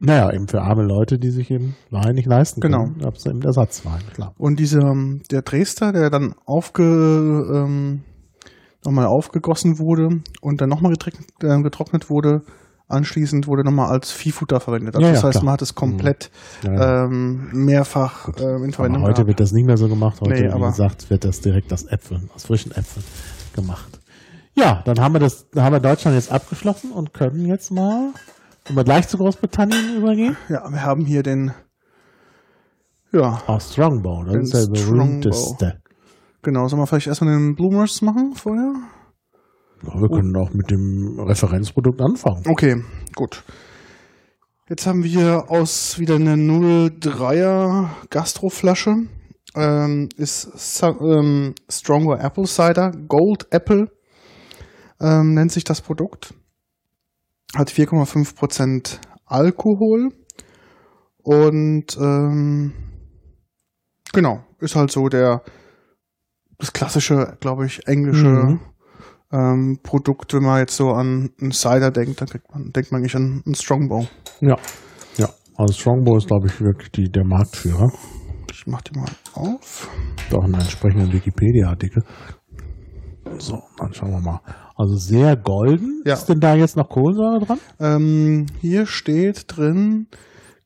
Ja. 0.00 0.06
Naja, 0.06 0.32
eben 0.32 0.48
für 0.48 0.60
arme 0.62 0.82
Leute, 0.82 1.18
die 1.18 1.30
sich 1.30 1.50
eben 1.50 1.76
Wein 1.90 2.14
nicht 2.16 2.26
leisten 2.26 2.60
Genau. 2.60 2.84
können, 2.84 2.98
gab 2.98 3.14
es 3.14 3.26
eben 3.26 3.42
Ersatzwein, 3.42 4.00
klar. 4.12 4.34
Und 4.38 4.58
diese, 4.58 4.80
ähm, 4.80 5.22
der 5.30 5.42
Dresder, 5.42 5.92
der 5.92 6.10
dann 6.10 6.34
aufge, 6.46 6.82
ähm, 6.84 8.02
nochmal 8.84 9.06
aufgegossen 9.06 9.78
wurde 9.78 10.20
und 10.42 10.60
dann 10.60 10.68
nochmal 10.68 10.92
getrocknet, 10.92 11.26
äh, 11.42 11.62
getrocknet 11.62 12.10
wurde, 12.10 12.42
anschließend 12.88 13.46
wurde 13.46 13.64
nochmal 13.64 13.90
als 13.90 14.10
Viehfutter 14.12 14.60
verwendet. 14.60 14.94
Also 14.94 15.06
Ja, 15.06 15.12
das 15.12 15.22
ja, 15.22 15.28
heißt, 15.28 15.32
klar. 15.38 15.44
man 15.44 15.52
hat 15.54 15.62
es 15.62 15.74
komplett 15.74 16.30
Ja, 16.64 16.72
ja. 16.74 17.04
ähm, 17.06 17.48
mehrfach 17.52 18.28
äh, 18.36 18.62
in 18.64 18.72
Verwendung 18.72 19.02
heute 19.04 19.14
gehabt. 19.14 19.28
wird 19.28 19.40
das 19.40 19.52
nicht 19.52 19.64
mehr 19.66 19.78
so 19.78 19.88
gemacht. 19.88 20.20
Heute, 20.20 20.42
Nee, 20.48 20.52
wie 20.54 20.60
gesagt, 20.60 21.08
wird 21.08 21.24
das 21.24 21.40
direkt 21.40 21.72
aus 21.72 21.84
Äpfeln, 21.84 22.28
aus 22.34 22.44
frischen 22.44 22.72
Äpfeln 22.72 23.04
gemacht. 23.54 24.00
Ja, 24.54 24.82
dann 24.84 25.00
haben 25.00 25.14
wir 25.14 25.20
das, 25.20 25.48
dann 25.50 25.64
haben 25.64 25.72
wir 25.72 25.80
Deutschland 25.80 26.14
jetzt 26.16 26.30
abgeschlossen 26.30 26.92
und 26.92 27.14
können 27.14 27.46
jetzt 27.46 27.70
mal, 27.70 28.10
wenn 28.66 28.76
wir 28.76 28.84
gleich 28.84 29.08
zu 29.08 29.18
Großbritannien 29.18 29.96
übergehen. 29.98 30.36
Ja, 30.48 30.68
wir 30.70 30.82
haben 30.82 31.04
hier 31.04 31.22
den, 31.22 31.52
ja, 33.12 33.40
Oh, 33.46 33.58
Strongbow, 33.58 34.24
das 34.24 34.36
ist 34.36 34.54
der 34.54 34.66
berühmteste. 34.72 35.80
genau. 36.42 36.66
Sollen 36.68 36.82
wir 36.82 36.86
vielleicht 36.86 37.06
erstmal 37.06 37.34
den 37.34 37.54
Bloomers 37.54 38.02
machen 38.02 38.34
vorher? 38.34 38.72
Ja, 39.86 40.00
wir 40.00 40.08
können 40.08 40.34
auch 40.36 40.52
mit 40.52 40.70
dem 40.70 41.18
Referenzprodukt 41.20 42.00
anfangen. 42.00 42.42
Okay, 42.48 42.82
gut. 43.14 43.44
Jetzt 44.68 44.86
haben 44.86 45.04
wir 45.04 45.50
aus 45.50 45.98
wieder 45.98 46.14
eine 46.14 46.36
03er 46.36 47.88
Gastroflasche. 48.08 48.94
Ähm, 49.56 50.08
ist 50.16 50.82
ähm, 50.82 51.54
Stronger 51.70 52.18
Apple 52.24 52.46
Cider, 52.46 52.90
Gold 53.06 53.46
Apple 53.50 53.88
ähm, 55.00 55.34
nennt 55.34 55.52
sich 55.52 55.64
das 55.64 55.80
Produkt. 55.80 56.34
Hat 57.56 57.70
4,5% 57.70 58.98
Alkohol 59.26 60.10
und 61.22 61.96
ähm, 61.98 62.72
genau, 64.12 64.44
ist 64.60 64.76
halt 64.76 64.90
so 64.90 65.08
der 65.08 65.42
das 66.58 66.72
klassische, 66.72 67.36
glaube 67.40 67.66
ich, 67.66 67.86
englische 67.86 68.26
Mhm. 68.26 68.60
ähm, 69.32 69.78
Produkt, 69.82 70.34
wenn 70.34 70.42
man 70.42 70.60
jetzt 70.60 70.76
so 70.76 70.90
an 70.90 71.30
einen 71.40 71.52
Cider 71.52 71.90
denkt, 71.90 72.20
dann 72.20 72.28
man, 72.52 72.70
denkt 72.72 72.92
man 72.92 73.00
eigentlich 73.00 73.16
an 73.16 73.42
einen 73.44 73.54
Strongbow. 73.54 74.06
Ja. 74.40 74.56
Ja. 75.16 75.28
Also 75.56 75.74
Strongbow 75.74 76.16
ist, 76.16 76.26
glaube 76.28 76.46
ich, 76.48 76.60
wirklich 76.60 76.90
die, 76.92 77.10
der 77.10 77.24
Marktführer. 77.24 77.90
Ich 78.52 78.66
mach 78.66 78.82
die 78.82 78.98
mal 78.98 79.10
auf. 79.34 79.88
Auch 80.32 80.44
einen 80.44 80.54
entsprechenden 80.54 81.12
Wikipedia-Artikel. 81.12 82.02
So, 83.38 83.62
dann 83.78 83.92
schauen 83.92 84.10
wir 84.10 84.20
mal. 84.20 84.40
Also 84.76 84.96
sehr 84.96 85.36
golden. 85.36 86.02
Ja. 86.04 86.14
Ist 86.14 86.26
denn 86.26 86.40
da 86.40 86.54
jetzt 86.54 86.76
noch 86.76 86.88
Kohlensäure 86.88 87.40
dran? 87.40 87.58
Ähm, 87.80 88.46
hier 88.60 88.86
steht 88.86 89.44
drin 89.48 90.08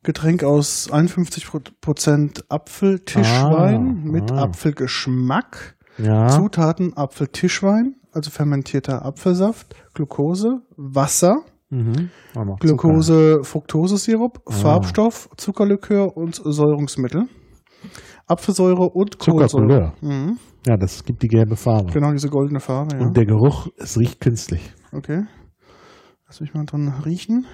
Getränk 0.02 0.44
aus 0.44 0.90
51% 0.90 2.44
Apfeltischwein 2.48 4.02
Ah, 4.04 4.10
mit 4.10 4.32
ah. 4.32 4.44
Apfelgeschmack. 4.44 5.76
Ja. 5.98 6.28
Zutaten 6.28 6.96
Apfeltischwein, 6.96 7.96
also 8.12 8.30
fermentierter 8.30 9.04
Apfelsaft, 9.04 9.74
Glucose, 9.94 10.60
Wasser, 10.76 11.42
Mhm. 11.70 12.08
Noch 12.34 12.58
Glucose, 12.60 13.40
Fructosesirup, 13.42 14.40
Farbstoff, 14.48 15.28
Zuckerlikör 15.36 16.16
und 16.16 16.40
Säurungsmittel. 16.42 17.24
Apfelsäure 18.26 18.88
und 18.88 19.18
Kohlensäure. 19.18 19.92
Mhm. 20.00 20.38
Ja, 20.66 20.76
das 20.76 21.04
gibt 21.04 21.22
die 21.22 21.28
gelbe 21.28 21.56
Farbe. 21.56 21.92
Genau, 21.92 22.12
diese 22.12 22.28
goldene 22.28 22.60
Farbe, 22.60 22.96
ja. 22.96 23.02
Und 23.02 23.16
der 23.16 23.26
Geruch, 23.26 23.68
es 23.78 23.98
riecht 23.98 24.20
künstlich. 24.20 24.72
Okay. 24.92 25.24
Lass 26.26 26.40
mich 26.40 26.52
mal 26.52 26.64
dran 26.64 26.88
riechen. 27.04 27.46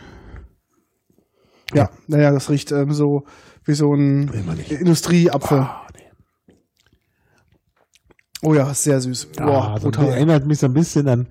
Ja, 1.72 1.90
naja, 2.06 2.32
das 2.32 2.50
riecht 2.50 2.72
ähm, 2.72 2.92
so 2.92 3.22
wie 3.64 3.74
so 3.74 3.92
ein. 3.94 4.28
Industrieapfel. 4.68 5.60
Ah, 5.60 5.86
nee. 5.94 6.54
Oh 8.42 8.54
ja, 8.54 8.72
sehr 8.74 9.00
süß. 9.00 9.30
Boah, 9.36 9.74
ah, 9.74 9.76
so 9.78 9.84
brutal. 9.84 10.08
erinnert 10.08 10.46
mich 10.46 10.58
so 10.58 10.66
ein 10.66 10.72
bisschen 10.72 11.08
an 11.08 11.28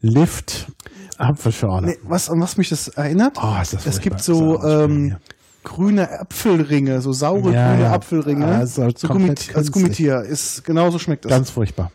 Lift 0.00 0.70
Apfelschorle. 1.18 1.86
Nee, 1.88 1.96
was, 2.02 2.30
an 2.30 2.40
was 2.40 2.56
mich 2.56 2.70
das 2.70 2.88
erinnert? 2.88 3.38
Oh, 3.42 3.60
ist 3.60 3.74
das 3.74 3.86
es 3.86 4.00
gibt 4.00 4.20
so 4.20 4.62
ähm, 4.62 5.16
grüne 5.64 6.20
Apfelringe, 6.20 7.00
so 7.00 7.12
saure 7.12 7.52
Ja, 7.52 7.70
grüne 7.70 7.84
ja. 7.84 7.92
Apfelringe. 7.92 8.46
Ah, 8.46 8.62
ist 8.62 8.78
halt 8.78 8.98
so 8.98 9.08
komplett 9.08 9.40
Gummit 9.40 9.56
als. 9.56 9.72
Gummitier. 9.72 10.20
Ist, 10.22 10.64
genauso 10.64 10.98
schmeckt 10.98 11.24
das. 11.24 11.30
Ganz 11.30 11.50
furchtbar. 11.50 11.90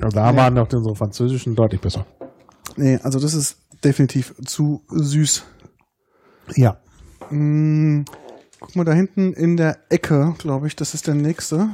Aber 0.00 0.10
da 0.10 0.32
nee. 0.32 0.38
waren 0.38 0.54
doch 0.54 0.72
unsere 0.72 0.94
französischen 0.94 1.54
deutlich 1.54 1.80
besser. 1.80 2.06
Nee, 2.76 2.98
also 3.02 3.18
das 3.18 3.34
ist 3.34 3.56
definitiv 3.82 4.34
zu 4.44 4.82
süß. 4.88 5.44
Ja. 6.54 6.76
Mm, 7.30 8.02
guck 8.60 8.76
mal 8.76 8.84
da 8.84 8.92
hinten 8.92 9.32
in 9.32 9.56
der 9.56 9.78
Ecke, 9.88 10.34
glaube 10.38 10.66
ich, 10.66 10.76
das 10.76 10.94
ist 10.94 11.06
der 11.06 11.14
nächste. 11.14 11.70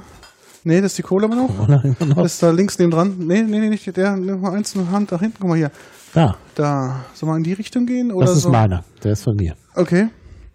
Nee, 0.64 0.80
das 0.80 0.92
ist 0.92 0.98
die 0.98 1.02
Cola 1.02 1.26
immer 1.26 1.36
noch. 1.36 1.58
Oder 1.58 1.84
immer 1.84 2.14
noch? 2.14 2.22
Das 2.22 2.34
ist 2.34 2.42
da 2.42 2.50
links 2.50 2.78
neben 2.78 2.92
dran. 2.92 3.16
Nee, 3.18 3.42
nee, 3.42 3.58
nee, 3.58 3.68
nicht 3.68 3.96
der. 3.96 4.16
Nimm 4.16 4.40
mal 4.40 4.52
eins 4.52 4.74
in 4.74 4.86
die 4.86 4.92
Hand 4.92 5.10
da 5.10 5.18
hinten. 5.18 5.38
Guck 5.40 5.48
mal 5.48 5.58
hier. 5.58 5.72
Da, 6.14 6.36
Da. 6.54 7.04
Soll 7.14 7.28
man 7.28 7.38
in 7.38 7.44
die 7.44 7.54
Richtung 7.54 7.84
gehen? 7.86 8.12
Oder 8.12 8.26
das 8.26 8.36
ist 8.36 8.42
so? 8.44 8.50
meiner. 8.50 8.84
Der 9.02 9.12
ist 9.12 9.24
von 9.24 9.34
mir. 9.34 9.56
Okay. 9.74 10.08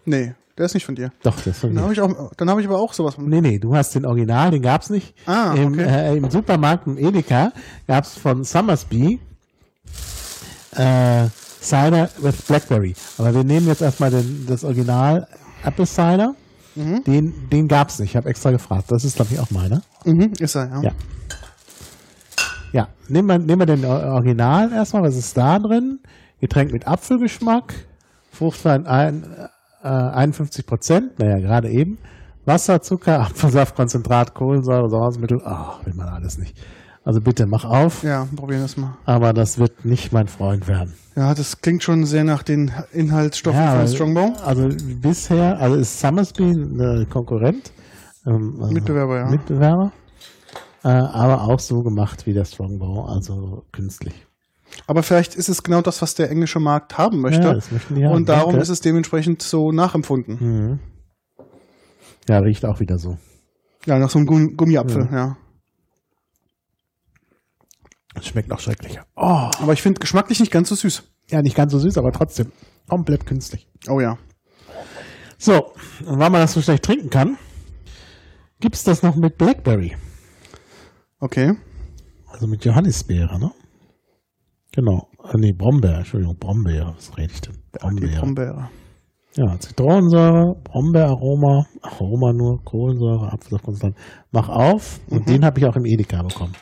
Nee, 0.06 0.34
der 0.58 0.66
ist 0.66 0.74
nicht 0.74 0.84
von 0.84 0.94
dir. 0.96 1.12
Doch, 1.22 1.40
der 1.40 1.52
ist 1.52 1.60
von 1.60 1.70
Dann 1.74 1.78
habe 1.84 1.88
mir. 1.88 1.92
ich, 1.94 2.00
auch- 2.00 2.32
dann 2.36 2.50
hab 2.50 2.58
ich 2.58 2.66
aber 2.66 2.78
auch 2.78 2.92
sowas 2.92 3.14
von. 3.14 3.28
Nee, 3.28 3.40
nee, 3.40 3.58
du 3.58 3.74
hast 3.76 3.94
den 3.94 4.04
Original, 4.04 4.50
den 4.50 4.62
gab's 4.62 4.90
nicht. 4.90 5.14
Ah, 5.26 5.54
Im, 5.56 5.74
okay. 5.74 5.82
äh, 5.84 6.16
Im 6.16 6.30
Supermarkt 6.30 6.86
im 6.86 6.98
Edeka 6.98 7.52
gab's 7.86 8.18
von 8.18 8.44
Summersby 8.44 9.20
äh, 10.76 11.26
Cider 11.60 12.08
with 12.20 12.42
Blackberry. 12.42 12.94
Aber 13.18 13.34
wir 13.34 13.44
nehmen 13.44 13.66
jetzt 13.66 13.82
erstmal 13.82 14.10
den, 14.10 14.46
das 14.46 14.64
Original 14.64 15.26
Apple 15.64 15.86
Cider. 15.86 16.34
Mhm. 16.74 17.02
Den, 17.04 17.48
den 17.50 17.68
gab's 17.68 17.98
nicht. 17.98 18.10
Ich 18.10 18.16
habe 18.16 18.28
extra 18.28 18.50
gefragt. 18.50 18.84
Das 18.90 19.04
ist, 19.04 19.16
glaube 19.16 19.32
ich, 19.34 19.40
auch 19.40 19.50
meiner. 19.50 19.82
Mhm, 20.04 20.32
ist 20.38 20.54
er, 20.54 20.68
ja. 20.68 20.82
Ja. 20.82 20.90
Ja, 22.72 22.88
nehmen 23.08 23.26
wir, 23.28 23.38
nehmen 23.38 23.60
wir 23.60 23.66
den 23.66 23.84
Or- 23.84 24.04
Original 24.14 24.72
erstmal. 24.72 25.02
Was 25.02 25.16
ist 25.16 25.36
da 25.36 25.58
drin? 25.58 26.00
Getränk 26.40 26.70
mit 26.72 26.86
Apfelgeschmack. 26.86 27.74
Fruchtwein 28.30 28.86
ein, 28.86 29.24
äh, 29.82 29.88
51 29.88 30.66
Prozent. 30.66 31.18
Naja, 31.18 31.38
gerade 31.38 31.70
eben. 31.70 31.98
Wasser, 32.44 32.80
Zucker, 32.80 33.20
Apfelsaft, 33.20 33.74
Konzentrat, 33.76 34.34
Kohlensäure, 34.34 34.88
Sauermittel. 34.88 35.40
Ach, 35.44 35.84
will 35.84 35.94
man 35.94 36.08
alles 36.08 36.38
nicht. 36.38 36.56
Also 37.04 37.20
bitte 37.20 37.46
mach 37.46 37.64
auf. 37.64 38.02
Ja, 38.02 38.26
probieren 38.36 38.60
wir 38.60 38.64
das 38.66 38.76
mal. 38.76 38.96
Aber 39.04 39.32
das 39.32 39.58
wird 39.58 39.84
nicht 39.84 40.12
mein 40.12 40.28
Freund 40.28 40.68
werden. 40.68 40.94
Ja, 41.16 41.34
das 41.34 41.60
klingt 41.60 41.82
schon 41.82 42.04
sehr 42.04 42.24
nach 42.24 42.42
den 42.42 42.70
Inhaltsstoffen 42.92 43.60
von 43.66 43.78
weil- 43.78 43.88
Strongbow. 43.88 44.32
Also 44.44 44.68
bisher, 45.00 45.58
also 45.58 45.76
ist 45.76 45.98
Summersby 46.00 46.44
ein 46.50 47.06
Konkurrent. 47.08 47.72
Ähm, 48.26 48.56
also 48.60 48.72
Mitbewerber, 48.72 49.18
ja. 49.18 49.26
Mitbewerber. 49.30 49.92
Äh, 50.84 50.88
aber 50.88 51.42
auch 51.42 51.58
so 51.58 51.82
gemacht 51.82 52.26
wie 52.26 52.34
der 52.34 52.44
Strongbow, 52.44 53.04
also 53.06 53.64
künstlich. 53.72 54.26
Aber 54.88 55.02
vielleicht 55.02 55.34
ist 55.34 55.50
es 55.50 55.62
genau 55.62 55.82
das, 55.82 56.00
was 56.00 56.14
der 56.14 56.30
englische 56.30 56.60
Markt 56.60 56.96
haben 56.96 57.20
möchte. 57.20 57.42
Ja, 57.42 57.52
das 57.52 57.70
möchten 57.70 57.94
die 57.94 58.04
haben, 58.06 58.14
Und 58.14 58.28
darum 58.30 58.52
danke. 58.52 58.62
ist 58.62 58.70
es 58.70 58.80
dementsprechend 58.80 59.42
so 59.42 59.70
nachempfunden. 59.70 60.38
Mhm. 60.40 60.78
Ja, 62.26 62.38
riecht 62.38 62.64
auch 62.64 62.80
wieder 62.80 62.98
so. 62.98 63.18
Ja, 63.84 63.98
nach 63.98 64.08
so 64.08 64.18
einem 64.18 64.26
Gummi 64.26 64.54
Gummiapfel, 64.54 65.08
ja. 65.12 65.36
Schmeckt 68.22 68.50
auch 68.50 68.60
schrecklich. 68.60 68.98
Oh, 69.14 69.50
Aber 69.60 69.72
ich 69.74 69.82
finde 69.82 70.00
geschmacklich 70.00 70.40
nicht 70.40 70.50
ganz 70.50 70.70
so 70.70 70.74
süß. 70.74 71.02
ja, 71.30 71.42
nicht 71.42 71.54
ganz 71.54 71.70
so 71.70 71.78
süß, 71.78 71.98
aber 71.98 72.10
trotzdem 72.10 72.50
komplett 72.88 73.26
künstlich. 73.26 73.68
Oh 73.88 74.00
ja. 74.00 74.18
So, 75.38 75.72
und 76.04 76.18
weil 76.18 76.30
man 76.30 76.40
das 76.40 76.54
so 76.54 76.62
schlecht 76.62 76.82
trinken 76.82 77.10
kann, 77.10 77.36
gibt's 78.58 78.82
das 78.84 79.02
noch 79.02 79.14
mit 79.16 79.38
Blackberry. 79.38 79.96
Okay. 81.20 81.54
Also 82.26 82.46
mit 82.46 82.64
Johannisbeere, 82.64 83.38
ne? 83.38 83.52
Genau. 84.78 85.08
Äh, 85.24 85.36
nee, 85.38 85.52
Brombeer, 85.52 85.98
Entschuldigung, 85.98 86.36
Brombeere. 86.38 86.94
Was 86.94 87.18
rede 87.18 87.32
ich 87.32 87.40
denn? 87.40 87.54
Die 87.74 87.78
Brombeere. 87.80 88.20
Brombeere. 88.20 88.70
Ja, 89.34 89.58
Zitronensäure, 89.58 90.54
Brombeeraroma, 90.62 91.66
Aroma 91.82 92.32
nur, 92.32 92.62
Kohlensäure, 92.64 93.32
Apfelsaftkonzentrat. 93.32 94.00
Mach 94.30 94.48
auf 94.48 95.00
und 95.10 95.28
den 95.28 95.44
habe 95.44 95.58
ich 95.58 95.66
auch 95.66 95.74
im 95.74 95.84
Edeka 95.84 96.22
bekommen. 96.22 96.52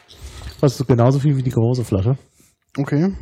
Kostet 0.61 0.89
genauso 0.89 1.19
viel 1.19 1.37
wie 1.37 1.43
die 1.43 1.51
große 1.51 1.85
Flasche. 1.85 2.17
Okay. 2.79 3.13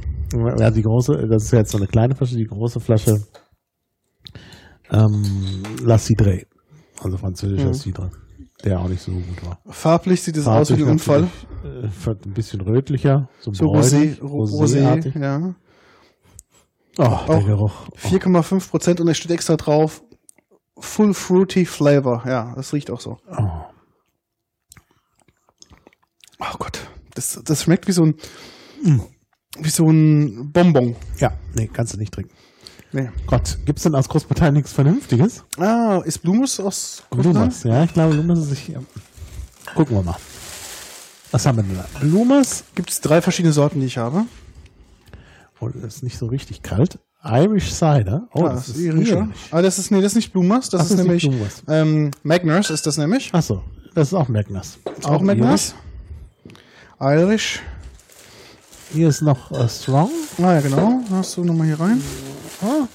Ja, 0.58 0.70
die 0.70 0.82
große, 0.82 1.26
das 1.28 1.44
ist 1.44 1.52
jetzt 1.52 1.72
so 1.72 1.78
eine 1.78 1.88
kleine 1.88 2.14
Flasche, 2.14 2.36
die 2.36 2.44
große 2.46 2.78
Flasche 2.78 3.16
ähm, 4.92 5.62
La 5.82 5.98
Cidre, 5.98 6.42
also 7.02 7.16
französischer 7.16 7.68
Mhm. 7.68 7.74
Cidre, 7.74 8.10
der 8.64 8.80
auch 8.80 8.88
nicht 8.88 9.02
so 9.02 9.12
gut 9.12 9.44
war. 9.44 9.58
Farblich 9.68 10.22
sieht 10.22 10.36
es 10.36 10.46
aus 10.46 10.70
wie 10.76 10.82
ein 10.82 10.90
Unfall. 10.90 11.28
Äh, 11.64 11.86
ein 12.10 12.32
bisschen 12.32 12.60
rötlicher, 12.60 13.28
so, 13.40 13.52
So 13.52 13.66
Rosé. 13.66 14.18
Rosé, 14.20 15.18
ja. 15.18 15.54
Oh, 16.96 17.02
der 17.02 17.08
Auch 17.08 17.46
Geruch. 17.46 17.88
4,5 17.96 18.70
Prozent 18.70 19.00
und 19.00 19.08
es 19.08 19.16
steht 19.16 19.32
extra 19.32 19.56
drauf 19.56 20.02
Full 20.78 21.14
Fruity 21.14 21.64
Flavor. 21.64 22.24
Ja, 22.26 22.54
das 22.54 22.72
riecht 22.72 22.90
auch 22.90 23.00
so. 23.00 23.18
Oh. 23.28 23.64
Oh 26.40 26.56
Gott. 26.58 26.88
Das, 27.14 27.40
das 27.44 27.62
schmeckt 27.62 27.86
wie 27.86 27.92
so 27.92 28.04
ein, 28.04 28.14
wie 29.58 29.70
so 29.70 29.88
ein 29.88 30.50
Bonbon. 30.52 30.96
Ja, 31.18 31.32
nee, 31.54 31.68
kannst 31.72 31.94
du 31.94 31.98
nicht 31.98 32.12
trinken. 32.12 32.34
Nee. 32.94 33.10
Gott, 33.26 33.58
gibt's 33.64 33.82
denn 33.82 33.96
aus 33.96 34.08
Großbritannien 34.08 34.54
nichts 34.54 34.72
Vernünftiges? 34.72 35.42
Ah, 35.58 36.00
ist 36.04 36.18
Blumus 36.18 36.60
aus 36.60 37.02
Großbritannien? 37.10 37.42
Lumas, 37.42 37.62
ja, 37.64 37.82
ich 37.82 37.92
glaube, 37.92 38.14
Lumas 38.14 38.38
ist 38.38 38.50
sich. 38.50 38.68
Ja. 38.68 38.78
Gucken 39.74 39.96
wir 39.96 40.02
mal. 40.04 40.16
Was 41.32 41.44
haben 41.44 41.56
wir 41.56 41.64
denn 41.64 41.76
da? 41.76 41.86
Lumas, 42.02 42.62
Gibt 42.76 42.90
es 42.90 43.00
drei 43.00 43.20
verschiedene 43.20 43.52
Sorten, 43.52 43.80
die 43.80 43.86
ich 43.86 43.98
habe. 43.98 44.26
oh, 45.58 45.68
das 45.70 45.96
ist 45.96 46.02
nicht 46.04 46.16
so 46.16 46.26
richtig 46.26 46.62
kalt. 46.62 47.00
Irish 47.24 47.72
Cider. 47.72 48.28
Oh, 48.32 48.44
ah, 48.44 48.50
das 48.50 48.68
ist 48.68 48.76
irischer. 48.76 49.22
irisch. 49.22 49.36
Ah, 49.50 49.60
das 49.60 49.80
ist, 49.80 49.90
nee, 49.90 50.00
das 50.00 50.12
ist 50.12 50.16
nicht 50.16 50.32
Blumas, 50.32 50.70
das 50.70 50.82
Ach, 50.82 50.84
ist 50.84 50.92
das 50.92 51.00
ist 51.00 51.24
nämlich 51.24 51.50
ähm, 51.66 52.12
Magners 52.22 52.70
ist 52.70 52.86
das 52.86 52.96
nämlich. 52.96 53.34
Achso, 53.34 53.64
das 53.96 54.08
ist 54.08 54.14
auch 54.14 54.28
Magnus. 54.28 54.78
Ist 54.96 55.06
auch 55.06 55.20
Magners. 55.20 55.74
Irish. 57.00 57.60
Hier 58.92 59.08
ist 59.08 59.22
noch 59.22 59.50
äh, 59.50 59.68
Strong. 59.68 60.10
Ah 60.38 60.52
ja, 60.52 60.60
genau. 60.60 61.00
Hast 61.10 61.36
du 61.36 61.42
nochmal 61.42 61.66
hier 61.66 61.80
rein. 61.80 62.00
Ah. 62.62 62.88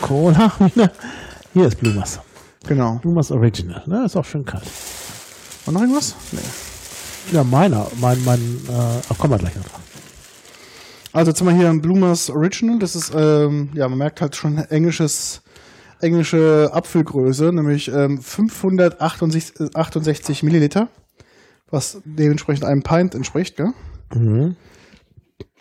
Cola 0.00 0.52
wieder. 0.58 0.92
Hier 1.52 1.66
ist 1.66 1.78
Blumas. 1.78 2.20
Genau. 2.66 2.96
Blumas 2.96 3.30
Original. 3.30 3.82
Ne, 3.86 4.04
ist 4.04 4.16
auch 4.16 4.24
schön 4.24 4.44
kalt. 4.44 4.64
Und 5.66 5.74
noch 5.74 5.80
irgendwas? 5.80 6.14
Nee. 6.32 6.40
Ja, 7.32 7.44
meiner. 7.44 7.86
Mein, 8.00 8.22
mein, 8.24 8.40
äh, 8.68 9.00
ach, 9.08 9.18
kommen 9.18 9.32
wir 9.32 9.38
gleich 9.38 9.56
noch 9.56 9.64
drauf. 9.64 9.80
Also 11.12 11.30
jetzt 11.30 11.40
haben 11.40 11.46
wir 11.46 11.54
hier 11.54 11.70
ein 11.70 11.80
Blumers 11.80 12.28
Original. 12.28 12.78
Das 12.80 12.96
ist, 12.96 13.12
ähm, 13.14 13.70
ja, 13.72 13.88
man 13.88 13.98
merkt 13.98 14.20
halt 14.20 14.34
schon 14.34 14.58
englisches, 14.58 15.42
englische 16.00 16.70
Apfelgröße, 16.72 17.52
nämlich 17.52 17.88
ähm, 17.88 18.20
568 18.20 19.60
äh, 19.60 19.70
68 19.74 20.42
Milliliter, 20.42 20.88
was 21.70 22.02
dementsprechend 22.04 22.64
einem 22.64 22.82
Pint 22.82 23.14
entspricht, 23.14 23.56
gell? 23.56 23.72
Mhm. 24.12 24.56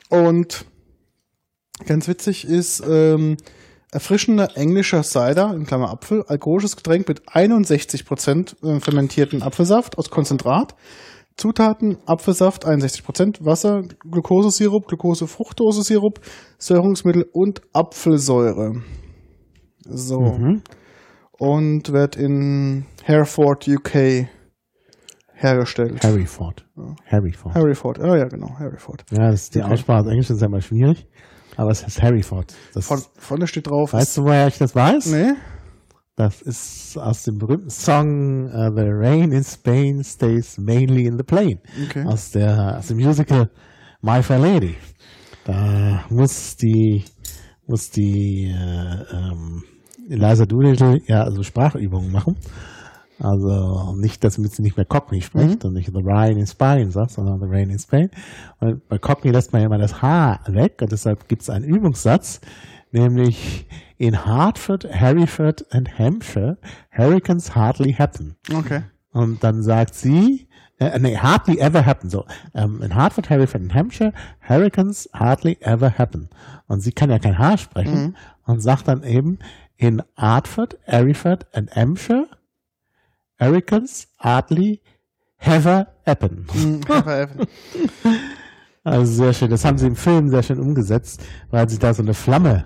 Und 0.09 0.65
ganz 1.85 2.07
witzig 2.07 2.45
ist 2.45 2.83
ähm, 2.87 3.37
erfrischender 3.91 4.57
englischer 4.57 5.03
Cider, 5.03 5.53
in 5.53 5.65
Klammer 5.65 5.91
Apfel, 5.91 6.23
alkoholisches 6.27 6.75
Getränk 6.75 7.07
mit 7.07 7.27
61% 7.29 8.55
äh, 8.63 8.79
fermentierten 8.79 9.43
Apfelsaft 9.43 9.97
aus 9.97 10.09
Konzentrat, 10.09 10.75
Zutaten, 11.35 11.97
Apfelsaft 12.05 12.65
61%, 12.67 13.43
Wasser, 13.43 13.83
Glukosesirup, 14.09 14.87
Glukose-Fructose-Sirup, 14.87 16.19
Säurungsmittel 16.57 17.25
und 17.31 17.61
Apfelsäure. 17.73 18.81
So. 19.85 20.19
Mhm. 20.19 20.61
Und 21.31 21.91
wird 21.91 22.15
in 22.15 22.85
Hereford, 23.03 23.67
UK 23.67 24.27
hergestellt. 25.33 26.03
Harryford. 26.03 26.65
Harryford. 27.05 27.55
Harryford, 27.55 27.99
oh 27.99 28.15
ja, 28.15 28.27
genau, 28.27 28.57
Harryford. 28.59 29.03
Ja, 29.11 29.31
das 29.31 29.43
ist 29.43 29.55
die 29.55 29.61
Okay. 29.61 29.73
Aussprache 29.73 30.03
des 30.03 30.11
Englischen 30.11 30.35
ist 30.35 30.41
ja 30.41 30.47
immer 30.47 30.61
schwierig. 30.61 31.07
Aber 31.55 31.71
es 31.71 31.83
heißt 31.83 32.01
Harryford. 32.01 32.53
Das, 32.73 32.87
Von, 32.87 33.01
vorne 33.17 33.47
steht 33.47 33.67
drauf. 33.69 33.93
weißt 33.93 34.17
du, 34.17 34.23
woher 34.23 34.47
ich 34.47 34.57
das 34.57 34.75
weiß? 34.75 35.07
Nee? 35.07 35.33
Das 36.15 36.41
ist 36.41 36.97
aus 36.97 37.23
dem 37.23 37.37
berühmten 37.39 37.69
Song 37.71 38.45
uh, 38.45 38.69
The 38.75 38.85
Rain 38.85 39.31
in 39.31 39.43
Spain 39.43 40.03
Stays 40.03 40.57
Mainly 40.59 41.05
in 41.05 41.17
the 41.17 41.23
Plain. 41.23 41.59
Okay. 41.85 42.05
Aus, 42.05 42.31
der, 42.31 42.77
aus 42.77 42.87
dem 42.87 42.97
Musical 42.97 43.49
My 44.01 44.21
Fair 44.21 44.39
Lady. 44.39 44.75
Da 45.45 46.05
muss 46.09 46.55
die, 46.55 47.03
muss 47.65 47.89
die 47.89 48.53
äh, 48.53 49.15
ähm, 49.15 49.63
Eliza 50.09 50.45
Doolittle 50.45 51.01
ja 51.07 51.23
also 51.23 51.41
Sprachübungen 51.41 52.11
machen. 52.11 52.37
Also 53.23 53.95
nicht, 53.95 54.23
dass 54.23 54.35
sie 54.35 54.61
nicht 54.61 54.77
mehr 54.77 54.85
Cockney 54.85 55.21
spricht 55.21 55.63
und 55.65 55.73
nicht 55.73 55.91
The 55.93 56.01
Rain 56.03 56.37
in 56.37 56.47
Spain 56.47 56.91
sagt, 56.91 57.11
sondern 57.11 57.39
The 57.39 57.47
Rain 57.47 57.69
in 57.69 57.79
Spain. 57.79 58.09
Und 58.59 58.87
bei 58.89 58.97
Cockney 58.97 59.31
lässt 59.31 59.53
man 59.53 59.61
ja 59.61 59.67
immer 59.67 59.77
das 59.77 60.01
H 60.01 60.39
weg 60.47 60.79
und 60.81 60.91
deshalb 60.91 61.27
gibt 61.29 61.41
es 61.41 61.49
einen 61.49 61.65
Übungssatz, 61.65 62.41
nämlich 62.91 63.65
in 63.97 64.25
Hartford, 64.25 64.85
Hereford 64.89 65.65
and 65.73 65.97
Hampshire, 65.97 66.57
Hurricanes 66.91 67.55
hardly 67.55 67.93
happen. 67.93 68.35
Okay. 68.53 68.81
Und 69.11 69.43
dann 69.43 69.63
sagt 69.63 69.95
sie, 69.95 70.47
äh, 70.79 70.99
nee, 70.99 71.17
hardly 71.17 71.59
ever 71.59 71.85
happen. 71.85 72.09
So, 72.09 72.25
ähm, 72.53 72.81
in 72.81 72.93
Hartford, 72.93 73.29
Hereford 73.29 73.61
and 73.61 73.73
Hampshire, 73.73 74.11
Hurricanes 74.41 75.09
hardly 75.13 75.57
ever 75.61 75.97
happen. 75.97 76.29
Und 76.67 76.81
sie 76.81 76.91
kann 76.91 77.09
ja 77.09 77.19
kein 77.19 77.37
H 77.37 77.57
sprechen 77.57 78.15
und 78.45 78.59
sagt 78.59 78.87
dann 78.87 79.03
eben, 79.03 79.39
in 79.77 80.01
Hartford, 80.17 80.77
Hereford 80.83 81.45
and 81.55 81.73
Hampshire, 81.75 82.27
Hurricanes 83.39 84.07
hardly 84.19 84.81
ever 85.39 85.87
happen. 86.05 86.47
Hm, 86.53 86.81
Also 88.85 89.13
sehr 89.13 89.33
schön. 89.33 89.49
Das 89.49 89.63
haben 89.63 89.77
sie 89.77 89.87
im 89.87 89.95
Film 89.95 90.27
sehr 90.29 90.43
schön 90.43 90.59
umgesetzt, 90.59 91.23
weil 91.51 91.69
sie 91.69 91.79
da 91.79 91.93
so 91.93 92.03
eine 92.03 92.13
Flamme 92.13 92.65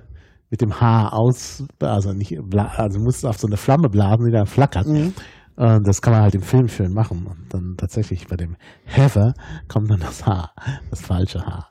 mit 0.50 0.62
dem 0.62 0.82
Haar 0.82 1.14
aus, 1.14 1.64
also 1.80 2.14
nicht, 2.14 2.40
also 2.56 3.00
musste 3.00 3.30
auf 3.30 3.38
so 3.38 3.48
eine 3.48 3.58
Flamme 3.58 3.90
blasen, 3.90 4.26
die 4.26 4.32
da 4.32 4.46
flackert. 4.46 4.88
Mhm. 4.88 5.14
Und 5.58 5.88
das 5.88 6.02
kann 6.02 6.14
man 6.14 6.22
halt 6.24 6.36
im 6.36 6.42
Film 6.42 6.68
schön 6.70 6.94
machen. 6.94 7.28
Und 7.28 7.54
dann 7.54 7.76
tatsächlich 7.78 8.28
bei 8.28 8.36
dem 8.36 8.56
Heather 8.86 9.34
kommt 9.68 9.92
dann 9.92 10.00
das 10.00 10.26
Haar, 10.26 10.54
das 10.90 11.02
falsche 11.02 11.46
Haar. 11.46 11.70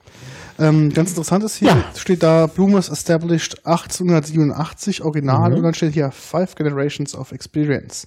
Ähm, 0.59 0.91
ganz 0.93 1.11
interessant 1.11 1.45
ist 1.45 1.57
hier, 1.57 1.69
Ja. 1.69 1.85
steht 1.97 2.23
da 2.23 2.47
Bloomers 2.47 2.89
established 2.89 3.65
1887 3.67 5.03
Original 5.05 5.51
Mhm. 5.51 5.57
und 5.57 5.63
dann 5.63 5.75
steht 5.75 5.95
hier 5.95 6.11
Five 6.11 6.55
Generations 6.55 7.15
of 7.15 7.33
Experience. 7.33 8.07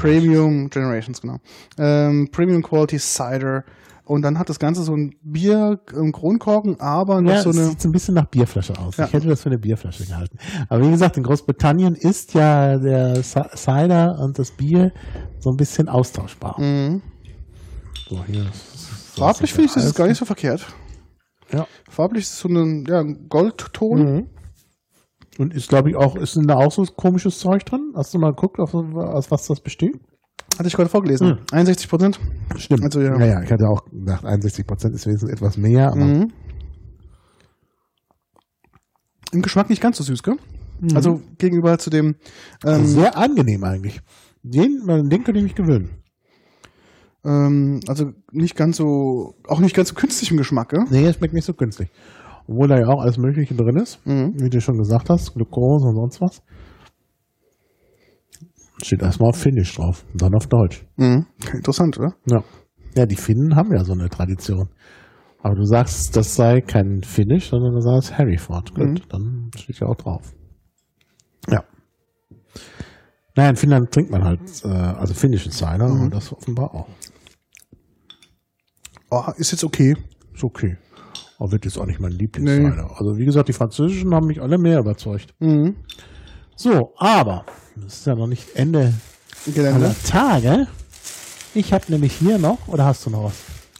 Premium 0.00 0.68
Generations, 0.70 1.20
genau. 1.20 1.38
Ähm, 1.78 2.28
Premium 2.30 2.62
Quality 2.62 2.98
Cider. 2.98 3.64
Und 4.04 4.22
dann 4.22 4.40
hat 4.40 4.48
das 4.48 4.58
Ganze 4.58 4.82
so 4.82 4.92
ein 4.96 5.14
Bier, 5.22 5.78
ein 5.94 6.10
Kronkorken, 6.10 6.80
aber 6.80 7.20
noch 7.22 7.30
Ja, 7.30 7.42
so 7.42 7.50
eine. 7.50 7.66
sieht 7.66 7.80
so 7.80 7.88
ein 7.88 7.92
bisschen 7.92 8.14
nach 8.14 8.26
Bierflasche 8.26 8.76
aus. 8.76 8.96
Ja. 8.96 9.04
Ich 9.06 9.12
hätte 9.12 9.28
das 9.28 9.40
für 9.42 9.50
eine 9.50 9.58
Bierflasche 9.58 10.04
gehalten. 10.04 10.36
Aber 10.68 10.84
wie 10.84 10.90
gesagt, 10.90 11.16
in 11.16 11.22
Großbritannien 11.22 11.94
ist 11.94 12.34
ja 12.34 12.76
der 12.76 13.22
Ci- 13.22 13.56
Cider 13.56 14.18
und 14.18 14.36
das 14.36 14.50
Bier 14.50 14.90
so 15.38 15.50
ein 15.50 15.56
bisschen 15.56 15.88
austauschbar. 15.88 16.60
Mhm. 16.60 17.02
So, 18.08 18.24
hier. 18.26 18.46
Farblich 19.16 19.52
finde 19.52 19.68
ich 19.68 19.74
das 19.74 19.84
ist 19.84 19.94
gar 19.94 20.08
nicht 20.08 20.18
so 20.18 20.24
verkehrt. 20.24 20.66
Ja. 21.52 21.66
Farblich 21.88 22.24
ist 22.24 22.32
es 22.32 22.38
so 22.40 22.48
ein, 22.48 22.84
ja, 22.88 23.00
ein 23.00 23.28
Goldton. 23.28 23.98
Mhm. 23.98 24.26
Und 25.38 25.54
ist, 25.54 25.68
glaube 25.68 25.90
ich, 25.90 25.96
auch, 25.96 26.16
ist 26.16 26.36
denn 26.36 26.46
da 26.46 26.56
auch 26.56 26.72
so 26.72 26.84
komisches 26.84 27.38
Zeug 27.38 27.64
drin? 27.64 27.92
Hast 27.94 28.12
du 28.12 28.18
mal 28.18 28.30
geguckt, 28.30 28.58
auf, 28.58 28.74
aus 28.74 29.30
was 29.30 29.46
das 29.46 29.60
besteht? 29.60 29.98
Hatte 30.58 30.68
ich 30.68 30.74
gerade 30.74 30.90
vorgelesen. 30.90 31.38
61 31.52 31.88
Prozent. 31.88 32.20
Stimmt. 32.56 32.84
Also, 32.84 33.00
ja. 33.00 33.16
Naja, 33.16 33.42
ich 33.42 33.50
hatte 33.50 33.64
auch 33.66 33.84
gedacht, 33.90 34.24
61 34.24 34.66
Prozent 34.66 34.94
ist 34.94 35.06
wenigstens 35.06 35.30
etwas 35.30 35.56
mehr, 35.56 35.88
aber 35.88 36.04
Mhm. 36.04 36.32
Im 39.32 39.42
Geschmack 39.42 39.70
nicht 39.70 39.80
ganz 39.80 39.96
so 39.96 40.02
süß, 40.02 40.22
gell? 40.24 40.36
Also 40.94 41.20
gegenüber 41.38 41.78
zu 41.78 41.88
dem. 41.90 42.16
Ähm, 42.66 42.84
sehr 42.86 43.16
angenehm 43.16 43.62
eigentlich. 43.64 44.00
Den, 44.42 44.82
den 44.86 45.24
könnte 45.24 45.38
ich 45.38 45.44
mich 45.44 45.54
gewöhnen. 45.54 45.99
Ähm, 47.24 47.80
also 47.88 48.12
nicht 48.32 48.56
ganz 48.56 48.76
so, 48.76 49.34
auch 49.48 49.60
nicht 49.60 49.74
ganz 49.76 49.88
so 49.90 49.94
künstlich 49.94 50.30
im 50.30 50.36
Geschmack, 50.36 50.70
gell? 50.70 50.84
Nee, 50.90 51.06
es 51.06 51.16
schmeckt 51.16 51.34
nicht 51.34 51.44
so 51.44 51.54
künstlich. 51.54 51.90
Obwohl 52.48 52.68
da 52.68 52.78
ja 52.78 52.86
auch 52.88 53.00
alles 53.02 53.18
Mögliche 53.18 53.54
drin 53.54 53.76
ist, 53.76 54.04
Mhm. 54.06 54.34
wie 54.40 54.50
du 54.50 54.60
schon 54.60 54.78
gesagt 54.78 55.10
hast, 55.10 55.34
Glucose 55.34 55.86
und 55.86 55.94
sonst 55.96 56.20
was. 56.20 56.42
Steht 58.82 59.02
erstmal 59.02 59.28
auf 59.30 59.36
Finnisch 59.36 59.74
drauf 59.76 60.04
dann 60.14 60.34
auf 60.34 60.46
Deutsch. 60.46 60.84
Mhm. 60.96 61.26
Interessant, 61.52 61.98
oder? 61.98 62.14
Ja. 62.26 62.42
Ja, 62.96 63.06
die 63.06 63.16
Finnen 63.16 63.54
haben 63.54 63.72
ja 63.72 63.84
so 63.84 63.92
eine 63.92 64.08
Tradition. 64.08 64.68
Aber 65.42 65.54
du 65.54 65.64
sagst, 65.64 66.16
das 66.16 66.34
sei 66.34 66.60
kein 66.60 67.02
Finnisch, 67.02 67.50
sondern 67.50 67.74
du 67.74 67.80
sagst 67.80 68.16
Harryford. 68.18 68.74
Gut, 68.74 68.86
Mhm. 68.86 69.00
dann 69.08 69.50
steht 69.56 69.78
ja 69.80 69.86
auch 69.86 69.96
drauf. 69.96 70.32
Ja. 71.48 71.62
Naja, 73.36 73.50
in 73.50 73.56
Finnland 73.56 73.90
trinkt 73.92 74.10
man 74.10 74.24
halt, 74.24 74.40
äh, 74.64 74.68
also 74.68 75.14
finnischen 75.14 75.52
Cider, 75.52 75.88
Mhm. 75.88 76.00
und 76.02 76.14
das 76.14 76.32
offenbar 76.32 76.74
auch. 76.74 76.86
Oh, 79.10 79.24
ist 79.36 79.52
jetzt 79.52 79.64
okay. 79.64 79.96
Ist 80.34 80.44
okay. 80.44 80.76
Aber 81.38 81.52
wird 81.52 81.64
jetzt 81.64 81.78
auch 81.78 81.86
nicht 81.86 82.00
mein 82.00 82.12
Lieblingscider. 82.12 82.90
Also 82.96 83.16
wie 83.16 83.24
gesagt, 83.24 83.48
die 83.48 83.52
Französischen 83.52 84.14
haben 84.14 84.26
mich 84.26 84.40
alle 84.40 84.58
mehr 84.58 84.78
überzeugt. 84.78 85.34
Mhm. 85.40 85.76
So, 86.54 86.92
aber 86.98 87.44
das 87.76 87.94
ist 87.98 88.06
ja 88.06 88.14
noch 88.14 88.26
nicht 88.26 88.54
Ende 88.54 88.92
Gelände. 89.46 89.86
aller 89.86 89.94
Tage. 90.04 90.66
Ich 91.54 91.72
habe 91.72 91.84
nämlich 91.88 92.12
hier 92.12 92.38
noch, 92.38 92.68
oder 92.68 92.84
hast 92.84 93.06
du 93.06 93.10
noch 93.10 93.24
was? 93.24 93.34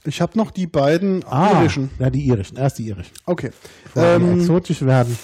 Ich 0.05 0.20
habe 0.22 0.36
noch 0.38 0.51
die 0.51 0.66
beiden 0.66 1.22
Ah, 1.24 1.61
irischen. 1.61 1.90
Ja, 1.98 2.09
die 2.09 2.26
irischen. 2.26 2.57
Erst 2.57 2.78
die 2.78 2.88
irischen. 2.88 3.12
Okay. 3.26 3.51
Bevor 3.84 4.18
die 4.18 4.24
Ähm, 4.24 4.40
exotisch 4.40 4.80
werden, 4.82 5.16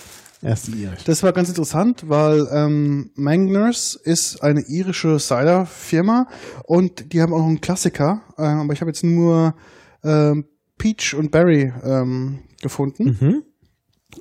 irischen. 0.47 1.05
Das 1.07 1.22
war 1.22 1.32
ganz 1.32 1.49
interessant, 1.49 2.05
weil 2.09 2.47
ähm, 2.53 3.11
Mangners 3.14 3.94
ist 3.94 4.42
eine 4.42 4.61
irische 4.61 5.18
Cider-Firma 5.18 6.28
und 6.64 7.12
die 7.12 7.20
haben 7.20 7.32
auch 7.32 7.44
einen 7.44 7.61
Klassiker, 7.61 8.22
ähm, 8.38 8.61
aber 8.61 8.72
ich 8.72 8.80
habe 8.80 8.90
jetzt 8.90 9.05
nur 9.05 9.55
ähm, 10.05 10.44
Peach 10.78 11.14
und 11.14 11.30
Berry 11.30 11.72
ähm, 11.84 12.40
gefunden. 12.62 13.16
Mhm. 13.20 13.42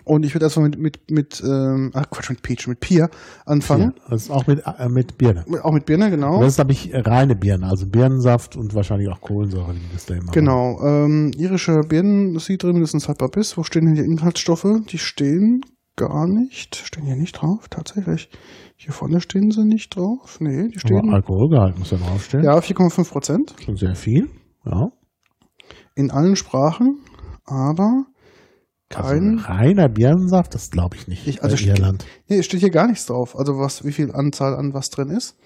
Und 0.03 0.25
ich 0.25 0.33
würde 0.35 0.45
erstmal 0.45 0.69
mit, 0.69 0.79
mit, 0.79 1.11
mit 1.11 1.43
ähm, 1.45 1.91
ach 1.93 2.09
Quatsch, 2.09 2.29
mit 2.29 2.41
Peach, 2.41 2.67
mit 2.67 2.79
Pia 2.79 3.09
anfangen. 3.45 3.93
Ja, 3.95 4.09
das 4.09 4.23
ist 4.23 4.29
auch 4.29 4.45
mit, 4.45 4.61
äh, 4.65 4.89
mit 4.89 5.17
Birne. 5.17 5.45
Auch 5.63 5.71
mit 5.71 5.85
Birne, 5.85 6.09
genau. 6.09 6.41
Das 6.41 6.49
ist, 6.49 6.55
glaube 6.55 6.73
ich, 6.73 6.91
reine 6.93 7.35
Birne, 7.35 7.67
also 7.67 7.87
Birnensaft 7.87 8.57
und 8.57 8.73
wahrscheinlich 8.73 9.09
auch 9.09 9.21
Kohlensäure, 9.21 9.73
die 9.73 9.93
das 9.93 10.05
da 10.05 10.15
immer 10.15 10.31
Genau. 10.31 10.81
Ähm, 10.83 11.31
irische 11.37 11.81
Birnen, 11.87 12.33
das 12.33 12.45
sieht 12.45 12.63
drin 12.63 12.73
mindestens 12.73 13.07
haltbar 13.07 13.29
bis. 13.29 13.57
Wo 13.57 13.63
stehen 13.63 13.85
denn 13.85 13.95
die 13.95 14.01
Inhaltsstoffe? 14.01 14.67
Die 14.89 14.97
stehen 14.97 15.61
gar 15.95 16.27
nicht. 16.27 16.75
Stehen 16.75 17.05
hier 17.05 17.15
nicht 17.15 17.33
drauf, 17.33 17.67
tatsächlich. 17.69 18.29
Hier 18.75 18.93
vorne 18.93 19.21
stehen 19.21 19.51
sie 19.51 19.63
nicht 19.63 19.95
drauf. 19.95 20.37
Nee, 20.39 20.67
die 20.69 20.77
Aber 20.77 20.79
stehen. 20.79 21.13
Alkoholgehalt 21.13 21.77
muss 21.79 21.91
ja 21.91 21.97
draufstehen. 21.97 22.43
Ja, 22.43 22.57
4,5 22.57 23.09
Prozent. 23.09 23.55
Schon 23.63 23.77
sehr 23.77 23.95
viel. 23.95 24.29
Ja. 24.65 24.89
In 25.95 26.11
allen 26.11 26.35
Sprachen, 26.35 26.99
aber 27.45 28.05
kein. 28.89 29.37
Also 29.39 29.47
reiner 29.47 29.89
Birnensaft, 29.89 30.53
das 30.53 30.69
glaube 30.71 30.95
ich 30.97 31.07
nicht. 31.07 31.25
Ich- 31.27 31.43
also 31.43 31.55
steht- 31.57 31.79
Irland. 31.79 32.05
Nee, 32.27 32.43
steht 32.43 32.59
hier 32.59 32.69
gar 32.69 32.87
nichts 32.87 33.05
drauf. 33.05 33.37
Also 33.37 33.57
was, 33.57 33.83
wie 33.85 33.91
viel 33.91 34.11
Anzahl 34.13 34.55
an 34.55 34.73
was 34.73 34.89
drin 34.89 35.09
ist. 35.09 35.37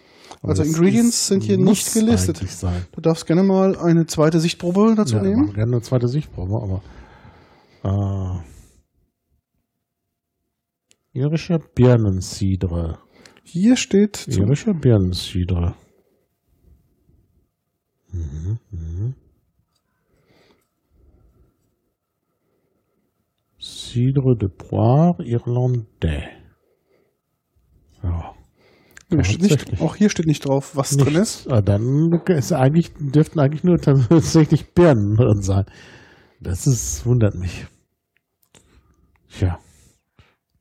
Also 0.44 0.62
das 0.64 0.68
Ingredients 0.74 1.16
ist- 1.16 1.28
sind 1.28 1.44
hier 1.44 1.58
nicht 1.58 1.92
gelistet. 1.94 2.42
Du 2.92 3.02
darfst 3.02 3.26
gerne 3.26 3.44
mal 3.44 3.78
eine 3.78 4.06
zweite 4.06 4.40
Sichtprobe 4.40 4.94
dazu 4.96 5.16
Ja, 5.18 5.22
nehmen. 5.24 5.54
gerne 5.54 5.72
eine 5.74 5.82
zweite 5.82 6.08
Sichtprobe, 6.08 6.56
aber 6.62 6.82
äh, 7.84 8.40
irische 11.14 11.60
Birnencidre. 11.60 13.00
Hier 13.44 13.76
steht 13.76 14.16
zum, 14.16 14.46
Irische 14.46 14.74
Birnencidre. 14.74 15.76
Mhm, 18.12 18.60
mhm. 18.72 19.16
Cidre 23.60 24.36
de 24.38 24.50
Poire 24.50 25.24
Irlandais. 25.24 26.30
Ja. 28.04 28.36
Steht 29.24 29.42
nicht, 29.42 29.82
auch 29.82 29.96
hier 29.96 30.10
steht 30.12 30.28
nicht 30.28 30.46
drauf, 30.46 30.76
was 30.76 30.96
drin 30.96 31.16
ist. 31.16 31.52
Ah, 31.52 31.62
dann 31.62 32.22
ist 32.28 32.54
eigentlich, 32.54 32.94
dürften 33.00 33.40
eigentlich 33.40 33.64
nur 33.64 33.80
tatsächlich 33.80 34.74
Birnen 34.76 35.16
drin 35.16 35.42
sein. 35.42 35.66
Das 36.40 36.68
ist, 36.68 37.06
wundert 37.08 37.34
mich. 37.34 37.66
Tja. 39.30 39.60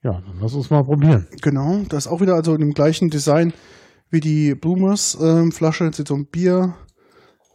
Ja, 0.03 0.12
dann 0.12 0.38
lass 0.40 0.55
uns 0.55 0.70
mal 0.70 0.84
probieren. 0.84 1.26
Genau, 1.42 1.82
das 1.88 2.07
ist 2.07 2.12
auch 2.12 2.20
wieder 2.20 2.34
also 2.34 2.55
in 2.55 2.61
dem 2.61 2.72
gleichen 2.72 3.09
Design 3.11 3.53
wie 4.11 4.20
die 4.20 4.55
Bloomers 4.55 5.18
ähm, 5.20 5.53
Flasche. 5.53 5.84
Jetzt 5.84 6.07
so 6.07 6.14
ein 6.14 6.26
Bier 6.26 6.74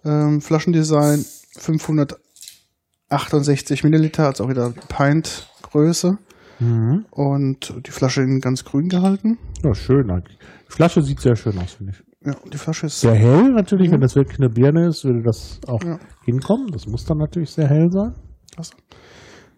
Ähm, 0.06 0.42
Flaschendesign 0.42 1.24
568 1.58 3.84
Milliliter, 3.84 4.26
also 4.28 4.44
auch 4.46 4.50
wieder 4.50 4.72
Pint 4.90 5.50
Größe. 5.62 6.18
Mhm. 6.60 7.06
Und 7.12 7.74
die 7.86 7.92
Flasche 7.92 8.22
in 8.22 8.40
ganz 8.42 8.64
grün 8.66 8.90
gehalten. 8.90 9.38
Ja, 9.64 9.74
schön 9.74 10.10
eigentlich. 10.12 10.38
Die 10.68 10.72
Flasche 10.74 11.02
sieht 11.02 11.20
sehr 11.22 11.36
schön 11.36 11.58
aus, 11.58 11.74
finde 11.74 11.94
ich. 11.94 12.04
Ja, 12.26 12.36
die 12.52 12.58
Flasche 12.58 12.86
ist 12.88 13.02
Sehr 13.02 13.16
hell 13.16 13.52
natürlich, 13.52 13.90
Mhm. 13.90 13.94
wenn 13.94 14.02
das 14.02 14.16
wirklich 14.16 14.40
eine 14.40 14.50
Birne 14.50 14.88
ist, 14.88 15.04
würde 15.04 15.24
das 15.24 15.60
auch 15.68 15.84
Ja. 15.84 16.00
hinkommen. 16.26 16.68
Das 16.72 16.86
muss 16.88 17.04
dann 17.06 17.18
natürlich 17.18 17.52
sehr 17.52 17.68
hell 17.68 17.90
sein. 17.92 18.14
Klasse. 18.54 18.74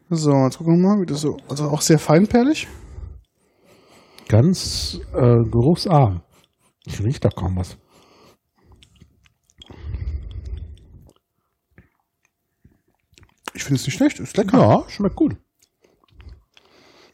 So, 0.10 0.32
jetzt 0.46 0.58
gucken 0.58 0.80
wir 0.82 0.88
mal, 0.90 1.02
wie 1.02 1.06
das 1.06 1.22
so. 1.22 1.38
Also 1.50 1.66
auch 1.70 1.82
sehr 1.82 2.00
feinperlig. 2.00 2.68
Ganz 4.28 5.00
äh, 5.14 5.44
geruchsarm. 5.50 6.22
Ich 6.86 7.04
rieche 7.04 7.20
da 7.20 7.30
kaum 7.30 7.56
was. 7.58 7.78
Ich 13.54 13.64
finde 13.64 13.80
es 13.80 13.86
nicht 13.86 13.96
schlecht, 13.96 14.20
ist 14.20 14.38
lecker. 14.38 14.60
Ja, 14.60 14.90
schmeckt 14.90 15.16
gut. 15.16 15.38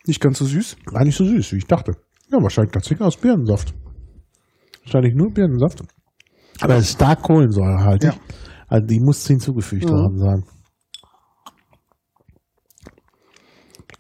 Nicht 0.08 0.20
ganz 0.20 0.39
so 0.39 0.46
süß. 0.46 0.78
Gar 0.86 1.04
nicht 1.06 1.16
so 1.16 1.26
süß, 1.26 1.52
wie 1.54 1.58
ich 1.58 1.68
dachte. 1.68 1.94
Ja, 2.32 2.42
wahrscheinlich 2.42 2.72
tatsächlich 2.74 3.02
aus 3.02 3.18
Birnensaft. 3.18 3.74
Wahrscheinlich 4.84 5.14
nur 5.14 5.32
Birnensaft. 5.32 5.84
Aber 6.60 6.76
es 6.76 6.86
ist 6.86 6.94
stark 6.94 7.22
kohlensäurehaltig. 7.22 8.12
Ja. 8.14 8.20
Also 8.68 8.88
die 8.88 9.00
muss 9.00 9.26
hinzugefügt 9.28 9.86
Mhm. 9.86 9.89
worden 9.89 10.18
sein. 10.18 10.44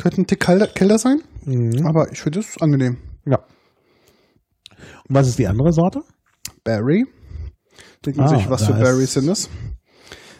Könnte 0.01 0.21
ein 0.21 0.27
Tick 0.27 0.39
kälter, 0.39 0.97
sein, 0.97 1.21
Mhm. 1.45 1.85
aber 1.85 2.11
ich 2.11 2.21
finde 2.21 2.39
es 2.39 2.59
angenehm. 2.59 2.97
Ja. 3.25 3.37
Und 5.07 5.15
was 5.15 5.27
ist 5.27 5.37
die 5.39 5.47
andere 5.47 5.71
Sorte? 5.71 6.01
Berry. 6.63 7.05
Denkt 8.05 8.17
man 8.17 8.27
Ah, 8.33 8.35
sich, 8.37 8.49
was 8.49 8.65
für 8.65 8.73
Berries 8.73 9.13
sind 9.13 9.27
das? 9.27 9.49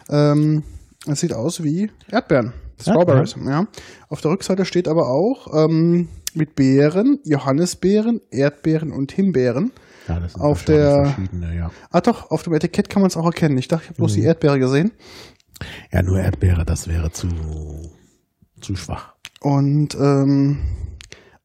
Ähm, 0.09 0.63
es 1.07 1.19
sieht 1.19 1.33
aus 1.33 1.63
wie 1.63 1.91
Erdbeeren. 2.09 2.53
Strawberries, 2.79 3.35
ja. 3.45 3.67
Auf 4.09 4.21
der 4.21 4.31
Rückseite 4.31 4.65
steht 4.65 4.87
aber 4.87 5.07
auch 5.09 5.47
ähm, 5.53 6.09
mit 6.33 6.55
Beeren, 6.55 7.19
Johannisbeeren, 7.23 8.21
Erdbeeren 8.31 8.91
und 8.91 9.11
Himbeeren. 9.11 9.71
Ja, 10.07 10.19
das 10.19 10.33
sind 10.33 10.41
Auf 10.41 10.65
der- 10.65 11.05
verschiedene, 11.05 11.55
ja. 11.55 11.71
Ah 11.91 12.01
doch, 12.01 12.31
auf 12.31 12.41
dem 12.41 12.53
Etikett 12.53 12.89
kann 12.89 13.03
man 13.03 13.09
es 13.09 13.17
auch 13.17 13.25
erkennen. 13.25 13.57
Ich 13.59 13.67
dachte, 13.67 13.83
ich 13.83 13.89
habe 13.89 13.97
bloß 13.97 14.13
Mhm. 14.13 14.21
die 14.21 14.25
Erdbeere 14.25 14.57
gesehen. 14.59 14.91
Ja, 15.91 16.01
nur 16.01 16.19
Erdbeere, 16.19 16.65
das 16.65 16.87
wäre 16.87 17.11
zu, 17.11 17.27
zu 18.59 18.75
schwach. 18.75 19.13
Und 19.41 19.95
ähm, 19.95 20.59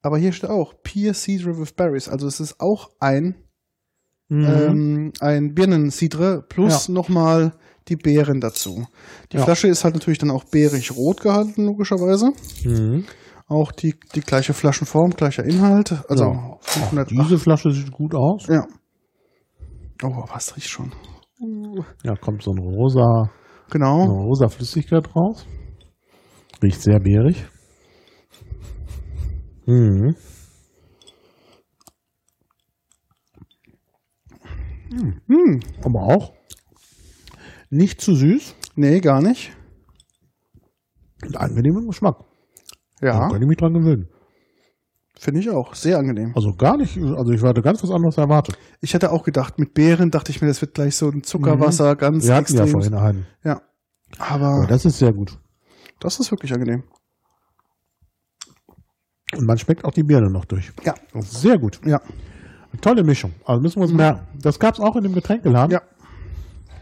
aber 0.03 0.19
hier 0.19 0.33
steht 0.33 0.51
auch 0.51 0.75
Pear 0.83 1.15
Cidre 1.15 1.59
with 1.59 1.73
Berries. 1.73 2.09
Also 2.09 2.27
es 2.27 2.41
ist 2.41 2.61
auch 2.61 2.91
ein 3.01 3.35
Mhm. 4.29 4.45
ähm, 4.45 5.13
ein 5.21 5.55
Birnencidre 5.55 6.43
plus 6.49 6.89
nochmal 6.89 7.53
die 7.87 7.95
Beeren 7.95 8.41
dazu. 8.41 8.85
Die 9.33 9.37
Ja. 9.37 9.45
Flasche 9.45 9.69
ist 9.69 9.85
halt 9.85 9.95
natürlich 9.95 10.19
dann 10.19 10.33
auch 10.33 10.43
beerig 10.45 10.97
rot 10.97 11.21
gehalten, 11.21 11.65
logischerweise. 11.65 12.33
Mhm. 12.65 13.05
Auch 13.47 13.71
die, 13.71 13.95
die 14.17 14.23
gleiche 14.23 14.53
Flaschenform, 14.53 15.11
gleicher 15.11 15.45
Inhalt. 15.45 15.93
Also 16.09 16.25
Ja. 16.25 16.57
500. 16.61 17.11
Diese 17.13 17.39
Flasche 17.39 17.71
sieht 17.71 17.93
gut 17.93 18.15
aus. 18.17 18.47
ja. 18.49 18.67
Oh, 20.03 20.25
was 20.33 20.57
riecht 20.57 20.69
schon? 20.69 20.93
Ja, 22.03 22.17
kommt 22.17 22.43
so 22.43 22.51
ein 22.51 22.59
rosa, 22.59 23.31
Genau. 23.71 24.03
eine 24.03 24.13
rosa 24.13 24.49
Flüssigkeit 24.49 25.15
raus. 25.15 25.47
Riecht 26.63 26.83
sehr 26.83 26.99
beerig. 26.99 27.47
Mhm. 29.67 30.15
Hm. 35.29 35.61
Aber 35.85 36.03
auch 36.03 36.33
nicht 37.71 38.01
zu 38.01 38.15
süß 38.15 38.55
Nee, 38.77 39.01
gar 39.01 39.21
nicht. 39.23 39.53
und 41.25 41.37
angenehmen 41.37 41.87
Geschmack. 41.87 42.19
Da 43.01 43.07
Ja, 43.07 43.29
kann 43.29 43.41
ich 43.43 43.49
mich 43.49 43.57
dran 43.57 43.73
gewöhnen. 43.75 44.09
finde 45.19 45.41
ich 45.41 45.51
auch. 45.51 45.75
Sehr 45.75 45.99
angenehm. 45.99 46.33
Also 46.37 46.55
gar 46.55 46.77
nicht, 46.77 46.97
also 46.99 47.33
ich 47.33 47.43
hatte 47.43 47.63
ganz 47.63 47.83
was 47.83 47.91
anderes 47.91 48.17
erwartet. 48.19 48.59
Ich 48.81 48.93
hätte 48.95 49.11
auch 49.11 49.25
gedacht, 49.25 49.59
mit 49.59 49.73
Beeren 49.75 50.11
dachte 50.11 50.31
ich 50.31 50.41
mir, 50.43 50.49
das 50.49 50.61
wird 50.61 50.75
gleich 50.75 50.95
so 50.95 51.09
ein 51.09 51.23
Zuckerwasser, 51.23 51.97
ganz 51.97 52.25
Mhm. 52.25 52.29
Wir 52.29 52.35
hatten 52.37 52.55
ja 52.55 52.63
extrem. 52.65 52.69
vorhin 52.83 52.95
einen. 52.95 53.27
Ja. 53.43 53.63
Aber 54.19 54.47
Aber 54.59 54.67
das 54.67 54.85
ist 54.85 54.99
sehr 54.99 55.13
gut. 55.13 55.39
das 56.01 56.21
ist 56.21 56.31
wirklich 56.31 56.53
angenehm. 56.53 56.85
Und 59.37 59.47
man 59.47 59.59
schmeckt 59.59 59.85
auch 59.85 59.93
die 59.93 60.03
Birne 60.03 60.31
noch 60.31 60.45
durch. 60.45 60.71
Ja. 60.85 60.95
Sehr 61.21 61.59
gut. 61.59 61.81
Ja. 61.85 62.01
Eine 62.73 62.81
tolle 62.81 63.05
Mischung. 63.05 63.33
Also 63.45 63.61
müssen 63.61 63.77
wir 63.81 63.85
uns 63.85 63.93
merken. 63.93 64.21
Das 64.41 64.59
gab 64.59 64.75
es 64.75 64.81
auch 64.81 64.97
in 64.97 65.03
dem 65.05 65.15
Getränkeladen. 65.15 65.73
Ja. 65.73 65.83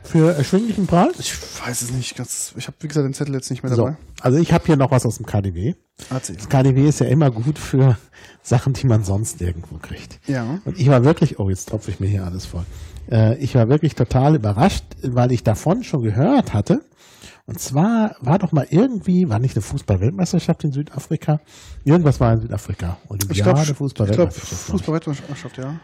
Für 0.03 0.35
erschwinglichen 0.37 0.87
Preis. 0.87 1.15
Ich 1.19 1.33
weiß 1.67 1.81
es 1.81 1.91
nicht 1.93 2.15
ganz. 2.17 2.53
Ich 2.59 2.67
habe, 2.67 2.77
wie 2.81 2.89
gesagt, 2.89 3.07
den 3.07 3.15
Zettel 3.15 3.35
jetzt 3.35 3.51
nicht 3.51 3.63
mehr 3.63 3.73
So. 3.75 3.85
dabei. 3.87 3.97
Also 4.21 4.39
ich 4.39 4.53
habe 4.53 4.65
hier 4.67 4.77
noch 4.77 4.91
was 4.91 5.07
aus 5.07 5.17
dem 5.17 5.25
KDW. 5.25 5.75
Erzähl. 6.11 6.37
Das 6.37 6.49
KDW 6.51 6.87
ist 6.87 7.01
ja 7.01 7.07
immer 7.07 7.31
gut 7.31 7.59
für 7.59 7.97
Sachen, 8.43 8.75
die 8.75 8.87
man 8.87 9.03
sonst 9.03 9.41
nirgendwo 9.41 9.79
kriegt. 9.79 10.21
Ja. 10.27 10.59
Und 10.67 10.79
ich 10.79 10.89
war 10.89 11.05
wirklich, 11.05 11.39
oh, 11.39 11.49
jetzt 11.49 11.71
tropfe 11.71 11.91
ich 11.91 12.01
mir 12.01 12.07
hier 12.09 12.25
alles 12.25 12.45
voll. 12.45 12.65
Äh, 13.11 13.39
ich 13.39 13.55
war 13.55 13.69
wirklich 13.71 13.95
total 13.95 14.35
überrascht, 14.35 14.85
weil 15.03 15.33
ich 15.33 15.43
davon 15.43 15.83
schon 15.85 16.03
gehört 16.03 16.53
hatte. 16.53 16.83
Und 17.47 17.61
zwar 17.61 18.17
war 18.21 18.39
doch 18.39 18.53
mal 18.53 18.67
irgendwie, 18.71 19.29
war 19.29 19.39
nicht 19.39 19.55
eine 19.55 19.63
Fußball-Weltmeisterschaft 19.63 20.65
in 20.65 20.73
Südafrika? 20.73 21.41
Irgendwas 21.85 22.19
war 22.19 22.33
in 22.33 22.41
Südafrika. 22.41 22.97
Olympiade, 23.09 23.75
Fußball-Weltmeisterschaft. 23.75 24.71
Fußball-Weltmeisterschaft, 24.71 25.59
ja. 25.59 25.75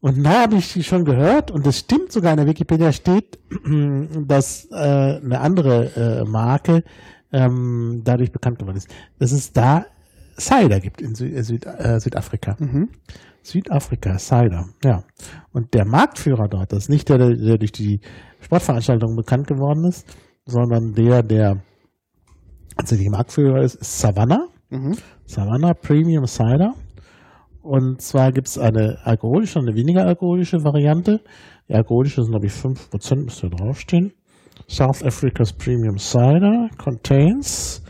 Und 0.00 0.22
da 0.24 0.42
habe 0.42 0.56
ich 0.56 0.86
schon 0.86 1.04
gehört 1.04 1.50
und 1.50 1.66
es 1.66 1.80
stimmt 1.80 2.12
sogar 2.12 2.30
in 2.32 2.36
der 2.36 2.46
Wikipedia 2.46 2.92
steht, 2.92 3.38
dass 4.26 4.68
äh, 4.70 4.74
eine 4.74 5.40
andere 5.40 6.20
äh, 6.20 6.24
Marke 6.24 6.84
ähm, 7.32 8.02
dadurch 8.04 8.30
bekannt 8.30 8.60
geworden 8.60 8.76
ist, 8.76 8.88
dass 9.18 9.32
es 9.32 9.52
da 9.52 9.86
Cider 10.38 10.78
gibt 10.78 11.00
in 11.00 11.16
Sü 11.16 11.26
äh, 11.26 11.42
Süd 11.42 11.66
äh, 11.66 11.98
Südafrika. 11.98 12.56
Mhm. 12.60 12.90
Südafrika, 13.42 14.18
Cider, 14.18 14.68
ja. 14.84 15.02
Und 15.52 15.74
der 15.74 15.84
Marktführer 15.84 16.48
dort, 16.48 16.72
das 16.72 16.84
ist 16.84 16.88
nicht 16.90 17.08
der, 17.08 17.18
der 17.18 17.58
durch 17.58 17.72
die 17.72 18.00
Sportveranstaltung 18.42 19.16
bekannt 19.16 19.48
geworden 19.48 19.84
ist, 19.84 20.06
sondern 20.48 20.94
der, 20.94 21.22
der 21.22 21.62
tatsächlich 22.76 23.10
Marktführer 23.10 23.62
ist, 23.62 23.74
ist 23.74 24.00
Savannah. 24.00 24.48
Mhm. 24.70 24.96
Savannah 25.26 25.74
Premium 25.74 26.26
Cider. 26.26 26.74
Und 27.60 28.00
zwar 28.00 28.32
gibt 28.32 28.46
es 28.46 28.56
eine 28.58 28.98
alkoholische 29.04 29.58
und 29.58 29.68
eine 29.68 29.76
weniger 29.76 30.06
alkoholische 30.06 30.64
Variante. 30.64 31.20
Die 31.68 31.74
alkoholische 31.74 32.22
sind, 32.22 32.30
glaube 32.30 32.46
ich, 32.46 32.52
5%, 32.52 33.24
müsste 33.24 33.50
draufstehen. 33.50 34.12
South 34.66 35.04
Africa's 35.04 35.52
Premium 35.52 35.98
Cider 35.98 36.70
contains, 36.78 37.82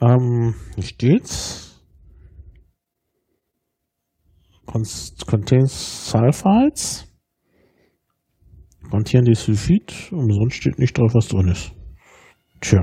ähm, 0.00 0.54
hier 0.74 0.84
steht's, 0.84 1.82
contains 4.66 6.10
Sulfides, 6.10 7.06
kontieren 8.90 9.24
die 9.24 9.34
Sulfid 9.34 10.12
und 10.12 10.30
sonst 10.32 10.54
steht 10.54 10.78
nicht 10.78 10.98
drauf, 10.98 11.14
was 11.14 11.28
drin 11.28 11.48
ist. 11.48 11.75
Tja. 12.66 12.82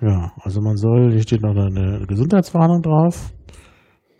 Ja, 0.00 0.32
also 0.40 0.60
man 0.60 0.76
soll, 0.76 1.10
hier 1.10 1.22
steht 1.22 1.42
noch 1.42 1.50
eine 1.50 2.06
Gesundheitswarnung 2.06 2.80
drauf, 2.80 3.32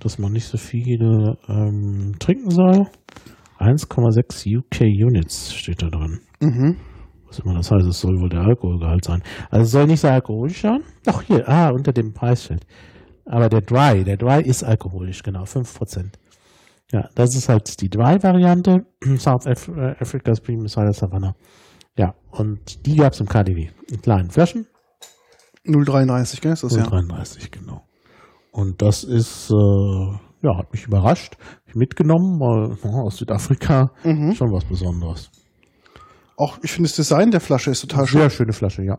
dass 0.00 0.18
man 0.18 0.32
nicht 0.32 0.46
so 0.46 0.58
viele 0.58 1.38
ähm, 1.48 2.16
trinken 2.18 2.50
soll. 2.50 2.88
1,6 3.60 4.58
UK 4.58 4.80
Units 4.80 5.54
steht 5.54 5.80
da 5.80 5.90
drin. 5.90 6.18
Mhm. 6.40 6.76
Was 7.28 7.38
immer 7.38 7.54
das 7.54 7.70
heißt, 7.70 7.86
es 7.86 8.00
soll 8.00 8.20
wohl 8.20 8.30
der 8.30 8.40
Alkoholgehalt 8.40 9.04
sein. 9.04 9.22
Also 9.48 9.62
es 9.62 9.70
soll 9.70 9.86
nicht 9.86 10.00
so 10.00 10.08
alkoholisch 10.08 10.62
sein. 10.62 10.82
Doch 11.04 11.22
hier, 11.22 11.48
ah, 11.48 11.68
unter 11.68 11.92
dem 11.92 12.12
Preisschild. 12.12 12.66
Aber 13.26 13.48
der 13.48 13.60
Dry, 13.60 14.02
der 14.02 14.16
Dry 14.16 14.42
ist 14.42 14.64
alkoholisch, 14.64 15.22
genau, 15.22 15.44
5%. 15.44 16.14
Ja, 16.90 17.08
das 17.14 17.36
ist 17.36 17.48
halt 17.48 17.80
die 17.80 17.90
Dry-Variante. 17.90 18.86
South 19.18 19.46
Af 19.46 19.68
äh, 19.68 19.94
Africa's 20.00 20.40
Premium 20.40 20.66
Cider 20.66 20.92
Savannah. 20.92 21.36
Ja, 22.00 22.14
und 22.30 22.86
die 22.86 22.96
gab 22.96 23.12
es 23.12 23.20
im 23.20 23.28
KDW. 23.28 23.68
In 23.90 24.00
kleinen 24.00 24.30
Flaschen. 24.30 24.66
0,33, 25.66 26.40
gell? 26.40 26.52
Ist 26.54 26.62
das 26.62 26.74
ja. 26.74 26.84
0,33, 26.84 27.50
genau. 27.50 27.82
Und 28.52 28.80
das 28.80 29.04
ist, 29.04 29.50
äh, 29.50 29.54
ja, 30.42 30.56
hat 30.56 30.72
mich 30.72 30.86
überrascht. 30.86 31.36
Hab 31.38 31.68
ich 31.68 31.74
mitgenommen, 31.74 32.40
weil 32.40 32.78
ja, 32.82 32.98
aus 33.00 33.18
Südafrika 33.18 33.90
Mhm. 34.02 34.34
schon 34.34 34.50
was 34.50 34.64
Besonderes. 34.64 35.30
Auch, 36.38 36.58
ich 36.62 36.72
finde 36.72 36.88
das 36.88 36.96
Design 36.96 37.30
der 37.32 37.40
Flasche 37.40 37.70
ist 37.70 37.82
total 37.82 38.06
schön. 38.06 38.20
Sehr 38.22 38.30
schöne 38.30 38.54
Flasche, 38.54 38.82
ja. 38.82 38.98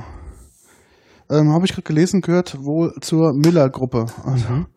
Ähm, 1.30 1.52
Habe 1.52 1.66
ich 1.66 1.72
gerade 1.72 1.82
gelesen, 1.84 2.22
gehört 2.22 2.58
wohl 2.64 2.94
zur 3.02 3.34
Miller-Gruppe. 3.34 4.06
Also 4.24 4.50
Mhm. 4.50 4.68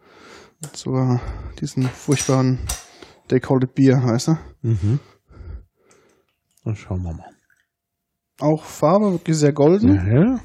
zur 0.72 1.20
diesen 1.60 1.84
furchtbaren 1.84 2.58
They 3.28 3.38
Call 3.40 3.62
It 3.62 3.74
Beer, 3.74 4.02
heißt 4.02 4.28
er? 4.30 4.38
Mhm. 4.62 4.98
Dann 6.64 6.76
schauen 6.76 7.02
wir 7.02 7.12
mal. 7.14 7.30
Auch 8.40 8.64
Farbe 8.64 9.12
wirklich 9.12 9.36
sehr 9.36 9.52
golden. 9.52 9.98
Hell. 9.98 10.40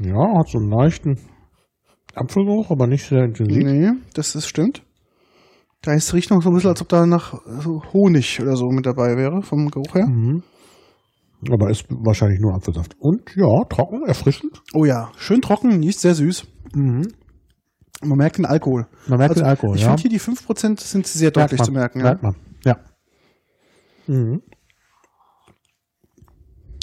Ja, 0.00 0.38
hat 0.38 0.48
so 0.48 0.58
einen 0.58 0.70
leichten 0.70 1.18
Apfelgeruch, 2.14 2.70
aber 2.70 2.86
nicht 2.86 3.04
sehr 3.06 3.24
intensiv. 3.24 3.64
Nee, 3.64 3.90
das 4.14 4.34
ist 4.36 4.46
stimmt. 4.46 4.82
Da 5.82 5.92
ist 5.92 6.12
riecht 6.14 6.30
noch 6.30 6.42
so 6.42 6.48
ein 6.50 6.54
bisschen, 6.54 6.70
als 6.70 6.82
ob 6.82 6.88
da 6.88 7.06
nach 7.06 7.34
Honig 7.92 8.40
oder 8.40 8.56
so 8.56 8.66
mit 8.70 8.86
dabei 8.86 9.16
wäre, 9.16 9.42
vom 9.42 9.68
Geruch 9.70 9.94
her. 9.94 10.06
Mhm. 10.06 10.42
Aber 11.50 11.70
ist 11.70 11.84
wahrscheinlich 11.90 12.40
nur 12.40 12.54
Apfelsaft. 12.54 12.96
Und 12.98 13.36
ja, 13.36 13.64
trocken, 13.68 14.02
erfrischend. 14.06 14.62
Oh 14.72 14.84
ja, 14.84 15.12
schön 15.16 15.40
trocken, 15.42 15.78
nicht 15.78 16.00
sehr 16.00 16.14
süß. 16.14 16.46
Mhm. 16.74 17.06
Man 18.02 18.18
merkt 18.18 18.38
den 18.38 18.46
Alkohol. 18.46 18.86
Man 19.06 19.18
merkt 19.18 19.30
Also, 19.32 19.42
den 19.42 19.48
Alkohol, 19.48 19.76
ich 19.76 19.82
ja. 19.82 19.88
finde 19.88 20.02
hier 20.02 20.10
die 20.10 20.20
5% 20.20 20.80
sind 20.80 21.06
sehr 21.06 21.30
deutlich 21.30 21.60
man, 21.60 21.66
zu 21.66 21.72
merken. 21.72 21.98
Ja. 22.00 22.04
Merkt 22.04 22.22
man, 22.22 22.36
ja. 22.64 22.76
Mhm. 24.06 24.42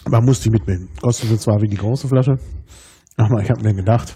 Man 0.10 0.26
muss 0.26 0.42
die 0.42 0.50
mitnehmen. 0.50 0.90
Kostet 1.02 1.30
sie 1.30 1.38
zwar 1.38 1.62
wie 1.62 1.68
die 1.68 1.78
große 1.78 2.08
Flasche, 2.08 2.38
aber 3.18 3.42
ich 3.42 3.50
habe 3.50 3.64
mir 3.64 3.74
gedacht, 3.74 4.16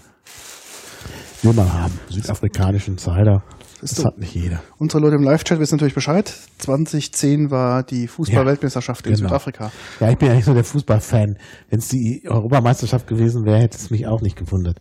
will 1.42 1.52
man 1.52 1.72
haben. 1.72 1.98
Südafrikanischen 2.10 2.98
Cider. 2.98 3.42
Das 3.80 3.90
so. 3.92 4.04
hat 4.04 4.18
nicht 4.18 4.34
jeder. 4.34 4.62
Unsere 4.78 5.02
Leute 5.02 5.16
im 5.16 5.22
Live-Chat 5.22 5.60
wissen 5.60 5.76
natürlich 5.76 5.94
Bescheid. 5.94 6.28
2010 6.58 7.50
war 7.50 7.84
die 7.84 8.08
Fußball-Weltmeisterschaft 8.08 9.06
in 9.06 9.14
genau. 9.14 9.28
Südafrika. 9.28 9.70
Ja, 10.00 10.10
ich 10.10 10.18
bin 10.18 10.28
ja 10.28 10.34
nicht 10.34 10.46
so 10.46 10.54
der 10.54 10.64
Fußballfan. 10.64 11.38
Wenn 11.70 11.78
es 11.78 11.88
die 11.88 12.24
Europameisterschaft 12.26 13.06
gewesen 13.06 13.44
wäre, 13.44 13.58
hätte 13.60 13.76
es 13.76 13.90
mich 13.90 14.06
auch 14.06 14.20
nicht 14.20 14.36
gewundert. 14.36 14.80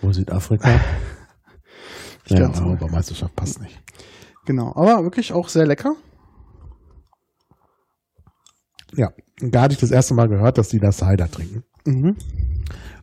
Wo 0.00 0.12
Südafrika? 0.12 0.68
ja, 2.26 2.36
glaub's 2.36 2.60
auch. 2.60 2.66
Europameisterschaft 2.66 3.36
passt 3.36 3.60
nicht. 3.60 3.80
Genau, 4.44 4.72
aber 4.74 5.04
wirklich 5.04 5.32
auch 5.32 5.48
sehr 5.48 5.66
lecker. 5.66 5.94
Ja, 8.96 9.08
da 9.40 9.62
hatte 9.62 9.74
ich 9.74 9.80
das 9.80 9.92
erste 9.92 10.14
Mal 10.14 10.28
gehört, 10.28 10.58
dass 10.58 10.68
die 10.68 10.78
da 10.78 10.90
Cider 10.90 11.30
trinken. 11.30 11.62
Mhm. 11.86 12.16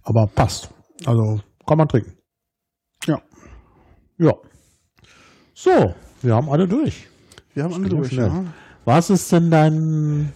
Aber 0.04 0.28
passt. 0.28 0.70
Also 1.06 1.40
kann 1.66 1.78
man 1.78 1.88
trinken. 1.88 2.14
Ja. 3.06 3.22
Ja. 4.18 4.34
So, 5.62 5.94
wir 6.22 6.36
haben 6.36 6.50
alle 6.50 6.70
durch. 6.70 7.08
Wir 7.54 7.66
haben 7.66 7.74
alle 7.74 7.84
ja 7.84 7.90
durch. 7.90 8.14
Ja. 8.14 8.46
Was 8.86 9.10
ist 9.10 9.30
denn 9.34 9.52
dein, 9.52 10.32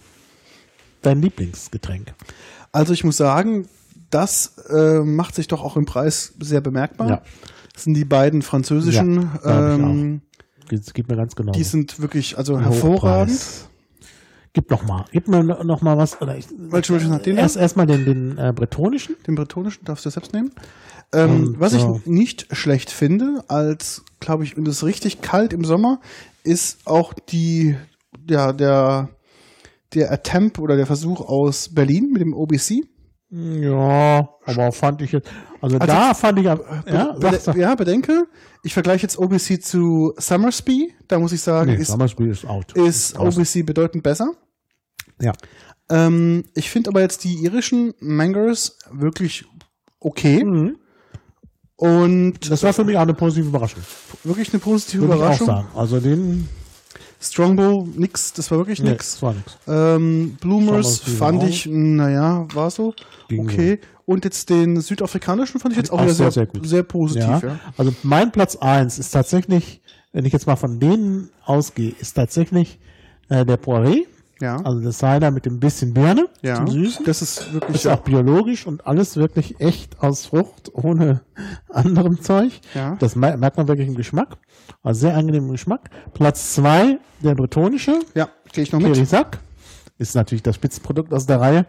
dein 1.00 1.22
Lieblingsgetränk? 1.22 2.12
Also 2.72 2.92
ich 2.92 3.04
muss 3.04 3.16
sagen, 3.16 3.66
das 4.10 4.58
äh, 4.68 5.00
macht 5.00 5.34
sich 5.34 5.48
doch 5.48 5.64
auch 5.64 5.78
im 5.78 5.86
Preis 5.86 6.34
sehr 6.40 6.60
bemerkbar. 6.60 7.08
Ja. 7.08 7.22
Das 7.72 7.84
sind 7.84 7.94
die 7.94 8.04
beiden 8.04 8.42
französischen. 8.42 9.30
Ja, 9.42 9.74
ähm, 9.76 10.20
Das 10.68 10.92
geht 10.92 11.08
mir 11.08 11.16
ganz 11.16 11.34
genau. 11.34 11.52
die 11.52 11.64
sind 11.64 12.00
wirklich 12.00 12.36
also 12.36 12.60
hervorragend. 12.60 13.40
Gib 14.52 14.70
noch 14.70 14.84
mal, 14.84 15.06
gib 15.10 15.26
mir 15.26 15.42
no- 15.42 15.64
noch 15.64 15.80
mal 15.80 15.96
was. 15.96 16.20
Oder 16.20 16.36
ich, 16.36 16.48
Welchen 16.50 16.96
möchtest 16.96 17.14
du? 17.20 17.30
Den 17.30 17.38
erst 17.38 17.56
erstmal 17.56 17.86
den, 17.86 18.04
den 18.04 18.36
äh, 18.36 18.52
bretonischen. 18.54 19.16
Den 19.26 19.36
bretonischen 19.36 19.86
darfst 19.86 20.04
du 20.04 20.10
selbst 20.10 20.34
nehmen. 20.34 20.52
Ähm, 21.14 21.30
Und, 21.46 21.60
was 21.60 21.72
ich 21.72 21.82
äh, 21.82 22.00
nicht 22.04 22.46
schlecht 22.54 22.90
finde, 22.90 23.42
als, 23.48 24.04
glaube 24.24 24.44
ich, 24.44 24.56
wenn 24.56 24.66
es 24.66 24.84
richtig 24.84 25.20
kalt 25.20 25.52
im 25.52 25.64
Sommer, 25.64 26.00
ist 26.42 26.86
auch 26.86 27.12
die, 27.14 27.76
ja, 28.28 28.52
der, 28.52 29.08
der 29.94 30.10
Attempt 30.12 30.58
oder 30.58 30.76
der 30.76 30.86
Versuch 30.86 31.20
aus 31.20 31.72
Berlin 31.74 32.10
mit 32.12 32.20
dem 32.22 32.34
OBC. 32.34 32.82
Ja, 33.30 34.28
aber 34.44 34.70
fand 34.72 35.02
ich 35.02 35.12
jetzt, 35.12 35.28
also, 35.60 35.78
Also- 35.78 35.92
da 35.92 36.14
fand 36.14 36.38
ich, 36.38 36.44
ja, 36.44 36.54
Be- 36.54 37.40
ja, 37.56 37.74
bedenke, 37.74 38.26
ich 38.62 38.72
vergleiche 38.74 39.02
jetzt 39.02 39.18
OBC 39.18 39.60
zu 39.60 40.12
Summersby, 40.16 40.94
da 41.08 41.18
muss 41.18 41.32
ich 41.32 41.40
sagen, 41.40 41.72
nee, 41.72 41.78
ist, 41.80 41.88
Summersby 41.88 42.28
ist 42.28 42.44
out. 42.46 42.72
ist. 42.76 43.18
OBC 43.18 43.62
bedeutend 43.64 44.02
besser. 44.04 44.32
Ja. 45.20 45.32
Ähm, 45.90 46.44
ich 46.54 46.70
finde 46.70 46.90
aber 46.90 47.00
jetzt 47.00 47.24
die 47.24 47.34
irischen 47.42 47.92
Mangers 48.00 48.78
wirklich 48.92 49.44
okay 50.00 50.44
Mhm. 50.44 50.76
Und 51.84 52.50
Das 52.50 52.62
war 52.62 52.72
für 52.72 52.84
mich 52.84 52.96
auch 52.96 53.02
eine 53.02 53.14
positive 53.14 53.48
Überraschung. 53.48 53.82
wirklich 54.24 54.52
eine 54.52 54.60
positive 54.60 55.02
Würde 55.02 55.14
ich 55.14 55.20
auch 55.20 55.24
Überraschung. 55.24 55.46
sagen. 55.46 55.68
Also 55.74 56.00
den, 56.00 56.48
Strongbow, 57.20 57.88
nix, 57.96 58.32
das 58.34 58.50
war 58.50 58.58
wirklich 58.58 58.82
nee, 58.82 58.90
nix. 58.90 59.12
das 59.12 59.22
war 59.22 59.34
nix. 59.34 59.56
Ähm, 59.66 60.36
Bloomers 60.40 60.98
fand 60.98 61.42
ich, 61.44 61.66
naja, 61.66 62.46
war 62.52 62.70
so. 62.70 62.94
Ging 63.28 63.40
okay. 63.44 63.78
Und 64.06 64.24
jetzt 64.24 64.50
den 64.50 64.80
südafrikanischen 64.82 65.58
fand 65.60 65.72
ich 65.72 65.78
jetzt 65.78 65.90
auch, 65.90 66.02
wieder 66.02 66.12
sehr, 66.12 66.30
sehr, 66.30 66.46
sehr 66.62 66.82
gut. 66.82 66.88
positiv. 66.88 67.22
Ja, 67.26 67.38
Ja. 67.42 67.60
also 67.78 67.94
mein 68.02 68.30
Platz 68.32 68.56
eins 68.56 68.98
ist 68.98 69.10
tatsächlich, 69.10 69.80
wenn 70.12 70.26
ich 70.26 70.32
jetzt 70.34 70.46
mal 70.46 70.56
von 70.56 70.78
denen 70.80 71.30
ausgehe, 71.46 71.94
ist 71.98 72.12
tatsächlich 72.14 72.78
äh, 73.30 73.46
der 73.46 73.58
Poiré, 73.60 74.04
Ja. 74.40 74.56
also 74.56 74.80
das 74.80 74.98
Cider 74.98 75.30
mit 75.30 75.46
dem 75.46 75.60
bisschen 75.60 75.94
Birne 75.94 76.26
ja. 76.42 76.56
zum 76.56 76.68
Süßen. 76.68 77.04
Das 77.06 77.22
ist 77.22 77.52
wirklich 77.52 77.76
Ist 77.76 77.86
auch 77.86 78.00
biologisch 78.02 78.66
und 78.66 78.86
alles 78.86 79.16
wirklich 79.16 79.60
echt 79.60 80.00
aus 80.02 80.26
Frucht, 80.26 80.70
ohne 80.74 81.20
anderem 81.70 82.20
Zeug. 82.20 82.60
Ja. 82.74 82.96
Das 82.96 83.14
mer- 83.16 83.36
merkt 83.36 83.56
man 83.56 83.68
wirklich 83.68 83.86
im 83.88 83.94
Geschmack. 83.94 84.36
Also 84.82 85.00
sehr 85.02 85.16
angenehmen 85.16 85.50
Geschmack. 85.50 85.88
Platz 86.14 86.54
zwei, 86.54 86.98
der 87.22 87.34
bretonische, 87.34 88.00
Ja, 88.14 88.28
gehe 88.52 88.64
ich 88.64 88.72
noch 88.72 88.80
mit. 88.80 88.92
Kirisak. 88.92 89.38
Ist 89.98 90.14
natürlich 90.16 90.42
das 90.42 90.56
Spitzenprodukt 90.56 91.14
aus 91.14 91.26
der 91.26 91.40
Reihe. 91.40 91.66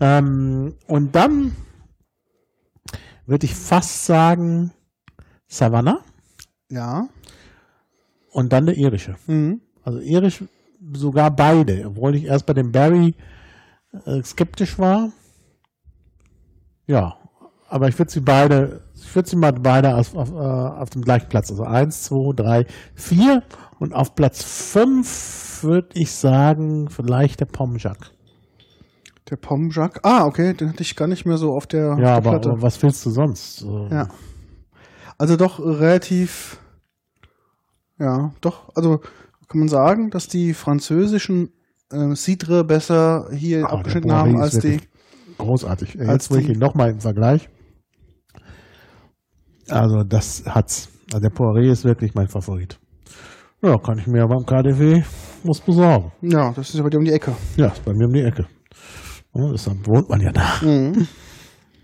Ähm, 0.00 0.76
und 0.86 1.14
dann 1.16 1.56
würde 3.26 3.46
ich 3.46 3.54
fast 3.54 4.06
sagen 4.06 4.72
Savannah 5.48 5.98
Ja. 6.70 7.08
und 8.30 8.52
dann 8.52 8.66
der 8.66 8.76
irische. 8.76 9.16
Mhm. 9.26 9.60
Also 9.84 9.98
irisch 9.98 10.44
sogar 10.92 11.30
beide, 11.30 11.84
obwohl 11.86 12.14
ich 12.14 12.24
erst 12.24 12.46
bei 12.46 12.54
dem 12.54 12.72
Barry 12.72 13.14
äh, 14.04 14.22
skeptisch 14.22 14.78
war. 14.78 15.10
Ja, 16.86 17.16
aber 17.68 17.88
ich 17.88 17.98
würde 17.98 18.10
sie 18.10 18.20
beide, 18.20 18.82
ich 18.94 19.14
würde 19.14 19.28
sie 19.28 19.36
mal 19.36 19.52
beide 19.52 19.96
auf, 19.96 20.14
auf, 20.14 20.30
äh, 20.30 20.34
auf 20.34 20.90
dem 20.90 21.02
gleichen 21.02 21.28
Platz, 21.28 21.50
also 21.50 21.64
eins, 21.64 22.02
zwei, 22.02 22.32
drei, 22.34 22.66
vier 22.94 23.42
und 23.78 23.94
auf 23.94 24.14
Platz 24.14 24.42
fünf 24.42 25.62
würde 25.62 25.88
ich 25.94 26.12
sagen 26.12 26.88
vielleicht 26.90 27.40
der 27.40 27.46
Pomjak. 27.46 28.10
Der 29.30 29.36
Pomjak. 29.36 30.00
Ah, 30.02 30.26
okay, 30.26 30.52
den 30.52 30.70
hatte 30.70 30.82
ich 30.82 30.96
gar 30.96 31.08
nicht 31.08 31.24
mehr 31.24 31.38
so 31.38 31.54
auf 31.54 31.66
der, 31.66 31.96
Ja, 31.98 32.18
auf 32.18 32.24
der 32.24 32.32
aber, 32.32 32.34
aber 32.34 32.62
was 32.62 32.82
willst 32.82 33.06
du 33.06 33.10
sonst? 33.10 33.56
So, 33.58 33.88
Ja. 33.90 34.08
Also 35.18 35.36
doch 35.36 35.60
relativ, 35.60 36.58
ja, 37.98 38.32
doch, 38.40 38.74
also 38.74 39.00
kann 39.52 39.60
man 39.60 39.68
sagen, 39.68 40.10
dass 40.10 40.28
die 40.28 40.54
französischen 40.54 41.50
äh, 41.92 42.14
Cidre 42.14 42.64
besser 42.64 43.28
hier 43.32 43.58
Ah, 43.58 43.68
der 43.68 43.72
abgeschnitten 43.78 44.12
haben 44.12 44.40
als 44.40 44.58
die. 44.58 44.80
Großartig. 45.38 46.00
als 46.00 46.08
Jetzt 46.08 46.30
will 46.30 46.40
ich 46.40 46.48
ihn 46.48 46.58
nochmal 46.58 46.90
im 46.90 47.00
Vergleich. 47.00 47.48
Also 49.68 50.02
das 50.02 50.42
hat's. 50.46 50.88
Also 51.12 51.20
der 51.20 51.30
Poiré 51.30 51.70
ist 51.70 51.84
wirklich 51.84 52.14
mein 52.14 52.28
Favorit. 52.28 52.78
Ja, 53.62 53.76
kann 53.78 53.98
ich 53.98 54.06
mir 54.06 54.26
beim 54.26 54.44
KDW 54.46 55.02
was 55.44 55.60
besorgen. 55.60 56.12
Ja, 56.22 56.52
das 56.52 56.70
ist 56.70 56.76
ja 56.76 56.82
bei 56.82 56.88
dir 56.88 56.98
um 56.98 57.04
die 57.04 57.12
Ecke. 57.12 57.34
Ja, 57.56 57.66
ist 57.68 57.84
bei 57.84 57.92
mir 57.92 58.06
um 58.06 58.12
die 58.12 58.22
Ecke. 58.22 58.46
Ja, 59.34 59.50
deshalb 59.52 59.86
wohnt 59.86 60.08
man 60.08 60.20
ja 60.20 60.32
da. 60.32 60.60
Mhm. 60.62 61.06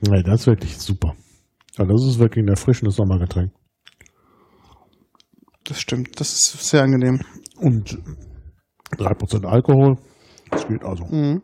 Nee, 0.00 0.22
das 0.22 0.42
ist 0.42 0.46
wirklich 0.46 0.78
super. 0.78 1.14
Ja, 1.76 1.84
das 1.84 2.06
ist 2.06 2.20
wirklich 2.20 2.44
ein 2.44 2.48
erfrischendes 2.48 2.94
Sommergetränk. 2.94 3.50
Das 5.64 5.80
stimmt, 5.80 6.20
das 6.20 6.32
ist 6.32 6.68
sehr 6.70 6.82
angenehm. 6.84 7.20
Und 7.60 7.98
3% 8.96 9.44
Alkohol. 9.46 9.96
Das 10.50 10.66
geht 10.66 10.82
also. 10.84 11.04
Mhm. 11.06 11.42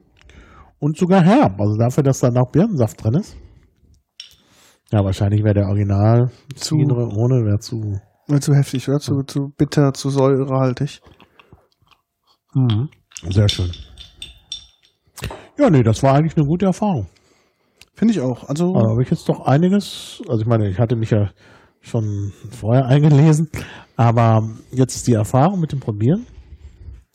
Und 0.79 0.97
sogar 0.97 1.23
herb. 1.23 1.61
Also 1.61 1.77
dafür, 1.79 2.03
dass 2.03 2.21
da 2.21 2.31
noch 2.31 2.51
Birnensaft 2.51 3.03
drin 3.03 3.15
ist. 3.15 3.37
Ja, 4.91 5.05
wahrscheinlich 5.05 5.43
wäre 5.43 5.55
der 5.55 5.67
Original 5.69 6.31
Zu- 6.55 6.77
Cidre 6.77 7.09
ohne 7.17 7.45
wäre 7.45 7.59
zu. 7.59 7.99
War 8.29 8.41
Zu 8.41 8.55
heftig, 8.55 8.89
oder? 8.89 8.99
Zu, 8.99 9.23
zu 9.27 9.49
bitter, 9.57 9.93
zu 9.93 10.09
säurehaltig. 10.11 11.01
Sehr 13.29 13.49
schön. 13.49 13.71
Ja, 15.59 15.71
nee, 15.71 15.83
das 15.83 16.03
war 16.03 16.15
eigentlich 16.15 16.37
eine 16.37 16.47
gute 16.47 16.67
Erfahrung. 16.67 17.07
Finde 17.95 18.13
ich 18.15 18.21
auch. 18.21 18.49
Also, 18.49 18.73
Da 18.73 18.81
habe 18.91 19.03
ich 19.03 19.11
jetzt 19.11 19.29
doch 19.29 19.47
einiges, 19.47 20.21
also 20.29 20.43
ich 20.43 20.47
meine, 20.47 20.69
ich 20.69 20.79
hatte 20.79 20.97
mich 20.97 21.11
ja 21.11 21.31
schon 21.85 22.33
vorher 22.51 22.87
eingelesen, 22.87 23.49
aber 23.97 24.49
jetzt 24.73 24.97
ist 24.97 25.07
die 25.07 25.13
Erfahrung 25.15 25.61
mit 25.61 25.73
dem 25.73 25.81
Probieren. 25.81 26.27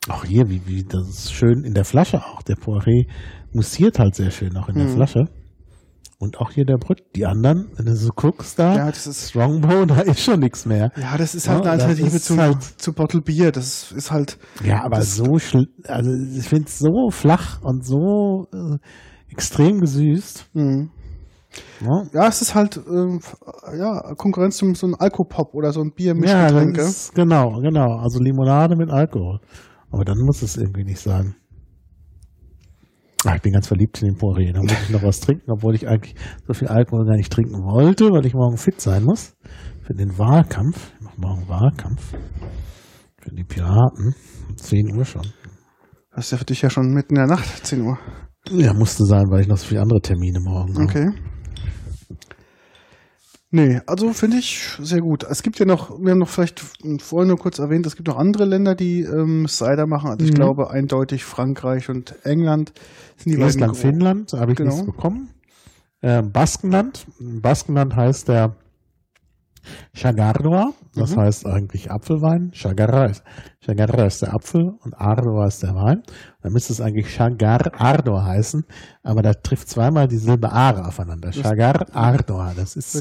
Auch 0.08 0.24
hier, 0.24 0.48
wie, 0.48 0.62
wie 0.66 0.84
das 0.84 1.08
ist 1.08 1.32
schön 1.34 1.64
in 1.64 1.74
der 1.74 1.84
Flasche 1.84 2.24
auch. 2.24 2.42
Der 2.42 2.56
Poiré 2.56 3.06
mussiert 3.52 3.98
halt 3.98 4.14
sehr 4.14 4.30
schön 4.30 4.56
auch 4.56 4.68
in 4.68 4.76
der 4.76 4.86
Mhm. 4.86 4.94
Flasche. 4.94 5.24
Und 6.18 6.38
auch 6.38 6.50
hier 6.52 6.64
der 6.66 6.76
Brück. 6.76 6.98
Die 7.16 7.24
anderen, 7.26 7.68
wenn 7.76 7.86
du 7.86 7.96
so 7.96 8.10
guckst 8.14 8.58
da, 8.58 8.76
ja, 8.76 8.86
das 8.90 9.06
ist, 9.06 9.30
Strongbow, 9.30 9.86
da 9.86 10.00
ist 10.00 10.20
schon 10.20 10.40
nichts 10.40 10.66
mehr. 10.66 10.90
ja, 10.96 11.16
das 11.16 11.34
ist 11.34 11.48
halt 11.48 11.64
Ja, 11.64 11.72
eine 11.72 11.82
Alternative 11.82 12.20
zu, 12.20 12.36
halt- 12.36 12.62
zu 12.62 12.92
Bottle 12.92 13.22
Bier. 13.22 13.52
Das 13.52 13.90
ist 13.92 14.10
halt, 14.10 14.38
Ja, 14.64 14.84
aber 14.84 15.00
so 15.02 15.38
also 15.84 16.10
ich 16.38 16.46
finde 16.48 16.64
es 16.66 16.78
so 16.78 17.10
flach 17.10 17.62
und 17.62 17.84
so 17.86 18.46
äh, 18.52 18.76
extrem 19.32 19.80
gesüßt. 19.80 20.50
mh. 20.54 20.88
Ne? 21.80 22.08
ja, 22.12 22.28
es 22.28 22.42
ist 22.42 22.54
halt, 22.54 22.76
ähm, 22.88 23.20
ja, 23.76 24.14
Konkurrenz 24.16 24.56
zum 24.56 24.74
so 24.74 24.86
ein 24.86 24.94
Alkopop 24.94 25.54
oder 25.54 25.72
so 25.72 25.80
ein 25.80 25.88
Ja, 25.88 25.92
Biermischgetränk. 25.96 26.76
das 26.76 26.88
ist, 26.88 27.14
genau, 27.14 27.60
genau. 27.60 27.98
Also 27.98 28.20
Limonade 28.22 28.76
mit 28.76 28.90
Alkohol. 28.90 29.40
Aber 29.90 30.04
dann 30.04 30.18
muss 30.18 30.42
es 30.42 30.56
irgendwie 30.56 30.84
nicht 30.84 31.00
sein. 31.00 31.34
Ah, 33.24 33.34
ich 33.34 33.42
bin 33.42 33.52
ganz 33.52 33.66
verliebt 33.66 34.00
in 34.00 34.08
den 34.08 34.16
Poré. 34.16 34.52
Da 34.54 34.60
muss 34.62 34.72
ich 34.72 34.90
noch 34.90 35.02
was 35.02 35.20
trinken, 35.20 35.50
obwohl 35.50 35.74
ich 35.74 35.86
eigentlich 35.88 36.14
so 36.46 36.54
viel 36.54 36.68
Alkohol 36.68 37.04
gar 37.04 37.16
nicht 37.16 37.30
trinken 37.32 37.62
wollte, 37.64 38.10
weil 38.10 38.24
ich 38.24 38.32
morgen 38.34 38.56
fit 38.56 38.80
sein 38.80 39.04
muss. 39.04 39.34
Für 39.82 39.92
den 39.94 40.16
Wahlkampf. 40.18 40.92
Ich 40.98 41.04
mache 41.04 41.20
morgen 41.20 41.48
Wahlkampf. 41.48 42.14
Für 43.20 43.34
die 43.34 43.44
Piraten. 43.44 44.14
10 44.56 44.96
Uhr 44.96 45.04
schon. 45.04 45.26
Das 46.14 46.26
ist 46.26 46.30
ja 46.32 46.38
für 46.38 46.44
dich 46.44 46.62
ja 46.62 46.70
schon 46.70 46.94
mitten 46.94 47.16
in 47.16 47.26
der 47.26 47.36
Nacht, 47.36 47.66
10 47.66 47.82
Uhr. 47.82 47.98
Ja, 48.50 48.72
musste 48.72 49.04
sein, 49.04 49.24
weil 49.30 49.42
ich 49.42 49.48
noch 49.48 49.58
so 49.58 49.66
viele 49.66 49.82
andere 49.82 50.00
Termine 50.00 50.40
morgen 50.40 50.74
habe. 50.74 50.84
Okay. 50.84 51.10
Nee, 53.52 53.80
also 53.86 54.12
finde 54.12 54.36
ich 54.38 54.60
sehr 54.80 55.00
gut. 55.00 55.24
Es 55.24 55.42
gibt 55.42 55.58
ja 55.58 55.66
noch, 55.66 56.00
wir 56.00 56.12
haben 56.12 56.18
noch 56.18 56.28
vielleicht 56.28 56.60
vorhin 57.00 57.28
nur 57.28 57.36
kurz 57.38 57.58
erwähnt, 57.58 57.84
es 57.84 57.96
gibt 57.96 58.06
noch 58.06 58.16
andere 58.16 58.44
Länder, 58.44 58.76
die 58.76 59.00
ähm, 59.02 59.48
Cider 59.48 59.86
machen. 59.88 60.10
Also 60.10 60.24
ich 60.24 60.30
Mhm. 60.30 60.36
glaube 60.36 60.70
eindeutig 60.70 61.24
Frankreich 61.24 61.88
und 61.88 62.14
England 62.24 62.72
sind 63.16 63.32
die 63.36 63.40
Estland, 63.42 63.76
Finnland, 63.76 64.32
habe 64.34 64.52
ich 64.52 64.58
Genau. 64.58 64.70
nichts 64.70 64.86
bekommen. 64.86 65.30
Ähm, 66.02 66.30
Baskenland. 66.30 67.06
Baskenland 67.18 67.96
heißt 67.96 68.28
der 68.28 68.54
Chagardoa, 69.94 70.72
das 70.94 71.14
Mhm. 71.16 71.20
heißt 71.20 71.46
eigentlich 71.46 71.90
Apfelwein. 71.90 72.50
Chagarra 72.52 73.06
ist, 73.06 73.22
Chagarra 73.64 74.04
ist 74.06 74.22
der 74.22 74.34
Apfel 74.34 74.72
und 74.82 74.94
Ardoa 74.94 75.46
ist 75.46 75.62
der 75.62 75.74
Wein. 75.74 76.02
Dann 76.42 76.52
müsste 76.52 76.72
es 76.72 76.80
eigentlich 76.80 77.14
Chagar 77.14 77.72
Ardoa 77.78 78.24
heißen, 78.24 78.64
aber 79.02 79.20
da 79.22 79.34
trifft 79.34 79.68
zweimal 79.68 80.08
die 80.08 80.16
Silbe 80.16 80.50
Are 80.52 80.86
aufeinander. 80.86 81.30
Chagar 81.32 81.86
Ardoa, 81.94 82.52
das 82.56 82.76
ist 82.76 82.94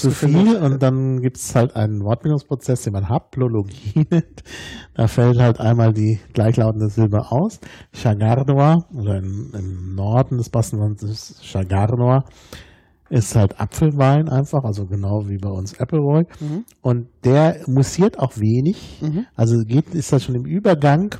zu 0.00 0.10
viel 0.12 0.56
und 0.56 0.82
dann 0.82 1.20
gibt 1.20 1.36
es 1.38 1.54
halt 1.54 1.74
einen 1.74 2.04
Wortbildungsprozess, 2.04 2.82
den 2.82 2.92
man 2.92 3.08
Haplologie 3.08 4.06
nennt. 4.10 4.42
Da 4.94 5.08
fällt 5.08 5.38
halt 5.38 5.58
einmal 5.60 5.92
die 5.92 6.20
gleichlautende 6.32 6.88
Silbe 6.88 7.32
aus. 7.32 7.58
Chagardoa 7.92 8.84
oder 8.94 9.16
im, 9.18 9.52
im 9.54 9.94
Norden 9.94 10.38
des 10.38 10.50
Baskenlands 10.50 11.02
ist 11.02 11.44
Chagardoa 11.44 12.24
ist 13.08 13.36
halt 13.36 13.60
Apfelwein 13.60 14.28
einfach, 14.28 14.64
also 14.64 14.86
genau 14.86 15.28
wie 15.28 15.38
bei 15.38 15.50
uns 15.50 15.78
Appleboy. 15.78 16.24
Mhm. 16.40 16.64
Und 16.82 17.08
der 17.24 17.62
mussiert 17.66 18.18
auch 18.18 18.36
wenig. 18.36 19.00
Mhm. 19.00 19.26
Also 19.34 19.58
geht, 19.64 19.94
ist 19.94 20.12
das 20.12 20.24
schon 20.24 20.34
im 20.34 20.44
Übergang 20.44 21.14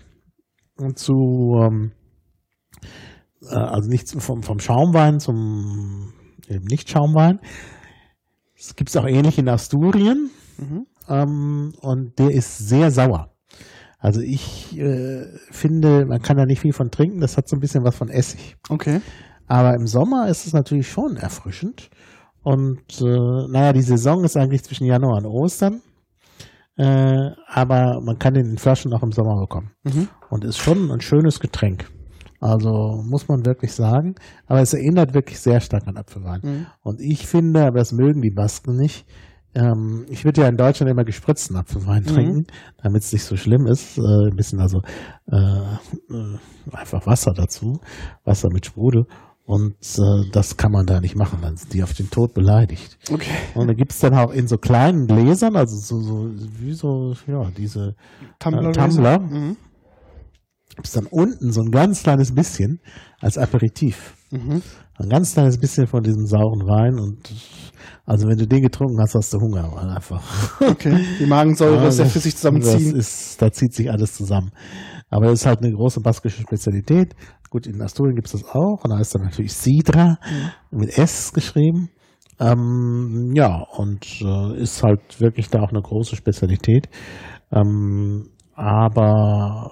zu, 0.95 1.59
ähm, 1.63 1.93
äh, 3.43 3.55
also 3.55 3.89
nicht 3.89 4.11
vom, 4.21 4.43
vom 4.43 4.59
Schaumwein 4.59 5.21
zum 5.21 6.13
eben 6.49 6.65
Nicht-Schaumwein. 6.65 7.41
Das 8.57 8.75
gibt 8.77 8.91
es 8.91 8.97
auch 8.97 9.07
ähnlich 9.07 9.39
in 9.39 9.49
Asturien. 9.49 10.31
Mhm. 10.59 10.87
Ähm, 11.09 11.73
und 11.81 12.19
der 12.19 12.31
ist 12.31 12.59
sehr 12.59 12.91
sauer. 12.91 13.33
Also 13.99 14.21
ich 14.21 14.79
äh, 14.79 15.27
finde, 15.51 16.05
man 16.07 16.21
kann 16.21 16.37
da 16.37 16.45
nicht 16.45 16.61
viel 16.61 16.73
von 16.73 16.91
trinken. 16.91 17.21
Das 17.21 17.37
hat 17.37 17.49
so 17.49 17.57
ein 17.57 17.61
bisschen 17.61 17.85
was 17.85 17.97
von 17.97 18.09
Essig. 18.09 18.57
Okay. 18.69 19.01
Aber 19.47 19.75
im 19.75 19.87
Sommer 19.87 20.29
ist 20.29 20.47
es 20.47 20.53
natürlich 20.53 20.89
schon 20.89 21.17
erfrischend. 21.17 21.91
Und 22.43 23.01
äh, 23.01 23.49
naja, 23.49 23.73
die 23.73 23.83
Saison 23.83 24.25
ist 24.25 24.37
eigentlich 24.37 24.63
zwischen 24.65 24.87
Januar 24.87 25.19
und 25.19 25.27
Ostern. 25.27 25.83
Äh, 26.77 27.31
aber 27.49 28.01
man 28.03 28.19
kann 28.19 28.35
den 28.35 28.51
in 28.51 28.59
Flaschen 28.59 28.93
auch 28.93 29.03
im 29.03 29.13
Sommer 29.13 29.41
bekommen. 29.41 29.71
Mhm. 29.85 30.09
Und 30.31 30.45
ist 30.45 30.59
schon 30.59 30.91
ein 30.91 31.01
schönes 31.01 31.41
Getränk. 31.41 31.91
Also 32.41 33.03
muss 33.05 33.29
man 33.29 33.47
wirklich 33.47 33.73
sagen. 33.73 34.15
Aber 34.47 34.61
es 34.61 34.75
erinnert 34.75 35.15
wirklich 35.15 35.41
sehr 35.41 35.61
stark 35.61 35.87
an 35.89 35.97
Apfelwein. 35.97 36.41
Mhm. 36.43 36.67
Und 36.83 37.01
ich 37.01 37.27
finde, 37.27 37.65
aber 37.65 37.79
das 37.79 37.93
mögen 37.93 38.21
die 38.21 38.31
Basken 38.31 38.77
nicht. 38.77 39.07
Ähm, 39.55 40.05
ich 40.11 40.25
würde 40.27 40.43
ja 40.43 40.49
in 40.49 40.59
Deutschland 40.59 40.91
immer 40.91 41.05
gespritzten 41.05 41.57
Apfelwein 41.57 42.03
Mhm. 42.03 42.07
trinken, 42.07 42.47
damit 42.83 43.03
es 43.03 43.13
nicht 43.13 43.25
so 43.25 43.37
schlimm 43.37 43.67
ist. 43.67 43.97
Äh, 43.97 44.29
ein 44.29 44.37
bisschen 44.37 44.61
also 44.61 44.83
äh, 45.33 45.37
äh, 45.37 46.39
einfach 46.73 47.07
Wasser 47.07 47.33
dazu, 47.33 47.81
Wasser 48.25 48.51
mit 48.53 48.67
Sprudel. 48.67 49.07
Und 49.47 49.77
äh, 49.99 50.29
das 50.33 50.57
kann 50.57 50.73
man 50.73 50.87
da 50.87 51.01
nicht 51.01 51.15
machen, 51.15 51.39
dann 51.41 51.57
sind 51.57 51.73
die 51.73 51.85
auf 51.85 51.95
den 51.95 52.11
Tod 52.11 52.35
beleidigt. 52.35 52.99
Okay. 53.13 53.31
Und 53.55 53.69
da 53.69 53.75
gibt's 53.75 54.01
dann 54.01 54.13
auch 54.15 54.33
in 54.33 54.49
so 54.49 54.59
kleinen 54.59 55.07
Gläsern, 55.07 55.55
also 55.55 55.77
so, 55.77 56.01
so 56.03 56.31
wie 56.59 56.73
so, 56.75 57.15
ja, 57.29 57.49
diese 57.57 57.95
Tumbler. 58.41 58.71
Äh, 58.71 58.73
Tumbler. 58.73 59.19
Mhm. 59.21 59.57
gibt's 60.75 60.93
dann 60.93 61.07
unten 61.07 61.53
so 61.53 61.63
ein 61.63 61.71
ganz 61.71 62.03
kleines 62.03 62.35
bisschen 62.35 62.81
als 63.21 63.39
Aperitif. 63.39 64.15
Mhm. 64.33 64.63
Ein 64.99 65.09
ganz 65.11 65.33
kleines 65.35 65.59
bisschen 65.59 65.87
von 65.87 66.03
diesem 66.03 66.27
sauren 66.27 66.67
Wein 66.67 66.99
und 66.99 67.19
also 68.05 68.27
wenn 68.29 68.39
du 68.39 68.47
den 68.49 68.63
getrunken 68.63 68.99
hast, 69.01 69.15
hast 69.15 69.33
du 69.33 69.39
Hunger, 69.41 69.71
weil 69.75 69.91
einfach. 69.91 70.23
Okay. 70.61 71.05
Die 71.21 71.27
Magensäure 71.27 71.77
Ja, 71.85 71.91
sehr 71.93 72.05
das- 72.07 72.13
für 72.15 72.19
sich 72.19 72.33
Das 72.35 72.41
zusammenziehen. 72.41 72.97
ist, 72.97 73.41
da 73.41 73.53
zieht 73.53 73.75
sich 73.75 73.91
alles 73.91 74.15
zusammen. 74.15 74.51
Aber 75.09 75.27
es 75.27 75.41
ist 75.41 75.47
halt 75.47 75.61
eine 75.63 75.73
große 75.73 76.01
baskische 76.01 76.43
Spezialität. 76.43 77.15
Gut, 77.51 77.67
in 77.67 77.81
Asturien 77.81 78.15
gibt's 78.17 78.33
das 78.33 78.45
auch. 78.45 78.85
Und 78.85 78.91
da 78.91 79.01
ist 79.01 79.15
dann 79.15 79.23
natürlich 79.23 79.53
Sidra 79.55 80.19
mit 80.71 80.97
S 80.99 81.33
geschrieben. 81.33 81.91
Ähm, 82.39 83.33
ja, 83.35 83.63
und 83.77 84.05
äh, 84.21 84.61
ist 84.61 84.83
halt 84.83 85.21
wirklich 85.21 85.49
da 85.49 85.61
auch 85.63 85.71
eine 85.71 85.81
große 85.81 86.17
Spezialität. 86.17 86.89
Ähm, 87.51 88.29
aber 88.55 89.71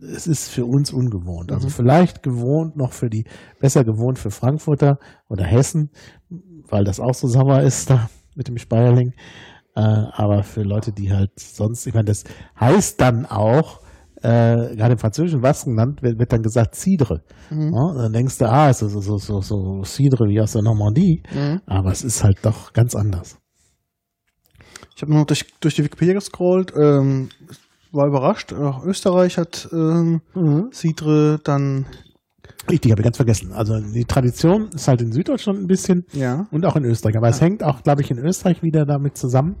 es 0.00 0.26
ist 0.26 0.48
für 0.50 0.64
uns 0.66 0.92
ungewohnt. 0.92 1.52
Also 1.52 1.66
Mhm. 1.66 1.72
vielleicht 1.72 2.22
gewohnt 2.22 2.76
noch 2.76 2.92
für 2.92 3.10
die, 3.10 3.24
besser 3.58 3.84
gewohnt 3.84 4.18
für 4.18 4.30
Frankfurter 4.30 4.98
oder 5.28 5.44
Hessen, 5.44 5.90
weil 6.68 6.84
das 6.84 7.00
auch 7.00 7.14
so 7.14 7.26
sauer 7.28 7.60
ist 7.62 7.90
da 7.90 8.08
mit 8.34 8.48
dem 8.48 8.56
Speierling. 8.58 9.12
Äh, 9.74 9.80
aber 9.82 10.42
für 10.42 10.62
Leute, 10.62 10.92
die 10.92 11.12
halt 11.12 11.38
sonst, 11.38 11.86
ich 11.86 11.94
meine, 11.94 12.06
das 12.06 12.24
heißt 12.58 13.00
dann 13.00 13.26
auch, 13.26 13.80
äh, 14.22 14.76
gerade 14.76 14.92
im 14.92 14.98
französischen 14.98 15.40
Baskenland 15.40 16.02
wird, 16.02 16.18
wird 16.18 16.32
dann 16.32 16.42
gesagt 16.42 16.74
Cidre. 16.74 17.22
Mhm. 17.50 17.72
Ja, 17.74 18.02
dann 18.02 18.12
denkst 18.12 18.38
du, 18.38 18.48
ah, 18.48 18.70
ist 18.70 18.80
so, 18.80 18.88
so, 18.88 19.18
so, 19.18 19.40
so 19.40 19.82
Cidre 19.84 20.26
wie 20.28 20.40
aus 20.40 20.52
der 20.52 20.62
Normandie. 20.62 21.22
Mhm. 21.32 21.60
Aber 21.66 21.90
es 21.90 22.04
ist 22.04 22.22
halt 22.22 22.38
doch 22.42 22.72
ganz 22.72 22.94
anders. 22.94 23.38
Ich 24.96 25.02
habe 25.02 25.14
noch 25.14 25.24
durch, 25.24 25.46
durch 25.60 25.74
die 25.74 25.84
Wikipedia 25.84 26.14
gescrollt, 26.14 26.72
ähm, 26.76 27.30
war 27.92 28.06
überrascht. 28.06 28.52
Auch 28.52 28.84
Österreich 28.84 29.38
hat 29.38 29.68
ähm, 29.72 30.20
Sidre 30.72 31.38
dann, 31.42 31.86
Richtig, 32.70 32.92
habe 32.92 33.00
ich 33.00 33.04
ganz 33.04 33.16
vergessen. 33.16 33.52
Also 33.52 33.80
die 33.80 34.04
Tradition 34.04 34.68
ist 34.74 34.86
halt 34.86 35.00
in 35.00 35.12
Süddeutschland 35.12 35.60
ein 35.60 35.66
bisschen 35.66 36.04
ja. 36.12 36.46
und 36.50 36.66
auch 36.66 36.76
in 36.76 36.84
Österreich. 36.84 37.16
Aber 37.16 37.28
es 37.28 37.40
hängt 37.40 37.64
auch, 37.64 37.82
glaube 37.82 38.02
ich, 38.02 38.10
in 38.10 38.18
Österreich 38.18 38.62
wieder 38.62 38.84
damit 38.84 39.16
zusammen, 39.16 39.56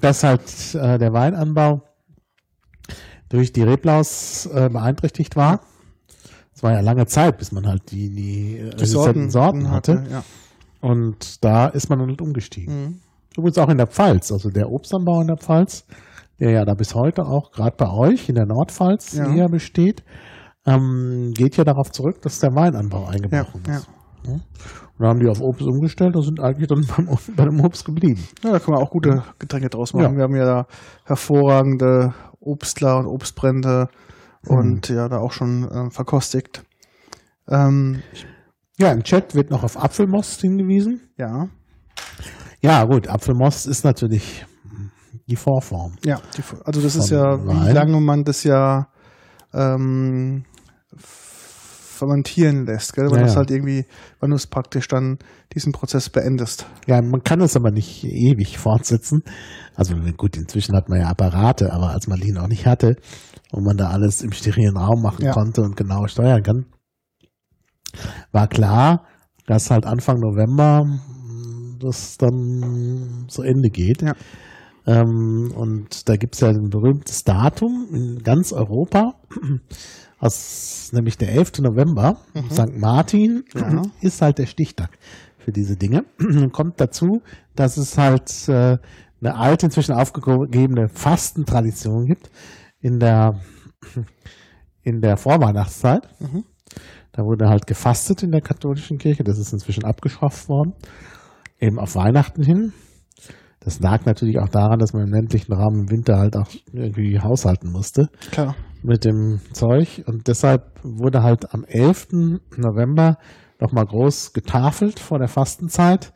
dass 0.00 0.24
halt 0.24 0.42
äh, 0.74 0.98
der 0.98 1.12
Weinanbau 1.12 1.82
durch 3.34 3.52
die 3.52 3.62
Reblaus 3.62 4.46
äh, 4.46 4.68
beeinträchtigt 4.70 5.36
war. 5.36 5.60
Es 6.54 6.62
war 6.62 6.72
ja 6.72 6.80
lange 6.80 7.06
Zeit, 7.06 7.38
bis 7.38 7.52
man 7.52 7.66
halt 7.66 7.90
die, 7.90 8.10
die 8.10 8.58
äh, 8.58 8.68
resistenten 8.70 9.30
Sorten 9.30 9.70
hatte. 9.70 10.04
Ja. 10.10 10.24
Und 10.80 11.44
da 11.44 11.66
ist 11.66 11.90
man 11.90 11.98
dann 11.98 12.08
halt 12.08 12.20
umgestiegen. 12.20 12.82
Mhm. 12.82 13.00
Übrigens 13.36 13.58
auch 13.58 13.68
in 13.68 13.78
der 13.78 13.88
Pfalz, 13.88 14.30
also 14.30 14.50
der 14.50 14.70
Obstanbau 14.70 15.20
in 15.20 15.26
der 15.26 15.36
Pfalz, 15.36 15.84
der 16.38 16.50
ja 16.50 16.64
da 16.64 16.74
bis 16.74 16.94
heute 16.94 17.26
auch 17.26 17.50
gerade 17.50 17.76
bei 17.76 17.90
euch 17.90 18.28
in 18.28 18.36
der 18.36 18.46
Nordpfalz 18.46 19.14
Ja. 19.14 19.34
eher 19.34 19.48
besteht, 19.48 20.04
ähm, 20.66 21.32
geht 21.34 21.56
ja 21.56 21.64
darauf 21.64 21.90
zurück, 21.90 22.22
dass 22.22 22.38
der 22.38 22.54
Weinanbau 22.54 23.06
eingebrochen 23.06 23.62
ja. 23.66 23.76
ist. 23.76 23.88
Ja. 24.26 24.40
Und 24.96 25.02
da 25.02 25.08
haben 25.08 25.18
die 25.20 25.28
auf 25.28 25.40
Obst 25.40 25.66
umgestellt 25.66 26.14
und 26.16 26.22
sind 26.22 26.40
eigentlich 26.40 26.68
dann 26.68 26.86
beim, 26.86 27.08
bei 27.36 27.44
dem 27.44 27.60
Obst 27.60 27.84
geblieben. 27.84 28.22
ja, 28.44 28.52
da 28.52 28.58
kann 28.60 28.74
man 28.74 28.82
auch 28.82 28.90
gute 28.90 29.24
Getränke 29.38 29.68
draus 29.68 29.92
machen. 29.92 30.12
Ja. 30.12 30.16
Wir 30.16 30.22
haben 30.22 30.36
ja 30.36 30.44
da 30.44 30.66
hervorragende 31.04 32.14
Obstler 32.40 32.98
und 32.98 33.06
Obstbrände 33.06 33.88
und 34.46 34.88
ja, 34.88 35.08
da 35.08 35.18
auch 35.18 35.32
schon 35.32 35.68
ähm, 35.72 35.90
verkostigt. 35.90 36.62
Ähm, 37.48 38.02
Ja, 38.78 38.92
im 38.92 39.02
Chat 39.02 39.34
wird 39.34 39.50
noch 39.50 39.64
auf 39.64 39.82
Apfelmost 39.82 40.40
hingewiesen. 40.42 41.00
ja, 41.16 41.48
Ja, 42.60 42.84
gut, 42.84 43.08
Apfelmost 43.08 43.66
ist 43.66 43.84
natürlich 43.84 44.46
die 45.26 45.36
Vorform. 45.36 45.94
ja. 46.04 46.20
Die, 46.36 46.42
also 46.64 46.80
das 46.82 46.94
ist 46.96 47.10
ja, 47.10 47.38
wie 47.42 47.48
Wein. 47.48 47.74
lange 47.74 48.00
man 48.00 48.24
das 48.24 48.44
ja 48.44 48.88
ähm, 49.52 50.44
fermentieren 52.04 52.66
lässt, 52.66 52.94
gell? 52.94 53.10
Weil 53.10 53.18
Ja, 53.20 53.24
das 53.24 53.36
halt 53.36 53.50
irgendwie, 53.50 53.86
wann 54.20 54.30
du 54.30 54.36
es 54.36 54.46
praktisch 54.46 54.88
dann 54.88 55.18
diesen 55.54 55.72
Prozess 55.72 56.10
beendest. 56.10 56.66
Ja, 56.86 57.00
man 57.02 57.22
kann 57.22 57.40
es 57.40 57.56
aber 57.56 57.70
nicht 57.70 58.04
ewig 58.04 58.58
fortsetzen. 58.58 59.22
Also 59.74 59.94
gut, 60.16 60.36
inzwischen 60.36 60.76
hat 60.76 60.88
man 60.88 61.00
ja 61.00 61.08
Apparate, 61.08 61.72
aber 61.72 61.90
als 61.90 62.06
man 62.06 62.20
die 62.20 62.32
noch 62.32 62.48
nicht 62.48 62.66
hatte 62.66 62.96
und 63.52 63.64
man 63.64 63.76
da 63.76 63.88
alles 63.88 64.22
im 64.22 64.32
sterilen 64.32 64.76
Raum 64.76 65.02
machen 65.02 65.24
Ja. 65.24 65.32
konnte 65.32 65.62
und 65.62 65.76
genau 65.76 66.06
steuern 66.06 66.42
kann, 66.42 66.66
war 68.32 68.48
klar, 68.48 69.04
dass 69.46 69.70
halt 69.70 69.86
Anfang 69.86 70.18
November 70.20 70.84
mh, 70.84 71.78
das 71.80 72.18
dann 72.18 73.24
zu 73.28 73.42
Ende 73.42 73.70
geht. 73.70 74.02
Ja. 74.02 74.14
Ähm, 74.86 75.52
und 75.56 76.08
da 76.08 76.16
gibt's 76.16 76.40
ja 76.40 76.48
ein 76.48 76.68
berühmtes 76.68 77.24
Datum 77.24 77.88
in 77.92 78.22
ganz 78.22 78.52
Europa, 78.52 79.14
aus, 80.18 80.90
nämlich 80.92 81.18
der 81.18 81.30
11. 81.32 81.60
November, 81.60 82.18
St. 82.50 82.76
Martin, 82.76 83.44
Ja. 83.54 83.82
ist 84.00 84.22
halt 84.22 84.38
der 84.38 84.46
Stichtag 84.46 84.90
für 85.38 85.52
diese 85.52 85.76
Dinge. 85.76 86.04
Kommt 86.52 86.80
dazu, 86.80 87.22
dass 87.54 87.76
es 87.76 87.98
halt 87.98 88.48
äh, 88.48 88.78
eine 89.20 89.36
alte, 89.36 89.66
inzwischen 89.66 89.92
aufgegebene 89.94 90.88
Fastentradition 90.88 92.06
gibt 92.06 92.30
in 92.80 93.00
der, 93.00 93.40
in 94.82 95.00
der 95.00 95.16
Vorweihnachtszeit. 95.16 96.08
Mhm. 96.20 96.44
Da 97.12 97.24
wurde 97.24 97.48
halt 97.48 97.66
gefastet 97.66 98.22
in 98.22 98.32
der 98.32 98.40
katholischen 98.40 98.98
Kirche. 98.98 99.22
Das 99.24 99.38
ist 99.38 99.52
inzwischen 99.52 99.84
abgeschafft 99.84 100.48
worden. 100.48 100.72
Eben 101.60 101.78
auf 101.78 101.94
Weihnachten 101.94 102.42
hin. 102.42 102.72
Das 103.60 103.80
lag 103.80 104.04
natürlich 104.04 104.40
auch 104.40 104.48
daran, 104.48 104.78
dass 104.78 104.92
man 104.92 105.04
im 105.04 105.12
ländlichen 105.12 105.52
Raum 105.52 105.74
im 105.80 105.90
Winter 105.90 106.18
halt 106.18 106.36
auch 106.36 106.48
irgendwie 106.72 107.18
haushalten 107.20 107.70
musste 107.70 108.10
Klar. 108.30 108.54
Mit 108.84 109.04
dem 109.04 109.40
Zeug. 109.52 110.04
Und 110.06 110.28
deshalb 110.28 110.78
wurde 110.82 111.22
halt 111.22 111.52
am 111.54 111.64
11. 111.64 112.08
November 112.56 113.16
nochmal 113.58 113.86
groß 113.86 114.32
getafelt 114.34 115.00
vor 115.00 115.18
der 115.18 115.28
Fastenzeit. 115.28 116.12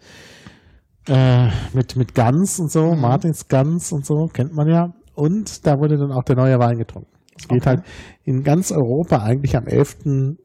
Äh, 1.08 1.48
mit, 1.72 1.96
mit 1.96 2.14
Gans 2.14 2.60
und 2.60 2.70
so, 2.70 2.94
Mhm. 2.94 3.00
Martins 3.00 3.48
Gans 3.48 3.92
und 3.92 4.04
so, 4.04 4.26
kennt 4.26 4.52
man 4.54 4.68
ja. 4.68 4.92
Und 5.14 5.66
da 5.66 5.78
wurde 5.78 5.96
dann 5.96 6.12
auch 6.12 6.22
der 6.24 6.36
neue 6.36 6.58
Wein 6.58 6.76
getrunken. 6.78 7.10
Es 7.36 7.48
geht 7.48 7.62
Okay. 7.62 7.68
halt 7.70 7.82
in 8.24 8.42
ganz 8.42 8.70
Europa 8.70 9.22
eigentlich 9.22 9.56
am 9.56 9.66
11. 9.66 10.36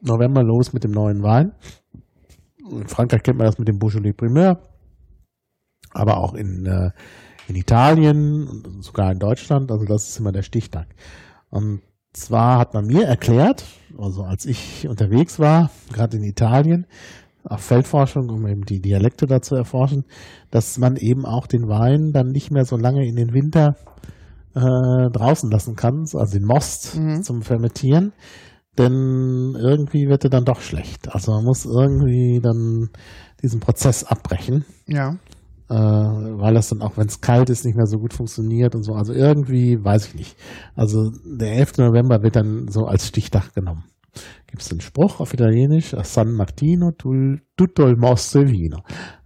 November 0.00 0.42
los 0.42 0.72
mit 0.72 0.84
dem 0.84 0.92
neuen 0.92 1.22
Wein. 1.22 1.52
In 2.70 2.86
Frankreich 2.88 3.22
kennt 3.22 3.36
man 3.38 3.46
das 3.46 3.58
mit 3.58 3.68
dem 3.68 3.78
Beaujolais 3.78 4.14
Primeur, 4.14 4.60
aber 5.92 6.16
auch 6.18 6.34
in, 6.34 6.64
äh, 6.66 6.90
in 7.48 7.56
Italien 7.56 8.46
und 8.48 8.82
sogar 8.84 9.12
in 9.12 9.18
Deutschland. 9.18 9.70
Also 9.70 9.84
das 9.84 10.08
ist 10.08 10.18
immer 10.20 10.32
der 10.32 10.42
Stichtag. 10.42 10.86
Und 11.50 11.80
zwar 12.12 12.58
hat 12.58 12.74
man 12.74 12.86
mir 12.86 13.04
erklärt, 13.04 13.64
also 13.98 14.22
als 14.22 14.44
ich 14.46 14.86
unterwegs 14.88 15.38
war, 15.38 15.70
gerade 15.92 16.16
in 16.16 16.24
Italien, 16.24 16.86
auf 17.44 17.60
Feldforschung, 17.60 18.28
um 18.28 18.46
eben 18.46 18.64
die 18.64 18.80
Dialekte 18.80 19.26
da 19.26 19.40
zu 19.40 19.54
erforschen, 19.54 20.04
dass 20.50 20.76
man 20.78 20.96
eben 20.96 21.24
auch 21.24 21.46
den 21.46 21.68
Wein 21.68 22.12
dann 22.12 22.30
nicht 22.30 22.50
mehr 22.50 22.64
so 22.64 22.76
lange 22.76 23.06
in 23.06 23.16
den 23.16 23.32
Winter 23.32 23.76
äh, 24.54 25.10
draußen 25.10 25.50
lassen 25.50 25.74
kann, 25.76 26.00
also 26.00 26.26
den 26.26 26.44
Most 26.44 26.96
Mhm. 26.96 27.22
zum 27.22 27.42
Fermentieren, 27.42 28.12
denn 28.76 29.54
irgendwie 29.58 30.08
wird 30.08 30.24
er 30.24 30.30
dann 30.30 30.44
doch 30.44 30.60
schlecht. 30.60 31.14
Also 31.14 31.32
man 31.32 31.44
muss 31.44 31.64
irgendwie 31.64 32.40
dann 32.42 32.90
diesen 33.42 33.60
Prozess 33.60 34.04
abbrechen, 34.04 34.64
Ja. 34.86 35.16
Äh, 35.68 35.74
weil 35.74 36.54
das 36.54 36.68
dann 36.68 36.82
auch, 36.82 36.96
wenn 36.96 37.08
es 37.08 37.20
kalt 37.20 37.50
ist, 37.50 37.64
nicht 37.64 37.76
mehr 37.76 37.86
so 37.86 37.98
gut 37.98 38.14
funktioniert 38.14 38.74
und 38.74 38.82
so. 38.82 38.94
Also 38.94 39.12
irgendwie, 39.12 39.82
weiß 39.82 40.08
ich 40.08 40.14
nicht. 40.14 40.36
Also 40.74 41.10
der 41.24 41.54
11. 41.54 41.78
November 41.78 42.22
wird 42.22 42.36
dann 42.36 42.68
so 42.68 42.86
als 42.86 43.06
Stichtag 43.06 43.54
genommen. 43.54 43.84
Gibt 44.46 44.62
es 44.62 44.70
einen 44.70 44.80
Spruch 44.80 45.20
auf 45.20 45.34
Italienisch, 45.34 45.94
a 45.94 46.04
San 46.04 46.32
Martino 46.32 46.92
tutto 46.92 47.86
il 47.86 47.96
mosto 47.96 48.46
vino. 48.46 48.82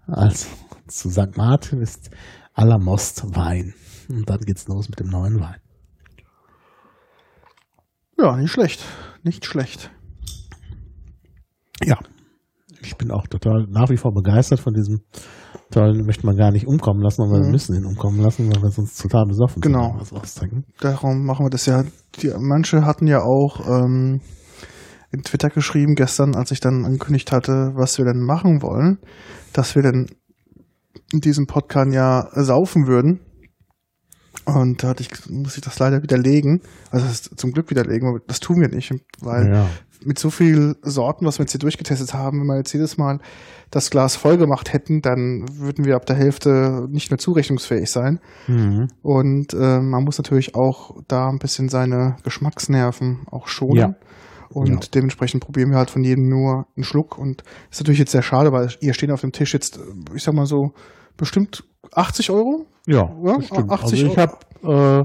Also 0.07 0.49
zu 0.89 1.11
St. 1.11 1.37
Martin 1.37 1.81
ist 1.81 2.11
aller 2.55 2.79
Most 2.79 3.35
Wein. 3.35 3.75
Und 4.09 4.29
dann 4.29 4.41
geht's 4.41 4.69
los 4.69 4.89
mit 4.89 5.01
dem 5.01 5.09
neuen 5.09 5.41
Wein. 5.41 5.61
Ja, 8.19 8.37
nicht 8.37 8.51
schlecht. 8.51 8.85
Nicht 9.23 9.45
schlecht. 9.47 9.91
Ja, 11.85 11.99
ich 12.81 12.97
bin 12.97 13.11
auch 13.11 13.27
total 13.27 13.67
nach 13.69 13.91
wie 13.91 13.97
vor 13.97 14.13
begeistert 14.13 14.61
von 14.61 14.75
diesem 14.75 15.03
tollen, 15.73 16.05
möchte 16.07 16.27
man 16.27 16.37
gar 16.37 16.51
nicht 16.53 16.67
umkommen 16.67 17.03
lassen, 17.03 17.23
aber 17.23 17.39
wir 17.41 17.47
Mhm. 17.47 17.51
müssen 17.53 17.75
ihn 17.77 17.85
umkommen 17.87 18.21
lassen, 18.21 18.49
weil 18.55 18.63
wir 18.63 18.71
sonst 18.71 19.01
total 19.01 19.25
besoffen 19.27 19.63
sind, 19.63 19.73
Genau. 19.73 19.95
wir 19.95 20.01
was 20.01 20.13
austrinken. 20.13 20.65
Darum 20.81 21.25
machen 21.25 21.45
wir 21.47 21.51
das 21.51 21.67
ja. 21.67 21.85
Die, 22.21 22.33
manche 22.39 22.85
hatten 22.85 23.07
ja 23.07 23.21
auch 23.23 23.67
ähm, 23.69 24.21
in 25.11 25.23
Twitter 25.23 25.51
geschrieben 25.51 25.95
gestern, 25.95 26.35
als 26.35 26.51
ich 26.53 26.61
dann 26.61 26.85
angekündigt 26.85 27.33
hatte, 27.33 27.73
was 27.75 27.99
wir 27.99 28.05
denn 28.05 28.21
machen 28.25 28.63
wollen, 28.63 28.99
dass 29.53 29.75
wir 29.75 29.83
denn 29.83 30.07
in 31.13 31.21
diesem 31.21 31.47
Podcast 31.47 31.93
ja 31.93 32.29
saufen 32.35 32.87
würden. 32.87 33.21
Und 34.45 34.83
da 34.83 34.89
hatte 34.89 35.03
ich, 35.03 35.11
muss 35.31 35.57
ich 35.57 35.63
das 35.63 35.79
leider 35.79 36.03
widerlegen. 36.03 36.63
Also 36.91 37.07
zum 37.37 37.53
Glück 37.53 37.71
widerlegen, 37.71 38.09
aber 38.09 38.19
das 38.27 38.41
tun 38.41 38.61
wir 38.61 38.69
nicht, 38.69 38.93
weil 39.21 39.53
ja. 39.53 39.69
mit 40.05 40.19
so 40.19 40.31
viel 40.31 40.77
Sorten, 40.83 41.27
was 41.27 41.39
wir 41.39 41.45
jetzt 41.45 41.53
hier 41.53 41.61
durchgetestet 41.61 42.13
haben, 42.15 42.41
wenn 42.41 42.47
wir 42.47 42.57
jetzt 42.57 42.73
jedes 42.73 42.97
Mal 42.97 43.21
das 43.73 43.91
Glas 43.91 44.15
voll 44.17 44.37
gemacht 44.37 44.73
hätten, 44.73 45.01
dann 45.01 45.47
würden 45.55 45.85
wir 45.85 45.97
ab 45.97 46.07
der 46.07 46.15
Hälfte 46.15 46.87
nicht 46.91 47.11
mehr 47.11 47.19
zurechnungsfähig 47.19 47.91
sein. 47.91 48.21
Mhm. 48.47 48.89
Und 49.03 49.55
äh, 49.55 49.81
man 49.81 50.05
muss 50.05 50.19
natürlich 50.19 50.55
auch 50.55 50.95
da 51.09 51.29
ein 51.29 51.39
bisschen 51.39 51.69
seine 51.69 52.17
Geschmacksnerven 52.23 53.27
auch 53.31 53.49
schonen. 53.49 53.77
Ja. 53.77 53.95
Und 54.51 54.69
Ja. 54.69 54.91
dementsprechend 54.95 55.43
probieren 55.43 55.71
wir 55.71 55.79
halt 55.79 55.91
von 55.91 56.05
jedem 56.05 56.29
nur 56.29 56.67
einen 56.77 56.85
Schluck. 56.85 57.17
Und 57.19 57.43
ist 57.71 57.81
natürlich 57.81 57.99
jetzt 58.01 58.13
sehr 58.13 58.23
schade, 58.23 58.53
weil 58.53 58.69
hier 58.81 58.93
stehen 58.93 59.11
auf 59.11 59.23
dem 59.23 59.33
Tisch 59.33 59.55
jetzt, 59.55 59.79
äh, 59.79 59.81
ich 60.15 60.23
sag 60.23 60.35
mal 60.35 60.47
so, 60.47 60.73
bestimmt 61.17 61.65
80 61.93 62.31
Euro. 62.31 62.67
Ja, 62.87 63.11
Ja, 63.25 63.37
bestimmt. 63.39 63.71
80 63.71 64.05
also 64.05 64.13
ich 64.13 64.19
habe 64.19 65.05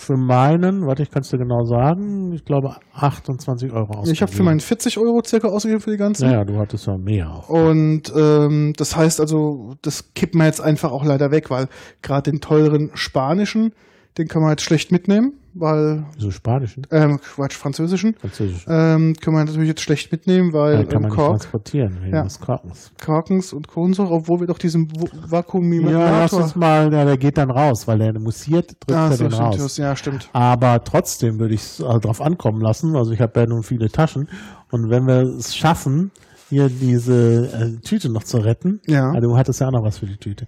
für 0.00 0.16
meinen, 0.16 0.86
warte, 0.86 1.02
ich 1.02 1.10
kann 1.10 1.22
es 1.22 1.28
dir 1.28 1.38
genau 1.38 1.64
sagen, 1.64 2.32
ich 2.32 2.44
glaube 2.44 2.76
28 2.94 3.72
Euro 3.72 3.90
ausgegeben. 3.90 4.12
Ich 4.12 4.22
habe 4.22 4.32
für 4.32 4.42
meinen 4.42 4.60
40 4.60 4.98
Euro 4.98 5.22
circa 5.24 5.48
ausgegeben 5.48 5.80
für 5.80 5.90
die 5.90 5.96
ganzen. 5.96 6.26
Naja, 6.26 6.44
du 6.44 6.58
hattest 6.58 6.86
ja 6.86 6.96
mehr 6.96 7.30
auch. 7.30 7.48
Und 7.48 8.12
ähm, 8.16 8.72
das 8.76 8.96
heißt 8.96 9.20
also, 9.20 9.74
das 9.82 10.14
kippen 10.14 10.40
wir 10.40 10.46
jetzt 10.46 10.60
einfach 10.60 10.90
auch 10.90 11.04
leider 11.04 11.30
weg, 11.30 11.50
weil 11.50 11.68
gerade 12.02 12.30
den 12.30 12.40
teuren 12.40 12.90
spanischen, 12.94 13.72
den 14.18 14.28
kann 14.28 14.42
man 14.42 14.50
jetzt 14.50 14.62
schlecht 14.62 14.90
mitnehmen, 14.92 15.34
weil, 15.54 16.04
Wieso 16.16 16.30
Spanischen? 16.30 16.86
ähm, 16.90 17.18
Quatsch, 17.20 17.54
französischen, 17.54 18.14
Französisch. 18.14 18.64
ähm, 18.68 19.14
kann 19.20 19.34
man 19.34 19.46
natürlich 19.46 19.68
jetzt 19.68 19.80
schlecht 19.82 20.12
mitnehmen, 20.12 20.52
weil 20.52 20.74
ja, 20.74 20.84
kann 20.84 20.96
ähm, 20.96 21.02
man 21.02 21.10
nicht 21.10 21.16
Kork, 21.16 21.30
transportieren 21.30 21.98
wegen 22.02 22.14
Ja. 22.14 22.22
des 22.24 22.38
Korkens. 22.40 22.92
Korkens 23.04 23.52
und 23.52 23.66
Kohlensäure, 23.68 24.12
obwohl 24.12 24.40
wir 24.40 24.46
doch 24.46 24.58
diesen 24.58 24.88
Ja, 24.94 25.02
lass 25.12 25.30
Vakuumimator... 25.30 26.42
uns 26.42 26.54
mal, 26.56 26.92
ja, 26.92 27.04
der 27.04 27.16
geht 27.16 27.38
dann 27.38 27.50
raus, 27.50 27.86
weil 27.88 27.98
der 27.98 28.18
mussiert, 28.18 28.70
drückt 28.80 28.92
ah, 28.92 29.08
er 29.10 29.16
so, 29.16 29.24
den 29.24 29.32
stimmt, 29.32 29.60
raus. 29.60 29.76
ja, 29.76 29.96
stimmt. 29.96 30.28
Aber 30.32 30.82
trotzdem 30.84 31.38
würde 31.38 31.54
ich 31.54 31.62
es 31.62 31.80
also 31.80 31.98
drauf 32.00 32.20
ankommen 32.20 32.60
lassen. 32.60 32.94
Also 32.96 33.12
ich 33.12 33.20
habe 33.20 33.38
ja 33.40 33.46
nun 33.46 33.62
viele 33.62 33.90
Taschen. 33.90 34.28
Und 34.70 34.90
wenn 34.90 35.06
wir 35.06 35.22
es 35.22 35.56
schaffen, 35.56 36.10
hier 36.50 36.68
diese 36.68 37.46
äh, 37.46 37.80
Tüte 37.80 38.12
noch 38.12 38.24
zu 38.24 38.38
retten, 38.38 38.80
Ja. 38.86 39.10
ah, 39.14 39.20
du 39.20 39.36
hattest 39.36 39.60
ja 39.60 39.68
auch 39.68 39.72
noch 39.72 39.84
was 39.84 39.98
für 39.98 40.06
die 40.06 40.16
Tüte, 40.18 40.46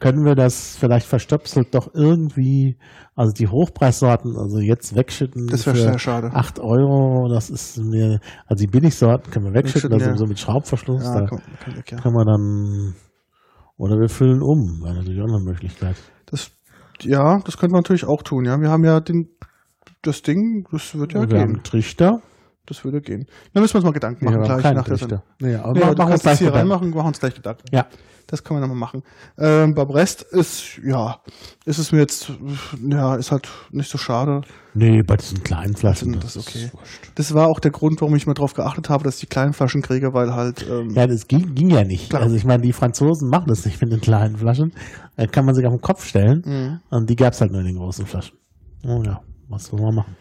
können 0.00 0.24
wir 0.24 0.34
das 0.34 0.76
vielleicht 0.76 1.06
verstöpselt 1.06 1.74
doch 1.74 1.90
irgendwie, 1.94 2.76
also 3.14 3.32
die 3.32 3.46
Hochpreissorten, 3.46 4.36
also 4.36 4.58
jetzt 4.58 4.96
wegschütten 4.96 5.46
Das 5.46 5.66
wäre 5.66 5.76
sehr 5.76 5.98
schade. 5.98 6.30
8 6.32 6.58
Euro, 6.58 7.28
das 7.32 7.50
ist 7.50 7.78
mir, 7.78 8.18
also 8.46 8.64
die 8.64 8.66
Billigsorten 8.70 9.30
können 9.30 9.44
wir 9.46 9.54
wegschütten, 9.54 9.90
Wegschütten, 9.90 9.92
also 9.92 10.10
ja. 10.10 10.16
so 10.16 10.26
mit 10.26 10.38
Schraubverschluss, 10.40 11.04
Ja, 11.04 11.20
da 11.20 11.26
komm, 11.26 11.40
kann 11.62 11.76
weg, 11.76 11.92
ja. 11.92 11.98
können 12.00 12.14
wir 12.14 12.24
dann, 12.24 12.94
oder 13.76 13.96
wir 14.00 14.08
füllen 14.08 14.42
um, 14.42 14.82
wäre 14.82 14.96
natürlich 14.96 15.20
auch 15.20 15.28
eine 15.32 15.44
Möglichkeit. 15.44 15.96
Das, 16.26 16.50
ja, 17.02 17.38
das 17.44 17.58
könnte 17.58 17.72
man 17.72 17.80
natürlich 17.82 18.06
auch 18.06 18.22
tun, 18.22 18.46
ja. 18.46 18.58
Wir 18.58 18.70
haben 18.70 18.84
ja 18.84 19.00
den, 19.00 19.28
das 20.02 20.22
Ding, 20.22 20.66
das 20.72 20.94
wird 20.98 21.12
ja 21.12 21.20
wir 21.20 21.22
haben 21.22 21.28
gehen. 21.28 21.40
einen 21.56 21.62
Trichter. 21.62 22.22
Das 22.66 22.84
würde 22.84 23.00
gehen. 23.00 23.26
Da 23.52 23.60
müssen 23.60 23.74
wir 23.74 23.78
uns 23.78 23.84
mal 23.84 23.92
Gedanken 23.92 24.24
machen, 24.24 24.36
haben 24.48 24.60
gleich 24.60 24.74
nach 24.74 24.84
der 24.84 24.96
Trichter. 24.96 25.22
Nee, 25.40 25.56
aber 25.56 25.80
Ja, 25.80 25.86
machen 25.94 26.08
wir 26.10 26.14
es 26.14 26.22
gleich 26.22 26.38
hier 26.38 26.46
Gedanken. 26.48 26.70
reinmachen, 26.72 26.90
machen 26.90 27.06
uns 27.08 27.18
gleich 27.20 27.34
Gedanken. 27.34 27.62
Ja. 27.72 27.86
Das 28.28 28.44
können 28.44 28.60
wir 28.60 28.66
nochmal 28.66 28.78
machen. 28.78 29.02
Ähm, 29.36 29.74
beim 29.74 29.90
Rest 29.90 30.22
ist, 30.22 30.78
ja, 30.84 31.18
ist 31.66 31.78
es 31.78 31.90
mir 31.90 31.98
jetzt, 31.98 32.32
ja, 32.88 33.16
ist 33.16 33.32
halt 33.32 33.48
nicht 33.72 33.90
so 33.90 33.98
schade. 33.98 34.42
Nee, 34.74 35.02
bei 35.02 35.16
diesen 35.16 35.42
kleinen 35.42 35.74
Flaschen. 35.76 36.18
Das 36.20 36.36
ist 36.36 36.48
okay. 36.48 36.70
wurscht. 36.72 37.10
Das 37.16 37.34
war 37.34 37.48
auch 37.48 37.58
der 37.58 37.72
Grund, 37.72 38.00
warum 38.00 38.14
ich 38.14 38.26
mal 38.26 38.32
drauf 38.34 38.54
geachtet 38.54 38.88
habe, 38.88 39.02
dass 39.04 39.16
ich 39.16 39.22
die 39.22 39.26
kleinen 39.26 39.52
Flaschen 39.52 39.82
kriege, 39.82 40.14
weil 40.14 40.32
halt, 40.34 40.64
ähm, 40.70 40.90
Ja, 40.90 41.06
das 41.08 41.26
ging, 41.26 41.54
ging 41.54 41.68
ja 41.68 41.82
nicht. 41.84 42.10
Klar. 42.10 42.22
Also 42.22 42.36
ich 42.36 42.44
meine, 42.44 42.62
die 42.62 42.72
Franzosen 42.72 43.28
machen 43.28 43.46
das 43.48 43.66
nicht 43.66 43.82
mit 43.82 43.90
den 43.92 44.00
kleinen 44.00 44.36
Flaschen. 44.36 44.72
Da 45.16 45.26
kann 45.26 45.44
man 45.44 45.54
sich 45.56 45.66
auf 45.66 45.72
den 45.74 45.80
Kopf 45.82 46.06
stellen. 46.06 46.42
Mhm. 46.46 46.80
Und 46.96 47.10
die 47.10 47.16
gab's 47.16 47.40
halt 47.40 47.50
nur 47.50 47.60
in 47.60 47.66
den 47.66 47.76
großen 47.76 48.06
Flaschen. 48.06 48.38
Oh 48.86 49.02
ja, 49.04 49.20
was 49.48 49.66
soll 49.66 49.80
man 49.80 49.96
machen? 49.96 50.16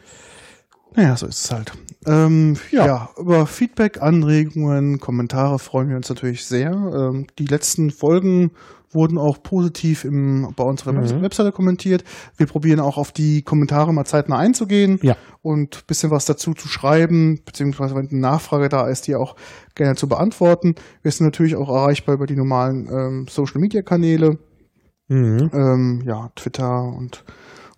Naja, 0.96 1.16
so 1.18 1.28
ist 1.28 1.46
es 1.46 1.52
halt. 1.52 1.72
Ähm, 2.08 2.58
ja. 2.72 2.86
Ja. 2.86 3.10
über 3.18 3.46
Feedback, 3.46 4.02
Anregungen, 4.02 5.00
Kommentare 5.00 5.60
freuen 5.60 5.90
wir 5.90 5.96
uns 5.98 6.10
natürlich 6.10 6.46
sehr. 6.46 6.72
Ähm, 6.72 7.28
die 7.38 7.46
letzten 7.46 7.92
Folgen 7.92 8.52
wurden 8.94 9.18
auch 9.18 9.42
positiv 9.42 10.04
im, 10.04 10.52
bei 10.56 10.64
unserer 10.66 10.92
Mhm. 10.92 11.22
Webseite 11.22 11.54
kommentiert. 11.54 12.04
Wir 12.36 12.46
probieren 12.46 12.82
auch 12.82 12.98
auf 12.98 13.14
die 13.14 13.42
Kommentare 13.42 13.94
mal 13.94 14.04
zeitnah 14.06 14.38
einzugehen. 14.38 15.00
Ja. 15.02 15.16
und 15.44 15.88
bisschen 15.88 16.12
was 16.12 16.26
dazu 16.26 16.54
zu 16.54 16.68
schreiben, 16.68 17.40
beziehungsweise 17.46 17.96
wenn 17.96 18.08
eine 18.10 18.20
Nachfrage 18.20 18.70
da 18.70 18.88
ist, 18.88 19.08
die 19.08 19.16
auch 19.16 19.36
gerne 19.74 19.96
zu 19.96 20.08
beantworten. 20.08 20.76
Wir 21.02 21.12
sind 21.12 21.26
natürlich 21.26 21.56
auch 21.56 21.70
erreichbar 21.70 22.14
über 22.16 22.28
die 22.28 22.36
normalen 22.36 22.88
ähm, 22.92 23.26
Social 23.30 23.60
Media 23.62 23.82
Kanäle, 23.82 24.38
Mhm. 25.08 25.50
ähm, 25.54 26.02
ja, 26.06 26.30
Twitter 26.36 26.84
und 26.84 27.24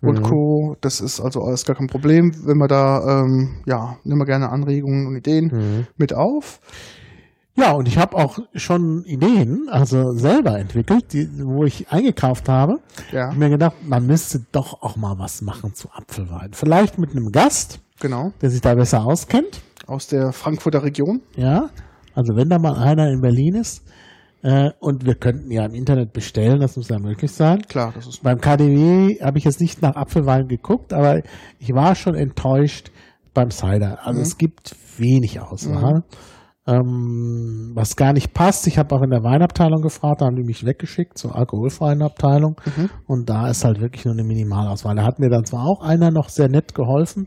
und 0.06 0.20
Mhm. 0.20 0.22
Co. 0.24 0.76
Das 0.80 1.00
ist 1.00 1.20
also 1.20 1.42
alles 1.42 1.64
gar 1.64 1.76
kein 1.76 1.86
Problem, 1.88 2.32
wenn 2.44 2.58
wir 2.58 2.68
da, 2.68 3.22
ähm, 3.22 3.56
ja, 3.66 3.96
nehmen 4.04 4.20
wir 4.20 4.26
gerne 4.26 4.50
Anregungen 4.50 5.06
und 5.06 5.16
Ideen 5.16 5.46
Mhm. 5.52 5.86
mit 5.96 6.14
auf. 6.14 6.60
Ja, 7.56 7.70
und 7.72 7.86
ich 7.86 7.98
habe 7.98 8.16
auch 8.16 8.38
schon 8.56 9.04
Ideen, 9.04 9.68
also 9.70 10.12
selber 10.12 10.58
entwickelt, 10.58 11.12
die, 11.12 11.28
wo 11.44 11.64
ich 11.64 11.88
eingekauft 11.88 12.48
habe. 12.48 12.80
Ja, 13.12 13.30
Ich 13.30 13.36
mir 13.38 13.48
gedacht, 13.48 13.76
man 13.86 14.06
müsste 14.06 14.40
doch 14.50 14.82
auch 14.82 14.96
mal 14.96 15.16
was 15.18 15.40
machen 15.40 15.72
zu 15.72 15.88
Apfelwein. 15.92 16.48
Vielleicht 16.52 16.98
mit 16.98 17.12
einem 17.12 17.30
Gast, 17.30 17.78
genau. 18.00 18.32
der 18.42 18.50
sich 18.50 18.60
da 18.60 18.74
besser 18.74 19.04
auskennt. 19.04 19.62
Aus 19.86 20.08
der 20.08 20.32
Frankfurter 20.32 20.82
Region. 20.82 21.20
Ja, 21.36 21.70
also 22.14 22.34
wenn 22.34 22.48
da 22.48 22.58
mal 22.58 22.74
einer 22.76 23.08
in 23.10 23.20
Berlin 23.20 23.54
ist 23.54 23.84
äh, 24.44 24.70
und 24.78 25.04
wir 25.06 25.14
könnten 25.16 25.50
ja 25.50 25.64
im 25.64 25.74
Internet 25.74 26.12
bestellen, 26.12 26.60
das 26.60 26.76
muss 26.76 26.88
ja 26.88 26.98
möglich 26.98 27.32
sein. 27.32 27.62
Klar, 27.62 27.92
das 27.96 28.06
ist. 28.06 28.22
Beim 28.22 28.38
KDW 28.40 29.18
habe 29.20 29.38
ich 29.38 29.44
jetzt 29.44 29.60
nicht 29.60 29.82
nach 29.82 29.96
Apfelwein 29.96 30.46
geguckt, 30.48 30.92
aber 30.92 31.22
ich 31.58 31.74
war 31.74 31.94
schon 31.96 32.14
enttäuscht, 32.14 32.90
beim 33.32 33.50
Cider. 33.50 33.98
Also 34.06 34.18
Mhm. 34.20 34.22
es 34.22 34.38
gibt 34.38 34.76
wenig 34.98 35.40
Auswahl. 35.40 36.04
Ähm, 36.66 37.72
was 37.74 37.94
gar 37.96 38.12
nicht 38.14 38.32
passt, 38.32 38.66
ich 38.66 38.78
habe 38.78 38.94
auch 38.94 39.02
in 39.02 39.10
der 39.10 39.22
Weinabteilung 39.22 39.82
gefragt, 39.82 40.20
da 40.22 40.26
haben 40.26 40.36
die 40.36 40.44
mich 40.44 40.64
weggeschickt 40.64 41.18
zur 41.18 41.36
alkoholfreien 41.36 42.00
Abteilung 42.02 42.58
Mhm. 42.64 42.90
und 43.06 43.28
da 43.28 43.48
ist 43.48 43.64
halt 43.64 43.80
wirklich 43.80 44.04
nur 44.06 44.14
eine 44.14 44.24
Minimalauswahl. 44.24 44.94
Da 44.96 45.04
hat 45.04 45.18
mir 45.18 45.28
dann 45.28 45.44
zwar 45.44 45.64
auch 45.66 45.82
einer 45.82 46.10
noch 46.10 46.28
sehr 46.30 46.48
nett 46.48 46.74
geholfen, 46.74 47.26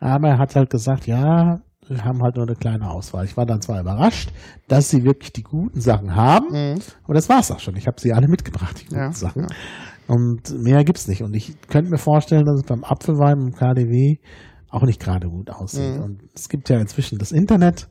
aber 0.00 0.28
er 0.30 0.38
hat 0.38 0.56
halt 0.56 0.70
gesagt, 0.70 1.06
ja, 1.06 1.60
haben 1.90 2.22
halt 2.22 2.36
nur 2.36 2.46
eine 2.46 2.56
kleine 2.56 2.90
Auswahl. 2.90 3.24
Ich 3.24 3.36
war 3.36 3.44
dann 3.46 3.60
zwar 3.60 3.80
überrascht, 3.80 4.30
dass 4.68 4.88
sie 4.90 5.04
wirklich 5.04 5.32
die 5.32 5.42
guten 5.42 5.80
Sachen 5.80 6.14
haben, 6.14 6.46
Mhm. 6.52 6.78
aber 7.04 7.14
das 7.14 7.28
war's 7.28 7.50
auch 7.50 7.60
schon. 7.60 7.76
Ich 7.76 7.86
habe 7.86 8.00
sie 8.00 8.12
alle 8.12 8.28
mitgebracht, 8.28 8.80
die 8.80 8.84
guten 8.86 8.96
Ja, 9.00 9.12
Sachen. 9.12 9.42
ja. 9.42 9.48
Und 10.08 10.50
mehr 10.62 10.84
gibt's 10.84 11.08
nicht. 11.08 11.22
Und 11.22 11.34
ich 11.34 11.54
könnte 11.68 11.90
mir 11.90 11.98
vorstellen, 11.98 12.44
dass 12.44 12.56
es 12.60 12.64
beim 12.66 12.84
Apfelwein 12.84 13.38
im 13.38 13.52
KDW 13.52 14.18
auch 14.70 14.82
nicht 14.82 15.00
gerade 15.00 15.28
gut 15.28 15.50
aussieht. 15.50 15.96
Mhm. 15.96 16.02
Und 16.02 16.22
es 16.34 16.48
gibt 16.48 16.68
ja 16.68 16.78
inzwischen 16.78 17.18
das 17.18 17.30
Internet. 17.32 17.88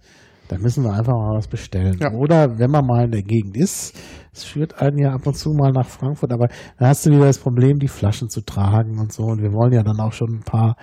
Da 0.51 0.57
müssen 0.57 0.83
wir 0.83 0.91
einfach 0.93 1.13
mal 1.13 1.37
was 1.37 1.47
bestellen. 1.47 1.97
Ja. 2.01 2.11
Oder 2.11 2.59
wenn 2.59 2.69
man 2.69 2.85
mal 2.85 3.05
in 3.05 3.11
der 3.11 3.23
Gegend 3.23 3.55
ist, 3.55 3.95
es 4.33 4.43
führt 4.43 4.81
einen 4.81 4.97
ja 4.97 5.13
ab 5.13 5.25
und 5.25 5.35
zu 5.37 5.51
mal 5.53 5.71
nach 5.71 5.87
Frankfurt, 5.87 6.33
aber 6.33 6.49
da 6.77 6.87
hast 6.87 7.05
du 7.05 7.11
wieder 7.11 7.25
das 7.25 7.37
Problem, 7.39 7.79
die 7.79 7.87
Flaschen 7.87 8.29
zu 8.29 8.41
tragen 8.41 8.99
und 8.99 9.13
so. 9.13 9.23
Und 9.23 9.41
wir 9.41 9.53
wollen 9.53 9.71
ja 9.71 9.81
dann 9.81 9.99
auch 10.01 10.11
schon 10.11 10.39
ein 10.39 10.43
paar 10.43 10.75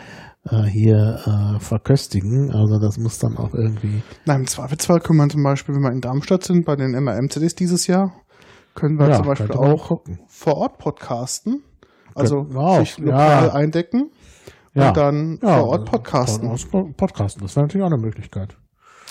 äh, 0.48 0.62
hier 0.62 1.18
äh, 1.56 1.60
verköstigen. 1.60 2.50
Also 2.50 2.78
das 2.78 2.96
muss 2.98 3.18
dann 3.18 3.36
auch 3.36 3.52
irgendwie. 3.52 4.02
Na, 4.24 4.36
im 4.36 4.46
Zweifelsfall 4.46 5.00
können 5.00 5.18
wir 5.18 5.28
zum 5.28 5.42
Beispiel, 5.42 5.74
wenn 5.74 5.82
wir 5.82 5.92
in 5.92 6.00
Darmstadt 6.00 6.44
sind, 6.44 6.64
bei 6.64 6.74
den 6.74 6.92
MRM-CDs 6.92 7.54
dieses 7.54 7.86
Jahr, 7.86 8.14
können 8.74 8.98
wir 8.98 9.08
ja, 9.10 9.16
zum 9.16 9.26
Beispiel 9.26 9.52
auch 9.52 9.88
gucken. 9.88 10.20
vor 10.28 10.56
Ort 10.56 10.78
podcasten. 10.78 11.62
Also 12.14 12.46
auch, 12.54 12.78
sich 12.80 12.96
lokal 12.98 13.46
ja. 13.48 13.52
eindecken 13.52 14.10
Ja. 14.74 14.88
und 14.88 14.96
dann 14.96 15.38
Ja, 15.42 15.58
vor 15.58 15.68
Ort 15.68 15.84
podcasten. 15.90 16.48
Pod- 16.70 16.96
Podcasten, 16.96 17.42
das 17.42 17.54
wäre 17.54 17.66
natürlich 17.66 17.82
auch 17.86 17.92
eine 17.92 18.00
Möglichkeit. 18.02 18.56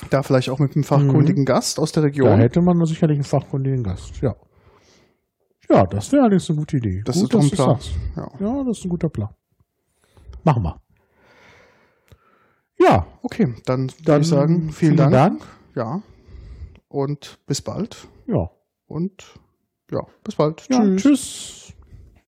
Da 0.09 0.23
vielleicht 0.23 0.49
auch 0.49 0.59
mit 0.59 0.75
einem 0.75 0.83
fachkundigen 0.83 1.45
Gast 1.45 1.79
aus 1.79 1.91
der 1.91 2.01
Da 2.03 2.07
Region. 2.07 2.37
hätte 2.39 2.61
man 2.61 2.83
sicherlich 2.85 3.15
einen 3.17 3.23
fachkundigen 3.23 3.83
Gast, 3.83 4.21
ja. 4.21 4.35
Ja, 5.69 5.85
das 5.85 6.11
wäre 6.11 6.21
allerdings 6.23 6.49
eine 6.49 6.59
gute 6.59 6.77
Idee. 6.77 7.01
Das 7.03 7.19
Gut, 7.19 7.33
ist 7.33 7.41
ein 7.43 7.49
Plan. 7.51 7.79
Ja. 8.15 8.31
Ja, 8.39 8.63
das 8.63 8.77
ist 8.77 8.85
ein 8.85 8.89
guter 8.89 9.09
Plan. 9.09 9.29
Machen 10.43 10.63
wir. 10.63 10.81
Ja, 12.79 13.05
Okay, 13.23 13.53
dann 13.65 13.89
würde 13.89 14.03
dann 14.05 14.21
ich 14.21 14.27
sagen, 14.27 14.55
vielen, 14.71 14.71
vielen 14.71 14.97
Dank. 14.97 15.11
Dank. 15.11 15.41
Ja. 15.75 16.01
Und 16.87 17.39
bis 17.45 17.61
bald. 17.61 18.07
Ja, 18.27 18.49
Und 18.85 19.25
ja, 19.91 19.99
bis 20.23 20.35
bald. 20.35 20.65
ja 20.69 20.79
Tschüss. 20.95 21.01
tschüss. 21.01 21.66